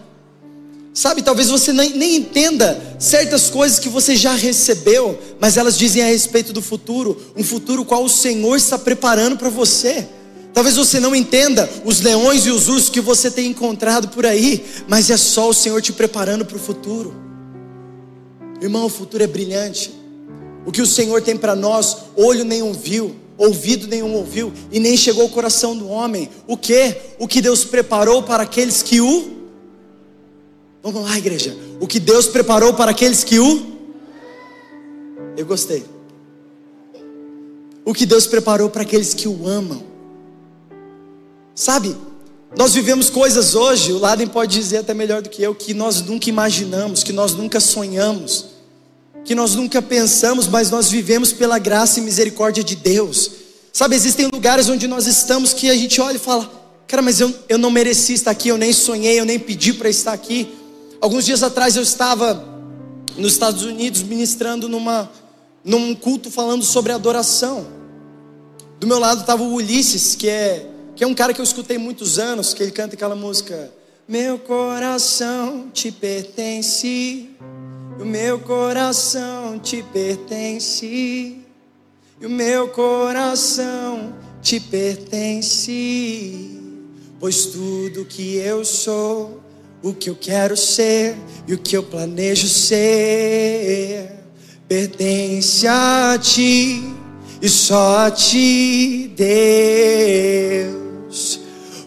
Sabe, 0.93 1.23
talvez 1.23 1.49
você 1.49 1.73
nem, 1.73 2.17
entenda 2.17 2.81
certas 2.99 3.49
coisas 3.49 3.79
que 3.79 3.89
você 3.89 4.17
já 4.17 4.35
recebeu, 4.35 5.17
mas 5.39 5.57
elas 5.57 5.79
dizem 5.79 6.03
a 6.03 6.07
respeito 6.07 6.53
do 6.53 6.61
futuro, 6.61 7.17
um 7.37 7.45
futuro 7.45 7.85
qual 7.85 8.05
o 8.05 8.09
Senhor 8.09 8.57
está 8.57 8.77
preparando 8.77 9.37
para 9.37 9.49
você. 9.49 10.07
Talvez 10.53 10.75
você 10.75 10.99
não 10.99 11.15
entenda 11.15 11.71
os 11.85 12.01
leões 12.01 12.45
e 12.45 12.51
os 12.51 12.69
ursos 12.69 12.91
que 12.91 13.01
você 13.01 13.31
tem 13.31 13.47
encontrado 13.47 14.09
por 14.09 14.27
aí, 14.27 14.65
mas 14.89 15.09
é 15.11 15.17
só 15.17 15.49
o 15.49 15.55
Senhor 15.55 15.81
te 15.81 15.93
preparando 15.93 16.45
para 16.45 16.57
o 16.57 16.61
futuro. 16.61 17.15
Irmão, 18.61 18.87
o 18.87 18.91
futuro 18.91 19.23
é 19.23 19.29
brilhante. 19.29 19.95
O 20.67 20.73
que 20.73 20.83
o 20.83 20.87
Senhor 20.87 21.23
tem 21.23 21.37
para 21.37 21.55
nós, 21.55 21.97
olho 22.17 22.45
nenhum 22.45 22.73
viu, 22.73 23.15
ouvido 23.39 23.87
nenhum 23.87 24.13
ouviu, 24.13 24.53
e 24.73 24.81
nem 24.81 24.97
chegou 24.97 25.23
ao 25.23 25.29
coração 25.29 25.77
do 25.77 25.89
homem. 25.89 26.29
O 26.49 26.57
que? 26.57 26.97
O 27.17 27.29
que 27.29 27.41
Deus 27.41 27.63
preparou 27.63 28.25
para 28.25 28.43
aqueles 28.43 28.83
que 28.83 29.01
o 29.01 29.40
Vamos 30.83 31.03
lá, 31.03 31.17
igreja. 31.19 31.57
O 31.79 31.87
que 31.87 32.01
Deus 32.01 32.27
preparou 32.27 32.75
para 32.75 32.91
aqueles 32.91 33.23
que 33.23 33.39
o. 33.39 33.79
Eu 35.37 35.45
gostei. 35.45 35.85
O 37.85 37.93
que 37.93 38.07
Deus 38.07 38.27
preparou 38.27 38.71
para 38.71 38.83
aqueles 38.83 39.13
que 39.15 39.29
o 39.29 39.47
amam. 39.47 39.83
Sabe, 41.55 41.95
nós 42.57 42.73
vivemos 42.73 43.11
coisas 43.11 43.55
hoje, 43.55 43.93
o 43.93 43.99
Laden 43.99 44.27
pode 44.27 44.59
dizer 44.59 44.79
até 44.79 44.95
melhor 44.95 45.23
do 45.23 45.29
que 45.29 45.43
eu, 45.43 45.55
que 45.55 45.75
nós 45.75 46.01
nunca 46.01 46.29
imaginamos, 46.29 47.03
que 47.03 47.13
nós 47.13 47.35
nunca 47.35 47.61
sonhamos, 47.61 48.47
que 49.25 49.35
nós 49.35 49.55
nunca 49.55 49.83
pensamos, 49.83 50.49
mas 50.49 50.71
nós 50.71 50.91
vivemos 50.91 51.33
pela 51.33 51.59
graça 51.59 52.01
e 52.01 52.03
misericórdia 52.03 52.65
de 52.65 52.75
Deus. 52.75 53.31
Sabe, 53.73 53.95
existem 53.95 54.27
lugares 54.33 54.69
onde 54.69 54.89
nós 54.89 55.07
estamos 55.07 55.53
que 55.53 55.71
a 55.71 55.77
gente 55.77 56.01
olha 56.01 56.17
e 56.17 56.21
fala: 56.21 56.51
Cara, 56.89 57.03
mas 57.03 57.21
eu, 57.21 57.33
eu 57.49 57.57
não 57.57 57.71
mereci 57.71 58.15
estar 58.15 58.33
aqui, 58.33 58.49
eu 58.49 58.59
nem 58.59 58.73
sonhei, 58.73 59.21
eu 59.21 59.25
nem 59.25 59.39
pedi 59.39 59.73
para 59.73 59.89
estar 59.89 60.13
aqui. 60.13 60.60
Alguns 61.01 61.25
dias 61.25 61.43
atrás 61.43 61.77
eu 61.77 61.83
estava 61.83 62.45
nos 63.17 63.33
Estados 63.33 63.63
Unidos 63.63 64.03
ministrando 64.03 64.69
numa, 64.69 65.11
num 65.65 65.95
culto 65.95 66.31
falando 66.31 66.63
sobre 66.63 66.93
adoração. 66.93 67.67
Do 68.79 68.87
meu 68.87 68.99
lado 68.99 69.23
estava 69.23 69.43
o 69.43 69.55
Ulisses, 69.55 70.15
que 70.15 70.29
é, 70.29 70.69
que 70.95 71.03
é 71.03 71.07
um 71.07 71.15
cara 71.15 71.33
que 71.33 71.41
eu 71.41 71.45
escutei 71.45 71.79
muitos 71.79 72.19
anos, 72.19 72.53
que 72.53 72.63
ele 72.63 72.71
canta 72.71 72.97
aquela 72.97 73.17
música. 73.17 73.73
Meu 74.07 74.39
coração 74.39 75.71
te 75.73 75.91
pertence, 75.91 77.31
o 77.99 78.05
meu 78.05 78.39
coração 78.39 79.59
te 79.59 79.83
pertence, 79.83 80.85
e 80.87 81.47
o 82.27 82.29
meu 82.29 82.69
coração 82.69 84.13
te 84.43 84.61
pertence, 84.61 85.71
pois 87.19 87.47
tudo 87.47 88.05
que 88.05 88.37
eu 88.37 88.67
sou 88.67 89.40
o 89.83 89.93
que 89.95 90.11
eu 90.11 90.15
quero 90.15 90.57
ser 90.57 91.17
e 91.47 91.55
o 91.55 91.59
que 91.59 91.77
eu 91.77 91.83
planejo 91.83 92.47
ser 92.49 94.11
pertence 94.69 95.67
a 95.67 96.19
ti 96.21 96.85
e 97.43 97.49
só 97.49 98.07
a 98.07 98.11
ti, 98.11 99.11
Deus. 99.17 100.71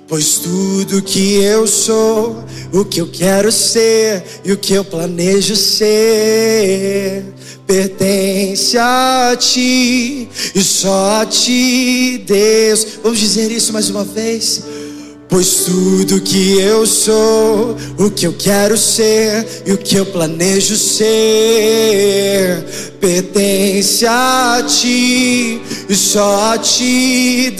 Pois 0.08 0.39
tudo 0.39 1.02
que 1.02 1.36
eu 1.36 1.66
sou, 1.68 2.44
o 2.74 2.84
que 2.84 3.00
eu 3.00 3.08
quero 3.08 3.52
ser 3.52 4.24
e 4.44 4.52
o 4.52 4.58
que 4.58 4.74
eu 4.74 4.84
planejo 4.84 5.56
ser 5.56 7.24
pertence 7.66 8.78
a 8.78 9.36
ti 9.39 10.28
e 10.54 10.62
só 10.62 11.22
a 11.22 11.26
ti, 11.26 12.22
Deus. 12.26 12.86
Vamos 13.02 13.20
dizer 13.20 13.52
isso 13.52 13.72
mais 13.72 13.89
uma 13.89 14.04
vez. 14.04 14.64
Pois 15.34 15.65
tudo 15.65 16.21
que 16.21 16.59
eu 16.59 16.86
sou, 16.86 17.75
o 17.97 18.11
que 18.11 18.27
eu 18.27 18.34
quero 18.34 18.77
ser 18.77 19.63
e 19.65 19.73
o 19.73 19.79
que 19.79 19.95
eu 19.95 20.05
planejo 20.05 20.75
ser, 20.75 22.63
pertence 23.01 24.05
a 24.05 24.63
ti 24.67 25.59
e 25.89 25.95
só 25.95 26.53
a 26.53 26.59
ti, 26.59 27.51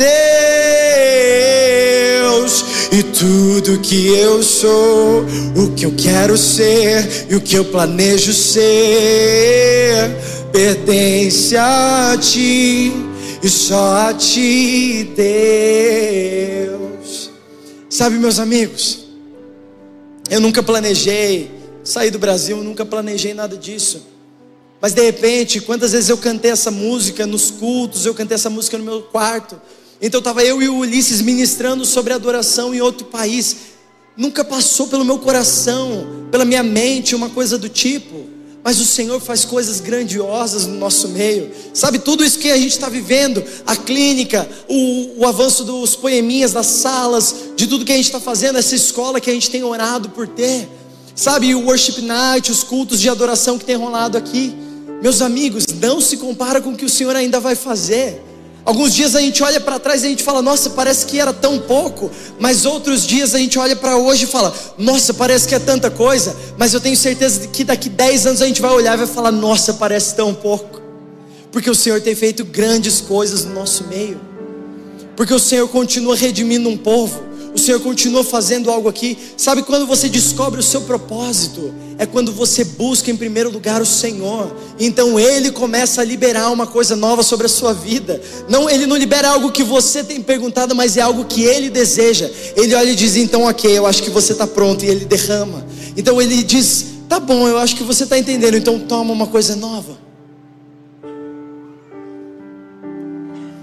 Deus. 2.30 2.64
E 2.92 3.02
tudo 3.02 3.80
que 3.80 4.08
eu 4.20 4.44
sou, 4.44 5.26
o 5.56 5.72
que 5.72 5.88
eu 5.88 5.96
quero 5.98 6.38
ser 6.38 7.26
e 7.28 7.36
o 7.36 7.42
que 7.42 7.56
eu 7.56 7.66
planejo 7.66 8.34
ser, 8.34 10.16
pertence 10.52 11.58
a 11.58 12.16
ti 12.22 12.94
e 13.42 13.50
só 13.50 14.10
a 14.10 14.14
ti, 14.14 15.12
Deus. 15.18 16.73
Sabe, 17.94 18.18
meus 18.18 18.40
amigos, 18.40 19.02
eu 20.28 20.40
nunca 20.42 20.64
planejei 20.64 21.52
sair 21.84 22.10
do 22.10 22.18
Brasil, 22.18 22.58
nunca 22.64 22.84
planejei 22.84 23.36
nada 23.36 23.56
disso. 23.56 24.08
Mas 24.82 24.94
de 24.94 25.04
repente, 25.04 25.62
quantas 25.62 25.92
vezes 25.92 26.10
eu 26.10 26.18
cantei 26.18 26.50
essa 26.50 26.72
música 26.72 27.28
nos 27.28 27.52
cultos, 27.52 28.08
eu 28.08 28.16
cantei 28.16 28.34
essa 28.34 28.50
música 28.50 28.80
no 28.80 28.84
meu 28.84 29.04
quarto. 29.04 29.62
Então 30.02 30.18
estava 30.18 30.44
eu 30.44 30.60
e 30.60 30.68
o 30.68 30.78
Ulisses 30.78 31.22
ministrando 31.22 31.86
sobre 31.86 32.14
adoração 32.14 32.74
em 32.74 32.82
outro 32.82 33.06
país. 33.06 33.58
Nunca 34.18 34.44
passou 34.44 34.88
pelo 34.88 35.06
meu 35.06 35.20
coração, 35.20 36.26
pela 36.32 36.46
minha 36.46 36.64
mente, 36.64 37.14
uma 37.14 37.30
coisa 37.30 37.60
do 37.60 37.70
tipo 37.70 38.33
mas 38.64 38.80
o 38.80 38.86
Senhor 38.86 39.20
faz 39.20 39.44
coisas 39.44 39.82
grandiosas 39.82 40.66
no 40.66 40.76
nosso 40.76 41.10
meio. 41.10 41.52
Sabe, 41.74 42.00
tudo 42.00 42.24
isso 42.24 42.40
que 42.40 42.50
a 42.50 42.58
gente 42.58 42.72
está 42.72 42.88
vivendo, 42.88 43.44
a 43.66 43.76
clínica, 43.76 44.48
o, 44.70 45.20
o, 45.22 45.28
avanço 45.28 45.66
dos 45.66 45.96
poeminhas, 45.96 46.54
das 46.54 46.68
salas, 46.68 47.36
de 47.58 47.68
tudo 47.68 47.84
que 47.84 47.92
a 47.92 47.96
gente 47.96 48.06
está 48.06 48.22
fazendo, 48.22 48.58
essa 48.58 48.74
escola 48.74 49.20
que 49.20 49.30
a 49.30 49.34
gente 49.34 49.50
tem 49.50 49.64
orado 49.64 50.10
por 50.10 50.28
ter. 50.28 50.70
Sabe, 51.14 51.54
o 51.54 51.66
worship 51.66 52.02
night, 52.02 52.52
os 52.52 52.64
cultos 52.64 53.02
de 53.02 53.10
adoração 53.10 53.60
que 53.60 53.66
tem 53.66 53.76
rolado 53.76 54.18
aqui. 54.18 54.56
Meus 55.02 55.22
amigos, 55.22 55.66
não 55.82 56.00
se 56.00 56.16
compara 56.16 56.62
com 56.62 56.70
o 56.70 56.78
que 56.78 56.86
o 56.86 56.90
Senhor 56.90 57.16
ainda 57.16 57.40
vai 57.42 57.56
fazer. 57.56 58.24
Alguns 58.66 58.94
dias 58.94 59.14
a 59.14 59.20
gente 59.20 59.44
olha 59.44 59.60
para 59.60 59.78
trás 59.78 60.04
e 60.04 60.08
a 60.08 60.10
gente 60.10 60.24
fala, 60.24 60.42
nossa, 60.42 60.70
parece 60.70 61.06
que 61.06 61.20
era 61.20 61.34
tão 61.34 61.60
pouco. 61.60 62.10
Mas 62.40 62.66
outros 62.66 63.06
dias 63.06 63.36
a 63.36 63.38
gente 63.38 63.60
olha 63.60 63.76
para 63.76 63.98
hoje 63.98 64.24
e 64.24 64.28
fala, 64.28 64.56
nossa, 64.78 65.14
parece 65.14 65.48
que 65.48 65.54
é 65.56 65.60
tanta 65.60 65.92
coisa. 65.92 66.34
Mas 66.58 66.74
eu 66.74 66.80
tenho 66.80 66.96
certeza 66.96 67.42
de 67.42 67.48
que 67.50 67.66
daqui 67.66 67.90
10 67.90 68.28
anos 68.28 68.42
a 68.42 68.46
gente 68.46 68.62
vai 68.62 68.72
olhar 68.72 68.94
e 68.94 68.98
vai 68.98 69.08
falar, 69.08 69.32
nossa, 69.32 69.74
parece 69.74 70.16
tão 70.16 70.34
pouco. 70.34 70.82
Porque 71.52 71.70
o 71.70 71.76
Senhor 71.76 72.00
tem 72.02 72.16
feito 72.16 72.46
grandes 72.46 73.02
coisas 73.02 73.44
no 73.44 73.54
nosso 73.54 73.84
meio. 73.88 74.20
Porque 75.16 75.34
o 75.34 75.40
Senhor 75.40 75.68
continua 75.68 76.16
redimindo 76.16 76.70
um 76.70 76.78
povo 76.78 77.33
o 77.54 77.60
Senhor 77.60 77.80
continua 77.80 78.24
fazendo 78.24 78.72
algo 78.72 78.90
aqui. 78.90 79.18
Sabe 79.38 79.62
quando 79.62 79.86
você 79.86 80.10
descobre 80.10 80.60
o 80.60 80.64
seu 80.64 80.82
propósito? 80.82 81.74
É 82.00 82.06
quando 82.06 82.32
você 82.32 82.64
busca 82.64 83.12
em 83.12 83.16
primeiro 83.16 83.52
lugar 83.52 83.82
o 83.82 83.86
Senhor. 83.86 84.56
Então 84.80 85.20
Ele 85.20 85.52
começa 85.52 86.02
a 86.02 86.04
liberar 86.04 86.50
uma 86.50 86.66
coisa 86.66 86.96
nova 86.96 87.22
sobre 87.22 87.46
a 87.46 87.50
sua 87.50 87.72
vida. 87.72 88.20
Não, 88.50 88.68
Ele 88.70 88.88
não 88.88 88.98
libera 88.98 89.30
algo 89.30 89.52
que 89.52 89.64
você 89.64 90.04
tem 90.04 90.22
perguntado, 90.22 90.74
mas 90.74 90.98
é 90.98 91.02
algo 91.02 91.26
que 91.26 91.44
Ele 91.44 91.70
deseja. 91.70 92.30
Ele 92.56 92.74
olha 92.74 92.90
e 92.90 92.96
diz: 92.96 93.16
então, 93.16 93.44
ok, 93.44 93.78
eu 93.78 93.86
acho 93.86 94.02
que 94.02 94.10
você 94.10 94.32
está 94.32 94.48
pronto. 94.48 94.84
E 94.84 94.90
Ele 94.90 95.06
derrama. 95.06 95.66
Então 95.96 96.20
Ele 96.20 96.42
diz: 96.42 96.86
tá 97.08 97.20
bom, 97.20 97.48
eu 97.48 97.60
acho 97.60 97.76
que 97.76 97.84
você 97.84 98.04
está 98.04 98.18
entendendo. 98.18 98.56
Então 98.56 98.80
toma 98.80 99.14
uma 99.14 99.28
coisa 99.28 99.56
nova. 99.56 99.96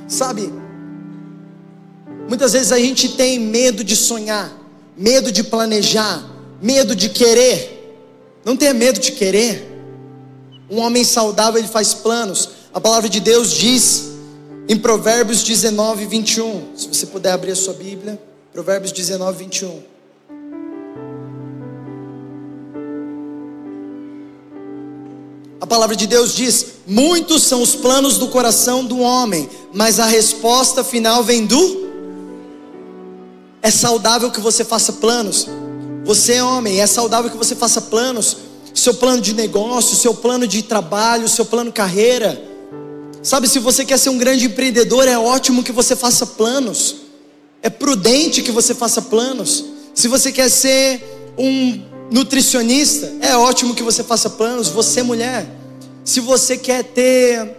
Sabe? 0.06 0.59
Muitas 2.30 2.52
vezes 2.52 2.70
a 2.70 2.78
gente 2.78 3.08
tem 3.16 3.40
medo 3.40 3.82
de 3.82 3.96
sonhar, 3.96 4.56
medo 4.96 5.32
de 5.32 5.42
planejar, 5.42 6.24
medo 6.62 6.94
de 6.94 7.08
querer. 7.08 7.98
Não 8.44 8.56
tenha 8.56 8.72
medo 8.72 9.00
de 9.00 9.10
querer. 9.10 9.68
Um 10.70 10.78
homem 10.78 11.02
saudável 11.02 11.58
ele 11.58 11.66
faz 11.66 11.92
planos. 11.92 12.50
A 12.72 12.80
palavra 12.80 13.08
de 13.08 13.18
Deus 13.18 13.50
diz 13.50 14.10
em 14.68 14.78
Provérbios 14.78 15.42
19, 15.42 16.06
21. 16.06 16.76
Se 16.76 16.86
você 16.86 17.04
puder 17.04 17.32
abrir 17.32 17.50
a 17.50 17.56
sua 17.56 17.74
Bíblia, 17.74 18.16
Provérbios 18.52 18.92
19, 18.92 19.36
21. 19.36 19.82
A 25.60 25.66
palavra 25.66 25.96
de 25.96 26.06
Deus 26.06 26.32
diz: 26.36 26.66
Muitos 26.86 27.42
são 27.42 27.60
os 27.60 27.74
planos 27.74 28.18
do 28.18 28.28
coração 28.28 28.84
do 28.84 29.00
homem, 29.00 29.50
mas 29.74 29.98
a 29.98 30.06
resposta 30.06 30.84
final 30.84 31.24
vem 31.24 31.44
do 31.44 31.79
é 33.62 33.70
saudável 33.70 34.30
que 34.30 34.40
você 34.40 34.64
faça 34.64 34.94
planos. 34.94 35.46
Você 36.04 36.34
é 36.34 36.42
homem, 36.42 36.80
é 36.80 36.86
saudável 36.86 37.30
que 37.30 37.36
você 37.36 37.54
faça 37.54 37.80
planos. 37.80 38.36
Seu 38.74 38.94
plano 38.94 39.20
de 39.20 39.34
negócio, 39.34 39.96
seu 39.96 40.14
plano 40.14 40.46
de 40.46 40.62
trabalho, 40.62 41.28
seu 41.28 41.44
plano 41.44 41.72
carreira. 41.72 42.40
Sabe, 43.22 43.48
se 43.48 43.58
você 43.58 43.84
quer 43.84 43.98
ser 43.98 44.08
um 44.08 44.18
grande 44.18 44.46
empreendedor, 44.46 45.06
é 45.06 45.18
ótimo 45.18 45.62
que 45.62 45.72
você 45.72 45.94
faça 45.94 46.24
planos. 46.24 46.96
É 47.62 47.68
prudente 47.68 48.42
que 48.42 48.50
você 48.50 48.74
faça 48.74 49.02
planos. 49.02 49.64
Se 49.94 50.08
você 50.08 50.32
quer 50.32 50.48
ser 50.48 51.32
um 51.36 51.82
nutricionista, 52.10 53.12
é 53.20 53.36
ótimo 53.36 53.74
que 53.74 53.82
você 53.82 54.02
faça 54.02 54.30
planos. 54.30 54.68
Você, 54.68 55.02
mulher, 55.02 55.46
se 56.04 56.20
você 56.20 56.56
quer 56.56 56.82
ter. 56.82 57.56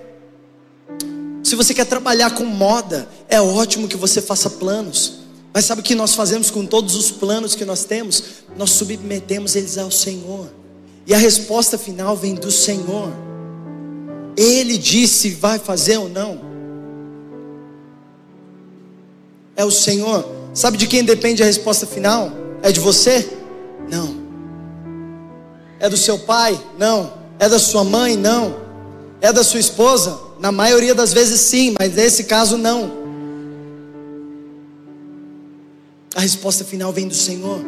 Se 1.43 1.55
você 1.55 1.73
quer 1.73 1.85
trabalhar 1.85 2.31
com 2.31 2.45
moda, 2.45 3.07
é 3.27 3.39
ótimo 3.39 3.87
que 3.87 3.97
você 3.97 4.21
faça 4.21 4.49
planos. 4.49 5.20
Mas 5.53 5.65
sabe 5.65 5.81
o 5.81 5.83
que 5.83 5.95
nós 5.95 6.15
fazemos 6.15 6.49
com 6.49 6.65
todos 6.65 6.95
os 6.95 7.11
planos 7.11 7.55
que 7.55 7.65
nós 7.65 7.83
temos? 7.83 8.23
Nós 8.57 8.71
submetemos 8.71 9.55
eles 9.55 9.77
ao 9.77 9.91
Senhor. 9.91 10.47
E 11.05 11.13
a 11.13 11.17
resposta 11.17 11.77
final 11.77 12.15
vem 12.15 12.35
do 12.35 12.51
Senhor. 12.51 13.11
Ele 14.37 14.77
disse 14.77 15.31
vai 15.31 15.59
fazer 15.59 15.97
ou 15.97 16.07
não. 16.07 16.39
É 19.55 19.65
o 19.65 19.71
Senhor. 19.71 20.25
Sabe 20.53 20.77
de 20.77 20.87
quem 20.87 21.03
depende 21.03 21.43
a 21.43 21.45
resposta 21.45 21.85
final? 21.85 22.31
É 22.61 22.71
de 22.71 22.79
você? 22.79 23.29
Não. 23.89 24.21
É 25.79 25.89
do 25.89 25.97
seu 25.97 26.17
pai? 26.19 26.59
Não. 26.77 27.13
É 27.37 27.49
da 27.49 27.59
sua 27.59 27.83
mãe? 27.83 28.15
Não. 28.15 28.55
É 29.19 29.33
da 29.33 29.43
sua 29.43 29.59
esposa? 29.59 30.17
Na 30.39 30.51
maioria 30.51 30.95
das 30.95 31.11
vezes 31.11 31.41
sim, 31.41 31.75
mas 31.77 31.93
nesse 31.93 32.23
caso 32.23 32.57
não. 32.57 33.00
A 36.15 36.21
resposta 36.21 36.65
final 36.65 36.91
vem 36.91 37.07
do 37.07 37.15
Senhor. 37.15 37.61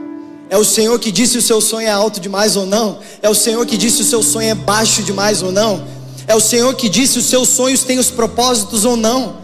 É 0.49 0.57
o 0.57 0.63
Senhor 0.63 0.99
que 0.99 1.11
disse 1.11 1.33
se 1.33 1.37
o 1.37 1.41
seu 1.41 1.61
sonho 1.61 1.87
é 1.87 1.91
alto 1.91 2.19
demais 2.19 2.55
ou 2.55 2.65
não. 2.65 2.99
É 3.21 3.29
o 3.29 3.33
Senhor 3.33 3.65
que 3.65 3.77
disse 3.77 3.97
se 3.97 4.03
o 4.03 4.05
seu 4.05 4.23
sonho 4.23 4.49
é 4.49 4.55
baixo 4.55 5.01
demais 5.01 5.41
ou 5.41 5.51
não. 5.51 5.87
É 6.27 6.35
o 6.35 6.39
Senhor 6.39 6.73
que 6.75 6.89
disse 6.89 7.13
se 7.13 7.19
os 7.19 7.25
seus 7.25 7.49
sonhos 7.49 7.83
têm 7.83 7.99
os 7.99 8.11
propósitos 8.11 8.85
ou 8.85 8.95
não. 8.95 9.37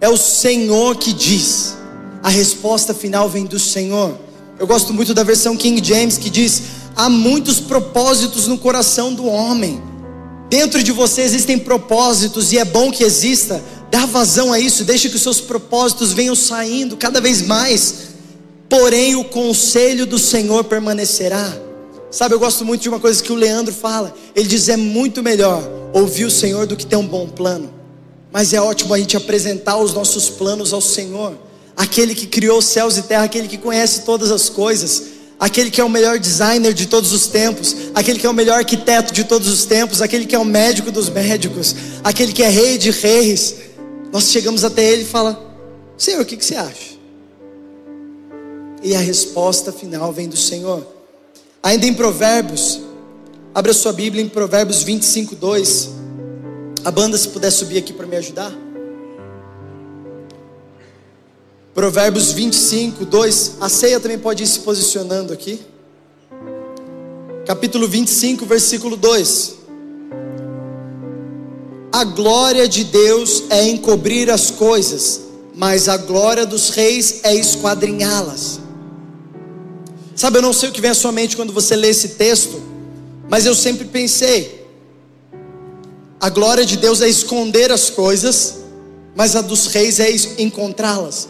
É 0.00 0.08
o 0.08 0.16
Senhor 0.16 0.96
que 0.96 1.12
diz. 1.12 1.76
A 2.22 2.28
resposta 2.28 2.92
final 2.92 3.28
vem 3.28 3.44
do 3.46 3.58
Senhor. 3.58 4.18
Eu 4.58 4.66
gosto 4.66 4.92
muito 4.92 5.14
da 5.14 5.22
versão 5.22 5.56
King 5.56 5.82
James 5.82 6.18
que 6.18 6.28
diz: 6.28 6.62
há 6.96 7.08
muitos 7.08 7.60
propósitos 7.60 8.46
no 8.46 8.58
coração 8.58 9.14
do 9.14 9.26
homem. 9.26 9.82
Dentro 10.50 10.82
de 10.82 10.92
você 10.92 11.22
existem 11.22 11.58
propósitos 11.58 12.52
e 12.52 12.58
é 12.58 12.64
bom 12.64 12.90
que 12.90 13.04
exista. 13.04 13.62
Dá 13.92 14.06
vazão 14.06 14.50
a 14.54 14.58
isso, 14.58 14.84
deixe 14.84 15.10
que 15.10 15.16
os 15.16 15.22
seus 15.22 15.38
propósitos 15.38 16.14
venham 16.14 16.34
saindo 16.34 16.96
cada 16.96 17.20
vez 17.20 17.42
mais. 17.42 17.94
Porém, 18.66 19.14
o 19.16 19.24
conselho 19.24 20.06
do 20.06 20.18
Senhor 20.18 20.64
permanecerá. 20.64 21.54
Sabe, 22.10 22.34
eu 22.34 22.38
gosto 22.38 22.64
muito 22.64 22.80
de 22.80 22.88
uma 22.88 22.98
coisa 22.98 23.22
que 23.22 23.30
o 23.30 23.34
Leandro 23.34 23.74
fala. 23.74 24.14
Ele 24.34 24.48
diz: 24.48 24.70
é 24.70 24.78
muito 24.78 25.22
melhor 25.22 25.62
ouvir 25.92 26.24
o 26.24 26.30
Senhor 26.30 26.66
do 26.66 26.74
que 26.74 26.86
ter 26.86 26.96
um 26.96 27.06
bom 27.06 27.28
plano. 27.28 27.70
Mas 28.32 28.54
é 28.54 28.60
ótimo 28.62 28.94
a 28.94 28.98
gente 28.98 29.14
apresentar 29.14 29.76
os 29.76 29.92
nossos 29.92 30.30
planos 30.30 30.72
ao 30.72 30.80
Senhor, 30.80 31.36
aquele 31.76 32.14
que 32.14 32.26
criou 32.26 32.62
céus 32.62 32.96
e 32.96 33.02
terra, 33.02 33.24
aquele 33.24 33.46
que 33.46 33.58
conhece 33.58 34.06
todas 34.06 34.30
as 34.30 34.48
coisas 34.48 35.12
aquele 35.42 35.72
que 35.72 35.80
é 35.80 35.84
o 35.84 35.88
melhor 35.88 36.20
designer 36.20 36.72
de 36.72 36.86
todos 36.86 37.12
os 37.12 37.26
tempos, 37.26 37.74
aquele 37.96 38.16
que 38.20 38.24
é 38.24 38.30
o 38.30 38.32
melhor 38.32 38.58
arquiteto 38.58 39.12
de 39.12 39.24
todos 39.24 39.48
os 39.48 39.64
tempos, 39.64 40.00
aquele 40.00 40.24
que 40.24 40.36
é 40.36 40.38
o 40.38 40.44
médico 40.44 40.92
dos 40.92 41.08
médicos, 41.08 41.74
aquele 42.04 42.32
que 42.32 42.44
é 42.44 42.48
rei 42.48 42.78
de 42.78 42.92
reis. 42.92 43.56
Nós 44.12 44.24
chegamos 44.24 44.62
até 44.62 44.84
ele 44.84 45.02
e 45.02 45.06
fala: 45.06 45.42
Senhor, 45.96 46.20
o 46.20 46.24
que, 46.24 46.36
que 46.36 46.44
você 46.44 46.54
acha? 46.54 46.92
E 48.82 48.94
a 48.94 49.00
resposta 49.00 49.72
final 49.72 50.12
vem 50.12 50.28
do 50.28 50.36
Senhor. 50.36 50.86
Ainda 51.62 51.86
em 51.86 51.94
Provérbios, 51.94 52.80
abra 53.54 53.72
sua 53.72 53.92
Bíblia 53.92 54.22
em 54.22 54.28
Provérbios 54.28 54.82
25, 54.82 55.34
2. 55.34 55.90
A 56.84 56.90
banda, 56.90 57.16
se 57.16 57.28
puder 57.28 57.50
subir 57.50 57.78
aqui 57.78 57.92
para 57.92 58.06
me 58.06 58.16
ajudar. 58.16 58.52
Provérbios 61.72 62.32
25, 62.32 63.06
2. 63.06 63.56
A 63.60 63.68
ceia 63.68 63.98
também 63.98 64.18
pode 64.18 64.42
ir 64.42 64.46
se 64.46 64.60
posicionando 64.60 65.32
aqui. 65.32 65.58
Capítulo 67.46 67.88
25, 67.88 68.44
versículo 68.44 68.96
2. 68.96 69.61
A 71.92 72.04
glória 72.04 72.66
de 72.66 72.84
Deus 72.84 73.44
é 73.50 73.68
encobrir 73.68 74.30
as 74.30 74.50
coisas, 74.50 75.20
mas 75.54 75.90
a 75.90 75.98
glória 75.98 76.46
dos 76.46 76.70
reis 76.70 77.20
é 77.22 77.34
esquadrinhá-las. 77.34 78.60
Sabe, 80.16 80.38
eu 80.38 80.42
não 80.42 80.54
sei 80.54 80.70
o 80.70 80.72
que 80.72 80.80
vem 80.80 80.90
à 80.90 80.94
sua 80.94 81.12
mente 81.12 81.36
quando 81.36 81.52
você 81.52 81.76
lê 81.76 81.90
esse 81.90 82.10
texto, 82.10 82.62
mas 83.28 83.44
eu 83.44 83.54
sempre 83.54 83.84
pensei: 83.84 84.66
a 86.18 86.30
glória 86.30 86.64
de 86.64 86.78
Deus 86.78 87.02
é 87.02 87.08
esconder 87.08 87.70
as 87.70 87.90
coisas, 87.90 88.60
mas 89.14 89.36
a 89.36 89.42
dos 89.42 89.66
reis 89.66 90.00
é 90.00 90.10
encontrá-las. 90.38 91.28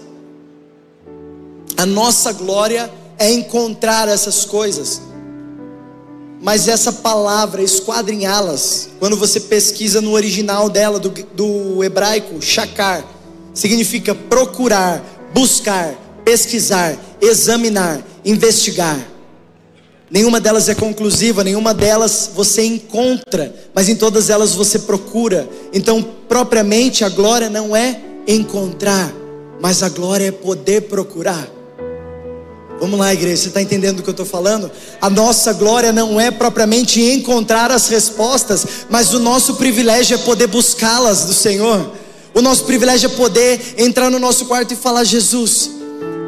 A 1.77 1.85
nossa 1.85 2.33
glória 2.33 2.89
é 3.19 3.33
encontrar 3.33 4.09
essas 4.09 4.45
coisas. 4.45 5.01
Mas 6.43 6.67
essa 6.67 6.93
palavra, 6.93 7.63
esquadrinhá-las, 7.63 8.89
quando 8.99 9.17
você 9.17 9.39
pesquisa 9.39 10.01
no 10.01 10.11
original 10.11 10.69
dela, 10.69 10.99
do, 10.99 11.09
do 11.09 11.85
hebraico, 11.85 12.43
shakar, 12.43 13.07
significa 13.55 14.13
procurar, 14.13 15.01
buscar, 15.33 15.95
pesquisar, 16.25 16.99
examinar, 17.21 18.03
investigar. 18.25 18.99
Nenhuma 20.11 20.41
delas 20.41 20.69
é 20.69 20.75
conclusiva, 20.75 21.45
nenhuma 21.45 21.73
delas 21.73 22.33
você 22.35 22.65
encontra, 22.65 23.55
mas 23.73 23.89
em 23.89 23.95
todas 23.95 24.29
elas 24.29 24.53
você 24.53 24.81
procura. 24.81 25.49
Então, 25.73 26.03
propriamente, 26.29 27.05
a 27.05 27.09
glória 27.09 27.49
não 27.49 27.75
é 27.77 28.01
encontrar, 28.27 29.15
mas 29.61 29.81
a 29.85 29.89
glória 29.89 30.27
é 30.27 30.33
poder 30.33 30.83
procurar. 30.83 31.62
Vamos 32.83 32.99
lá, 32.99 33.15
igreja, 33.15 33.43
você 33.43 33.47
está 33.47 33.63
entendendo 33.63 34.01
o 34.01 34.03
que 34.03 34.09
eu 34.09 34.13
estou 34.13 34.27
falando? 34.27 34.69
A 35.01 35.09
nossa 35.09 35.53
glória 35.53 35.93
não 35.93 36.21
é 36.21 36.33
propriamente 36.33 37.01
encontrar 37.01 37.71
as 37.71 37.87
respostas, 37.87 38.67
mas 38.91 39.15
o 39.15 39.21
nosso 39.21 39.55
privilégio 39.55 40.17
é 40.17 40.19
poder 40.19 40.49
buscá-las 40.49 41.25
do 41.27 41.33
Senhor. 41.33 41.93
O 42.35 42.43
nosso 42.43 42.65
privilégio 42.65 43.09
é 43.09 43.15
poder 43.15 43.77
entrar 43.79 44.11
no 44.11 44.19
nosso 44.19 44.47
quarto 44.47 44.75
e 44.75 44.77
falar: 44.77 45.05
Jesus, 45.05 45.71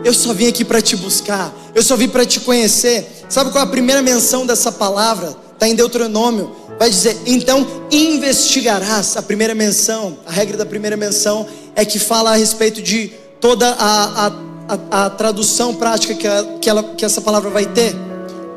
eu 0.05 0.15
só 0.15 0.33
vim 0.33 0.47
aqui 0.47 0.65
para 0.65 0.81
te 0.81 0.95
buscar, 0.95 1.53
eu 1.75 1.83
só 1.83 1.97
vim 1.97 2.09
para 2.09 2.25
te 2.25 2.39
conhecer. 2.39 3.25
Sabe 3.29 3.51
qual 3.51 3.65
é 3.65 3.67
a 3.67 3.71
primeira 3.71 4.01
menção 4.01 4.47
dessa 4.47 4.71
palavra? 4.71 5.37
Está 5.55 5.67
em 5.67 5.75
Deuteronômio. 5.75 6.55
Vai 6.79 6.89
dizer: 6.89 7.17
então 7.27 7.67
investigarás. 7.91 9.17
A 9.17 9.23
primeira 9.23 9.57
menção, 9.57 10.19
a 10.25 10.31
regra 10.31 10.57
da 10.57 10.65
primeira 10.65 10.97
menção 10.97 11.49
é 11.75 11.85
que 11.85 11.99
fala 11.99 12.31
a 12.31 12.37
respeito 12.37 12.81
de 12.81 13.09
toda 13.41 13.71
a, 13.73 14.27
a 14.29 14.54
a, 14.69 15.07
a 15.07 15.11
tradução 15.11 15.75
prática 15.75 16.15
que, 16.15 16.27
a, 16.27 16.45
que, 16.61 16.69
ela, 16.69 16.83
que 16.83 17.05
essa 17.05 17.21
palavra 17.21 17.51
vai 17.51 17.67
ter? 17.67 17.95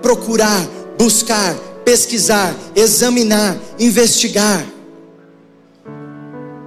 Procurar, 0.02 0.66
buscar, 0.98 1.56
pesquisar, 1.84 2.56
examinar, 2.76 3.58
investigar. 3.80 4.66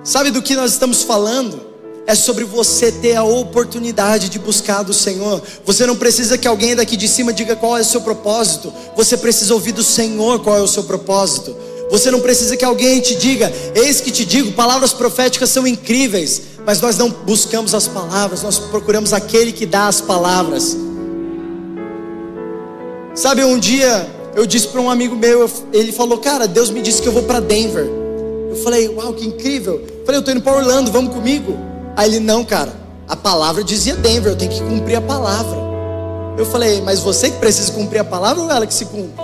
Sabe 0.02 0.30
do 0.30 0.42
que 0.42 0.54
nós 0.54 0.72
estamos 0.72 1.02
falando? 1.02 1.68
É 2.06 2.14
sobre 2.14 2.44
você 2.44 2.90
ter 2.90 3.14
a 3.14 3.22
oportunidade 3.22 4.28
de 4.28 4.38
buscar 4.38 4.82
do 4.82 4.92
Senhor. 4.92 5.42
Você 5.64 5.86
não 5.86 5.94
precisa 5.94 6.36
que 6.36 6.48
alguém 6.48 6.74
daqui 6.74 6.96
de 6.96 7.06
cima 7.06 7.32
diga 7.32 7.54
qual 7.54 7.76
é 7.76 7.82
o 7.82 7.84
seu 7.84 8.00
propósito. 8.00 8.72
Você 8.96 9.16
precisa 9.16 9.54
ouvir 9.54 9.72
do 9.72 9.84
Senhor 9.84 10.40
qual 10.40 10.56
é 10.56 10.60
o 10.60 10.66
seu 10.66 10.84
propósito. 10.84 11.54
Você 11.90 12.10
não 12.10 12.20
precisa 12.20 12.56
que 12.56 12.64
alguém 12.64 13.00
te 13.00 13.16
diga, 13.16 13.52
eis 13.74 14.00
que 14.00 14.10
te 14.10 14.24
digo, 14.24 14.52
palavras 14.52 14.92
proféticas 14.92 15.50
são 15.50 15.66
incríveis 15.66 16.50
mas 16.64 16.80
nós 16.80 16.96
não 16.98 17.10
buscamos 17.10 17.74
as 17.74 17.88
palavras, 17.88 18.42
nós 18.42 18.58
procuramos 18.58 19.12
aquele 19.12 19.52
que 19.52 19.66
dá 19.66 19.88
as 19.88 20.00
palavras. 20.00 20.76
Sabe, 23.14 23.44
um 23.44 23.58
dia 23.58 24.08
eu 24.34 24.46
disse 24.46 24.68
para 24.68 24.80
um 24.80 24.90
amigo 24.90 25.16
meu, 25.16 25.50
ele 25.72 25.92
falou: 25.92 26.18
Cara, 26.18 26.46
Deus 26.46 26.70
me 26.70 26.82
disse 26.82 27.02
que 27.02 27.08
eu 27.08 27.12
vou 27.12 27.22
para 27.22 27.40
Denver. 27.40 27.86
Eu 28.50 28.56
falei: 28.62 28.88
Uau, 28.88 29.12
que 29.12 29.26
incrível. 29.26 29.80
Eu 29.80 30.04
falei: 30.04 30.18
Eu 30.18 30.20
estou 30.20 30.34
indo 30.34 30.42
para 30.42 30.56
Orlando, 30.56 30.92
vamos 30.92 31.14
comigo? 31.14 31.56
Aí 31.96 32.10
ele: 32.10 32.20
Não, 32.20 32.44
cara, 32.44 32.72
a 33.08 33.16
palavra 33.16 33.64
dizia 33.64 33.96
Denver, 33.96 34.32
eu 34.32 34.36
tenho 34.36 34.50
que 34.52 34.60
cumprir 34.60 34.96
a 34.96 35.00
palavra. 35.00 35.58
Eu 36.38 36.46
falei: 36.46 36.80
Mas 36.82 37.00
você 37.00 37.30
que 37.30 37.38
precisa 37.38 37.72
cumprir 37.72 37.98
a 37.98 38.04
palavra 38.04 38.42
ou 38.42 38.50
ela 38.50 38.66
que 38.66 38.74
se 38.74 38.84
cumpre? 38.84 39.20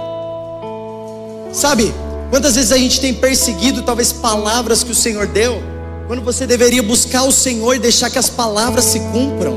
Sabe, 1.52 1.94
quantas 2.30 2.54
vezes 2.54 2.72
a 2.72 2.78
gente 2.78 3.00
tem 3.00 3.14
perseguido 3.14 3.82
talvez 3.82 4.12
palavras 4.12 4.82
que 4.82 4.90
o 4.90 4.94
Senhor 4.94 5.26
deu? 5.26 5.62
Quando 6.06 6.22
você 6.22 6.46
deveria 6.46 6.82
buscar 6.82 7.24
o 7.24 7.32
Senhor 7.32 7.74
e 7.74 7.78
deixar 7.78 8.10
que 8.10 8.18
as 8.18 8.28
palavras 8.28 8.84
se 8.84 9.00
cumpram. 9.00 9.56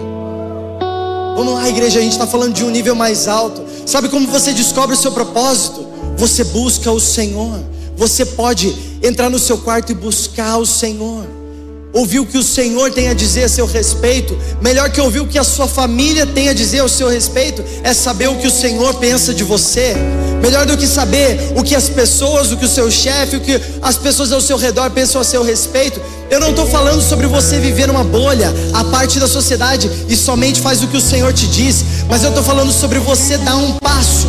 Vamos 1.36 1.54
lá, 1.54 1.70
igreja, 1.70 2.00
a 2.00 2.02
gente 2.02 2.14
está 2.14 2.28
falando 2.28 2.54
de 2.54 2.66
um 2.66 2.70
nível 2.70 2.96
mais 2.96 3.28
alto. 3.28 3.64
Sabe 3.86 4.10
como 4.10 4.28
você 4.28 4.52
descobre 4.52 4.96
o 4.96 5.00
seu 5.00 5.12
propósito? 5.12 5.88
Você 6.18 6.44
busca 6.44 6.92
o 6.92 7.00
Senhor. 7.00 7.60
Você 7.96 8.26
pode 8.26 8.76
entrar 9.02 9.30
no 9.30 9.40
seu 9.40 9.58
quarto 9.58 9.92
e 9.92 9.96
buscar 9.96 10.58
o 10.58 10.66
Senhor. 10.66 11.39
Ouvir 11.92 12.20
o 12.20 12.26
que 12.26 12.38
o 12.38 12.44
Senhor 12.44 12.92
tem 12.92 13.08
a 13.08 13.14
dizer 13.16 13.46
a 13.46 13.50
seu 13.50 13.66
respeito, 13.66 14.38
melhor 14.62 14.92
que 14.92 15.02
ouvir 15.02 15.22
o 15.22 15.28
que 15.28 15.40
a 15.40 15.44
sua 15.44 15.68
família 15.68 16.24
tem 16.24 16.48
a 16.48 16.54
dizer 16.54 16.80
ao 16.80 16.88
seu 16.88 17.10
respeito, 17.10 17.64
é 17.84 17.96
saber 17.96 18.30
o 18.30 18.36
que 18.36 18.46
o 18.46 18.52
Senhor 18.52 18.94
pensa 18.96 19.34
de 19.34 19.44
você. 19.44 19.96
Melhor 20.40 20.68
do 20.68 20.78
que 20.78 20.86
saber 20.86 21.52
o 21.56 21.64
que 21.64 21.74
as 21.74 21.90
pessoas, 21.90 22.52
o 22.52 22.58
que 22.58 22.66
o 22.66 22.70
seu 22.70 22.92
chefe, 22.92 23.38
o 23.38 23.42
que 23.42 23.60
as 23.82 23.98
pessoas 23.98 24.32
ao 24.32 24.40
seu 24.40 24.56
redor 24.56 24.92
pensam 24.92 25.20
a 25.20 25.24
seu 25.24 25.44
respeito. 25.44 26.00
Eu 26.30 26.40
não 26.40 26.52
estou 26.52 26.68
falando 26.68 27.02
sobre 27.02 27.26
você 27.26 27.60
viver 27.60 27.88
numa 27.88 28.04
bolha, 28.04 28.54
a 28.72 28.84
parte 28.84 29.20
da 29.20 29.28
sociedade 29.28 29.90
e 30.08 30.16
somente 30.16 30.62
faz 30.62 30.84
o 30.84 30.88
que 30.88 30.98
o 30.98 31.02
Senhor 31.02 31.34
te 31.34 31.48
diz, 31.48 31.84
mas 32.08 32.24
eu 32.24 32.30
estou 32.30 32.44
falando 32.44 32.72
sobre 32.72 33.00
você 33.00 33.36
dar 33.40 33.56
um 33.56 33.74
passo, 33.80 34.28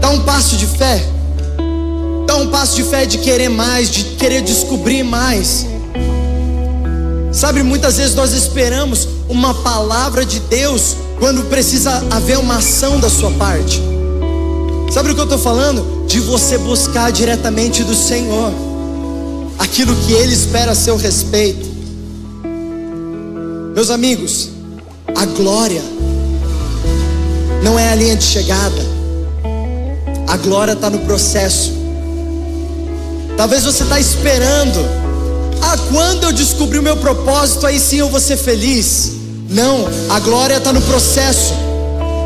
dar 0.00 0.10
um 0.10 0.20
passo 0.20 0.56
de 0.56 0.66
fé, 0.66 1.02
dar 2.28 2.36
um 2.36 2.48
passo 2.48 2.76
de 2.76 2.84
fé 2.84 3.04
de 3.04 3.18
querer 3.18 3.48
mais, 3.48 3.90
de 3.90 4.04
querer 4.16 4.40
descobrir 4.40 5.02
mais. 5.02 5.66
Sabe, 7.32 7.62
muitas 7.62 7.96
vezes 7.96 8.14
nós 8.14 8.32
esperamos 8.32 9.08
uma 9.28 9.54
palavra 9.54 10.24
de 10.24 10.38
Deus 10.40 10.96
quando 11.18 11.48
precisa 11.48 12.04
haver 12.10 12.38
uma 12.38 12.56
ação 12.56 13.00
da 13.00 13.08
sua 13.08 13.30
parte. 13.32 13.80
Sabe 14.92 15.10
o 15.10 15.14
que 15.14 15.20
eu 15.20 15.24
estou 15.24 15.38
falando? 15.38 16.04
De 16.06 16.20
você 16.20 16.58
buscar 16.58 17.10
diretamente 17.10 17.82
do 17.82 17.94
Senhor 17.94 18.52
aquilo 19.58 19.96
que 19.96 20.12
Ele 20.12 20.34
espera 20.34 20.72
a 20.72 20.74
seu 20.74 20.96
respeito. 20.96 21.66
Meus 23.74 23.88
amigos, 23.88 24.50
a 25.16 25.24
glória 25.24 25.82
não 27.62 27.78
é 27.78 27.90
a 27.90 27.94
linha 27.94 28.16
de 28.16 28.24
chegada, 28.24 28.82
a 30.28 30.36
glória 30.36 30.72
está 30.72 30.90
no 30.90 30.98
processo. 31.00 31.72
Talvez 33.36 33.64
você 33.64 33.84
está 33.84 33.98
esperando, 33.98 34.78
ah, 35.62 35.78
quando 35.90 36.24
eu 36.24 36.32
descobrir 36.32 36.78
o 36.78 36.82
meu 36.82 36.96
propósito, 36.96 37.66
aí 37.66 37.78
sim 37.78 37.98
eu 37.98 38.08
vou 38.08 38.20
ser 38.20 38.36
feliz. 38.36 39.12
Não, 39.48 39.86
a 40.10 40.18
glória 40.20 40.56
está 40.56 40.72
no 40.72 40.80
processo. 40.82 41.54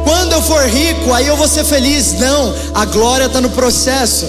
Quando 0.04 0.32
eu 0.32 0.42
for 0.42 0.64
rico, 0.68 1.12
aí 1.12 1.26
eu 1.26 1.36
vou 1.36 1.48
ser 1.48 1.64
feliz. 1.64 2.14
Não, 2.18 2.54
a 2.74 2.84
glória 2.84 3.26
está 3.26 3.40
no 3.40 3.50
processo. 3.50 4.26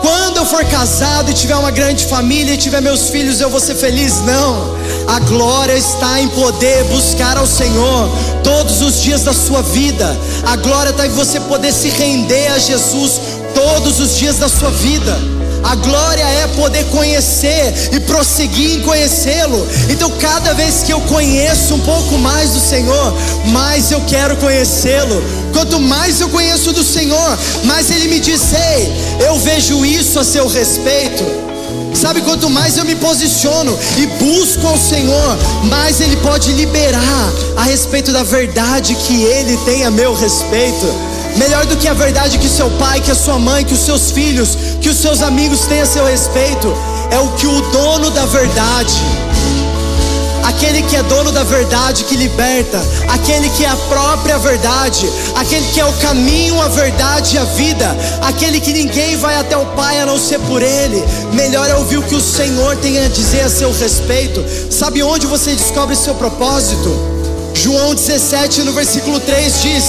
Quando 0.00 0.36
eu 0.36 0.46
for 0.46 0.64
casado 0.66 1.30
e 1.30 1.34
tiver 1.34 1.56
uma 1.56 1.72
grande 1.72 2.04
família 2.04 2.54
e 2.54 2.56
tiver 2.56 2.80
meus 2.80 3.10
filhos, 3.10 3.40
eu 3.40 3.50
vou 3.50 3.58
ser 3.58 3.74
feliz? 3.74 4.20
Não. 4.24 4.76
A 5.08 5.18
glória 5.20 5.76
está 5.76 6.20
em 6.20 6.28
poder 6.28 6.84
buscar 6.84 7.36
ao 7.36 7.46
Senhor 7.46 8.08
todos 8.44 8.82
os 8.82 9.02
dias 9.02 9.22
da 9.22 9.32
sua 9.32 9.62
vida. 9.62 10.16
A 10.46 10.56
glória 10.56 10.90
está 10.90 11.06
em 11.06 11.10
você 11.10 11.40
poder 11.40 11.72
se 11.72 11.88
render 11.88 12.46
a 12.48 12.58
Jesus 12.58 13.20
todos 13.54 13.98
os 13.98 14.16
dias 14.16 14.36
da 14.36 14.48
sua 14.48 14.70
vida. 14.70 15.16
A 15.62 15.74
glória 15.76 16.22
é 16.22 16.46
poder 16.48 16.84
conhecer 16.86 17.90
e 17.92 18.00
prosseguir 18.00 18.76
em 18.76 18.82
conhecê-lo. 18.82 19.66
Então, 19.90 20.10
cada 20.20 20.54
vez 20.54 20.82
que 20.82 20.92
eu 20.92 21.00
conheço 21.02 21.74
um 21.74 21.80
pouco 21.80 22.18
mais 22.18 22.50
do 22.50 22.60
Senhor, 22.60 23.14
mais 23.46 23.90
eu 23.90 24.00
quero 24.02 24.36
conhecê-lo. 24.36 25.22
Quanto 25.52 25.80
mais 25.80 26.20
eu 26.20 26.28
conheço 26.28 26.72
do 26.72 26.84
Senhor, 26.84 27.38
mais 27.64 27.90
Ele 27.90 28.08
me 28.08 28.20
diz: 28.20 28.52
Ei, 28.52 28.92
eu 29.26 29.38
vejo 29.38 29.84
isso 29.84 30.18
a 30.18 30.24
seu 30.24 30.46
respeito. 30.46 31.24
Sabe, 31.94 32.20
quanto 32.20 32.50
mais 32.50 32.76
eu 32.76 32.84
me 32.84 32.94
posiciono 32.94 33.76
e 33.96 34.06
busco 34.22 34.66
ao 34.66 34.76
Senhor, 34.76 35.38
mais 35.64 36.00
Ele 36.00 36.16
pode 36.16 36.52
liberar 36.52 37.32
a 37.56 37.62
respeito 37.62 38.12
da 38.12 38.22
verdade 38.22 38.94
que 38.94 39.22
Ele 39.24 39.56
tem 39.64 39.84
a 39.84 39.90
meu 39.90 40.14
respeito. 40.14 41.15
Melhor 41.36 41.66
do 41.66 41.76
que 41.76 41.86
a 41.86 41.94
verdade 41.94 42.38
que 42.38 42.48
seu 42.48 42.70
pai, 42.70 43.00
que 43.00 43.10
a 43.10 43.14
sua 43.14 43.38
mãe, 43.38 43.64
que 43.64 43.74
os 43.74 43.80
seus 43.80 44.10
filhos, 44.10 44.56
que 44.80 44.88
os 44.88 44.96
seus 44.96 45.22
amigos 45.22 45.66
têm 45.66 45.82
a 45.82 45.86
seu 45.86 46.06
respeito, 46.06 46.74
é 47.10 47.18
o 47.18 47.28
que 47.32 47.46
o 47.46 47.60
dono 47.70 48.10
da 48.10 48.24
verdade, 48.24 48.94
aquele 50.42 50.82
que 50.82 50.96
é 50.96 51.02
dono 51.02 51.30
da 51.30 51.44
verdade 51.44 52.04
que 52.04 52.16
liberta, 52.16 52.82
aquele 53.08 53.50
que 53.50 53.64
é 53.64 53.68
a 53.68 53.76
própria 53.76 54.38
verdade, 54.38 55.10
aquele 55.34 55.66
que 55.66 55.80
é 55.80 55.84
o 55.84 55.92
caminho, 55.94 56.60
a 56.62 56.68
verdade 56.68 57.36
e 57.36 57.38
a 57.38 57.44
vida, 57.44 57.96
aquele 58.22 58.58
que 58.58 58.72
ninguém 58.72 59.16
vai 59.16 59.36
até 59.36 59.56
o 59.56 59.66
Pai 59.66 60.00
a 60.00 60.06
não 60.06 60.18
ser 60.18 60.38
por 60.40 60.62
Ele. 60.62 61.04
Melhor 61.32 61.68
é 61.68 61.74
ouvir 61.74 61.98
o 61.98 62.02
que 62.02 62.14
o 62.14 62.20
Senhor 62.20 62.76
tem 62.76 63.04
a 63.04 63.08
dizer 63.08 63.42
a 63.42 63.50
seu 63.50 63.72
respeito. 63.72 64.44
Sabe 64.70 65.02
onde 65.02 65.26
você 65.26 65.54
descobre 65.54 65.94
seu 65.94 66.14
propósito? 66.14 67.15
João 67.56 67.94
17, 67.94 68.64
no 68.64 68.72
versículo 68.72 69.18
3 69.18 69.62
diz: 69.62 69.84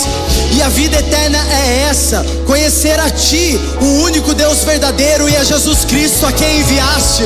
E 0.53 0.61
a 0.61 0.69
vida 0.69 0.97
eterna 0.97 1.37
é 1.51 1.89
essa, 1.89 2.25
conhecer 2.45 2.97
a 2.97 3.09
Ti, 3.09 3.59
o 3.81 4.03
único 4.03 4.33
Deus 4.33 4.63
verdadeiro, 4.63 5.27
e 5.27 5.35
a 5.35 5.43
Jesus 5.43 5.83
Cristo 5.83 6.25
a 6.25 6.31
quem 6.31 6.61
enviaste. 6.61 7.23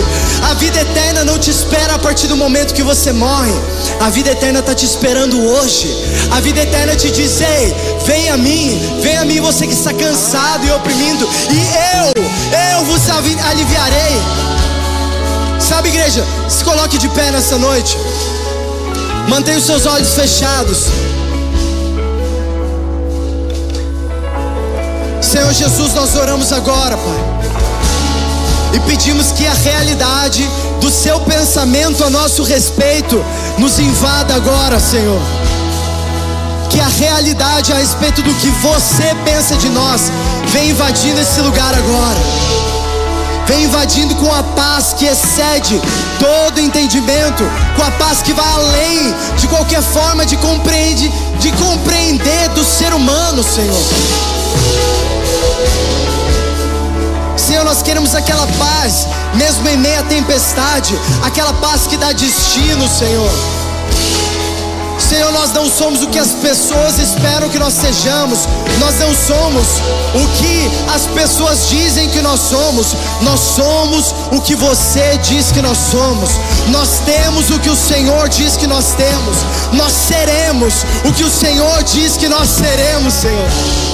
A 0.49 0.55
vida 0.55 0.81
eterna 0.81 1.23
não 1.23 1.37
te 1.37 1.51
espera 1.51 1.93
a 1.93 1.99
partir 1.99 2.27
do 2.27 2.35
momento 2.35 2.73
que 2.73 2.81
você 2.81 3.11
morre, 3.11 3.53
a 3.99 4.09
vida 4.09 4.31
eterna 4.31 4.59
está 4.59 4.73
te 4.73 4.83
esperando 4.83 5.39
hoje. 5.39 5.87
A 6.31 6.39
vida 6.39 6.61
eterna 6.61 6.95
te 6.95 7.11
diz: 7.11 7.39
Ei, 7.39 7.75
vem 8.07 8.29
a 8.29 8.37
mim, 8.37 8.99
vem 8.99 9.17
a 9.17 9.25
mim, 9.25 9.39
você 9.41 9.67
que 9.67 9.73
está 9.73 9.93
cansado 9.93 10.65
e 10.65 10.71
oprimindo, 10.71 11.29
e 11.51 11.59
eu, 11.97 12.23
eu 12.79 12.85
vos 12.85 13.01
aliviarei. 13.11 14.19
Sabe, 15.59 15.89
igreja, 15.89 16.25
se 16.49 16.63
coloque 16.63 16.97
de 16.97 17.07
pé 17.09 17.29
nessa 17.31 17.57
noite. 17.57 17.95
Mantenha 19.27 19.57
os 19.57 19.65
seus 19.65 19.85
olhos 19.85 20.13
fechados. 20.13 20.87
Senhor 25.21 25.53
Jesus, 25.53 25.93
nós 25.93 26.15
oramos 26.15 26.51
agora, 26.51 26.97
Pai. 26.97 27.41
E 28.73 28.79
pedimos 28.81 29.31
que 29.31 29.45
a 29.45 29.53
realidade 29.53 30.49
do 30.79 30.89
seu 30.89 31.19
pensamento 31.21 32.03
a 32.03 32.09
nosso 32.09 32.43
respeito 32.43 33.23
nos 33.57 33.79
invada 33.79 34.35
agora, 34.35 34.79
Senhor. 34.79 35.21
Que 36.69 36.79
a 36.79 36.87
realidade 36.87 37.71
a 37.73 37.77
respeito 37.77 38.21
do 38.21 38.33
que 38.35 38.49
você 38.49 39.15
pensa 39.25 39.55
de 39.55 39.69
nós 39.69 40.11
venha 40.47 40.71
invadindo 40.71 41.19
esse 41.19 41.41
lugar 41.41 41.73
agora 41.73 42.70
vem 43.47 43.63
invadindo 43.63 44.15
com 44.15 44.33
a 44.33 44.43
paz 44.43 44.93
que 44.93 45.05
excede 45.05 45.81
todo 46.19 46.59
entendimento, 46.59 47.43
com 47.75 47.83
a 47.83 47.91
paz 47.91 48.21
que 48.21 48.33
vai 48.33 48.47
além 48.47 49.13
de 49.37 49.47
qualquer 49.47 49.81
forma 49.81 50.25
de 50.25 50.37
compreende, 50.37 51.09
de 51.39 51.51
compreender 51.53 52.49
do 52.49 52.63
ser 52.63 52.93
humano, 52.93 53.43
Senhor. 53.43 53.81
Senhor, 57.37 57.65
nós 57.65 57.81
queremos 57.81 58.13
aquela 58.15 58.47
paz, 58.59 59.07
mesmo 59.33 59.67
em 59.67 59.77
meia 59.77 60.03
tempestade, 60.03 60.97
aquela 61.23 61.53
paz 61.53 61.87
que 61.87 61.97
dá 61.97 62.11
destino, 62.11 62.87
Senhor. 62.87 63.60
Senhor, 65.11 65.29
nós 65.33 65.51
não 65.51 65.69
somos 65.69 66.01
o 66.03 66.07
que 66.07 66.17
as 66.17 66.31
pessoas 66.31 66.97
esperam 66.97 67.49
que 67.49 67.59
nós 67.59 67.73
sejamos, 67.73 68.47
nós 68.79 68.97
não 68.97 69.13
somos 69.13 69.67
o 70.15 70.25
que 70.37 70.71
as 70.95 71.05
pessoas 71.07 71.67
dizem 71.67 72.07
que 72.07 72.21
nós 72.21 72.39
somos, 72.39 72.95
nós 73.21 73.37
somos 73.41 74.15
o 74.31 74.39
que 74.39 74.55
você 74.55 75.17
diz 75.17 75.51
que 75.51 75.61
nós 75.61 75.77
somos, 75.77 76.29
nós 76.69 77.01
temos 77.03 77.49
o 77.49 77.59
que 77.59 77.69
o 77.69 77.75
Senhor 77.75 78.29
diz 78.29 78.55
que 78.55 78.67
nós 78.67 78.93
temos, 78.93 79.35
nós 79.73 79.91
seremos 79.91 80.85
o 81.03 81.11
que 81.11 81.25
o 81.25 81.29
Senhor 81.29 81.83
diz 81.83 82.15
que 82.15 82.29
nós 82.29 82.47
seremos, 82.47 83.13
Senhor. 83.13 83.90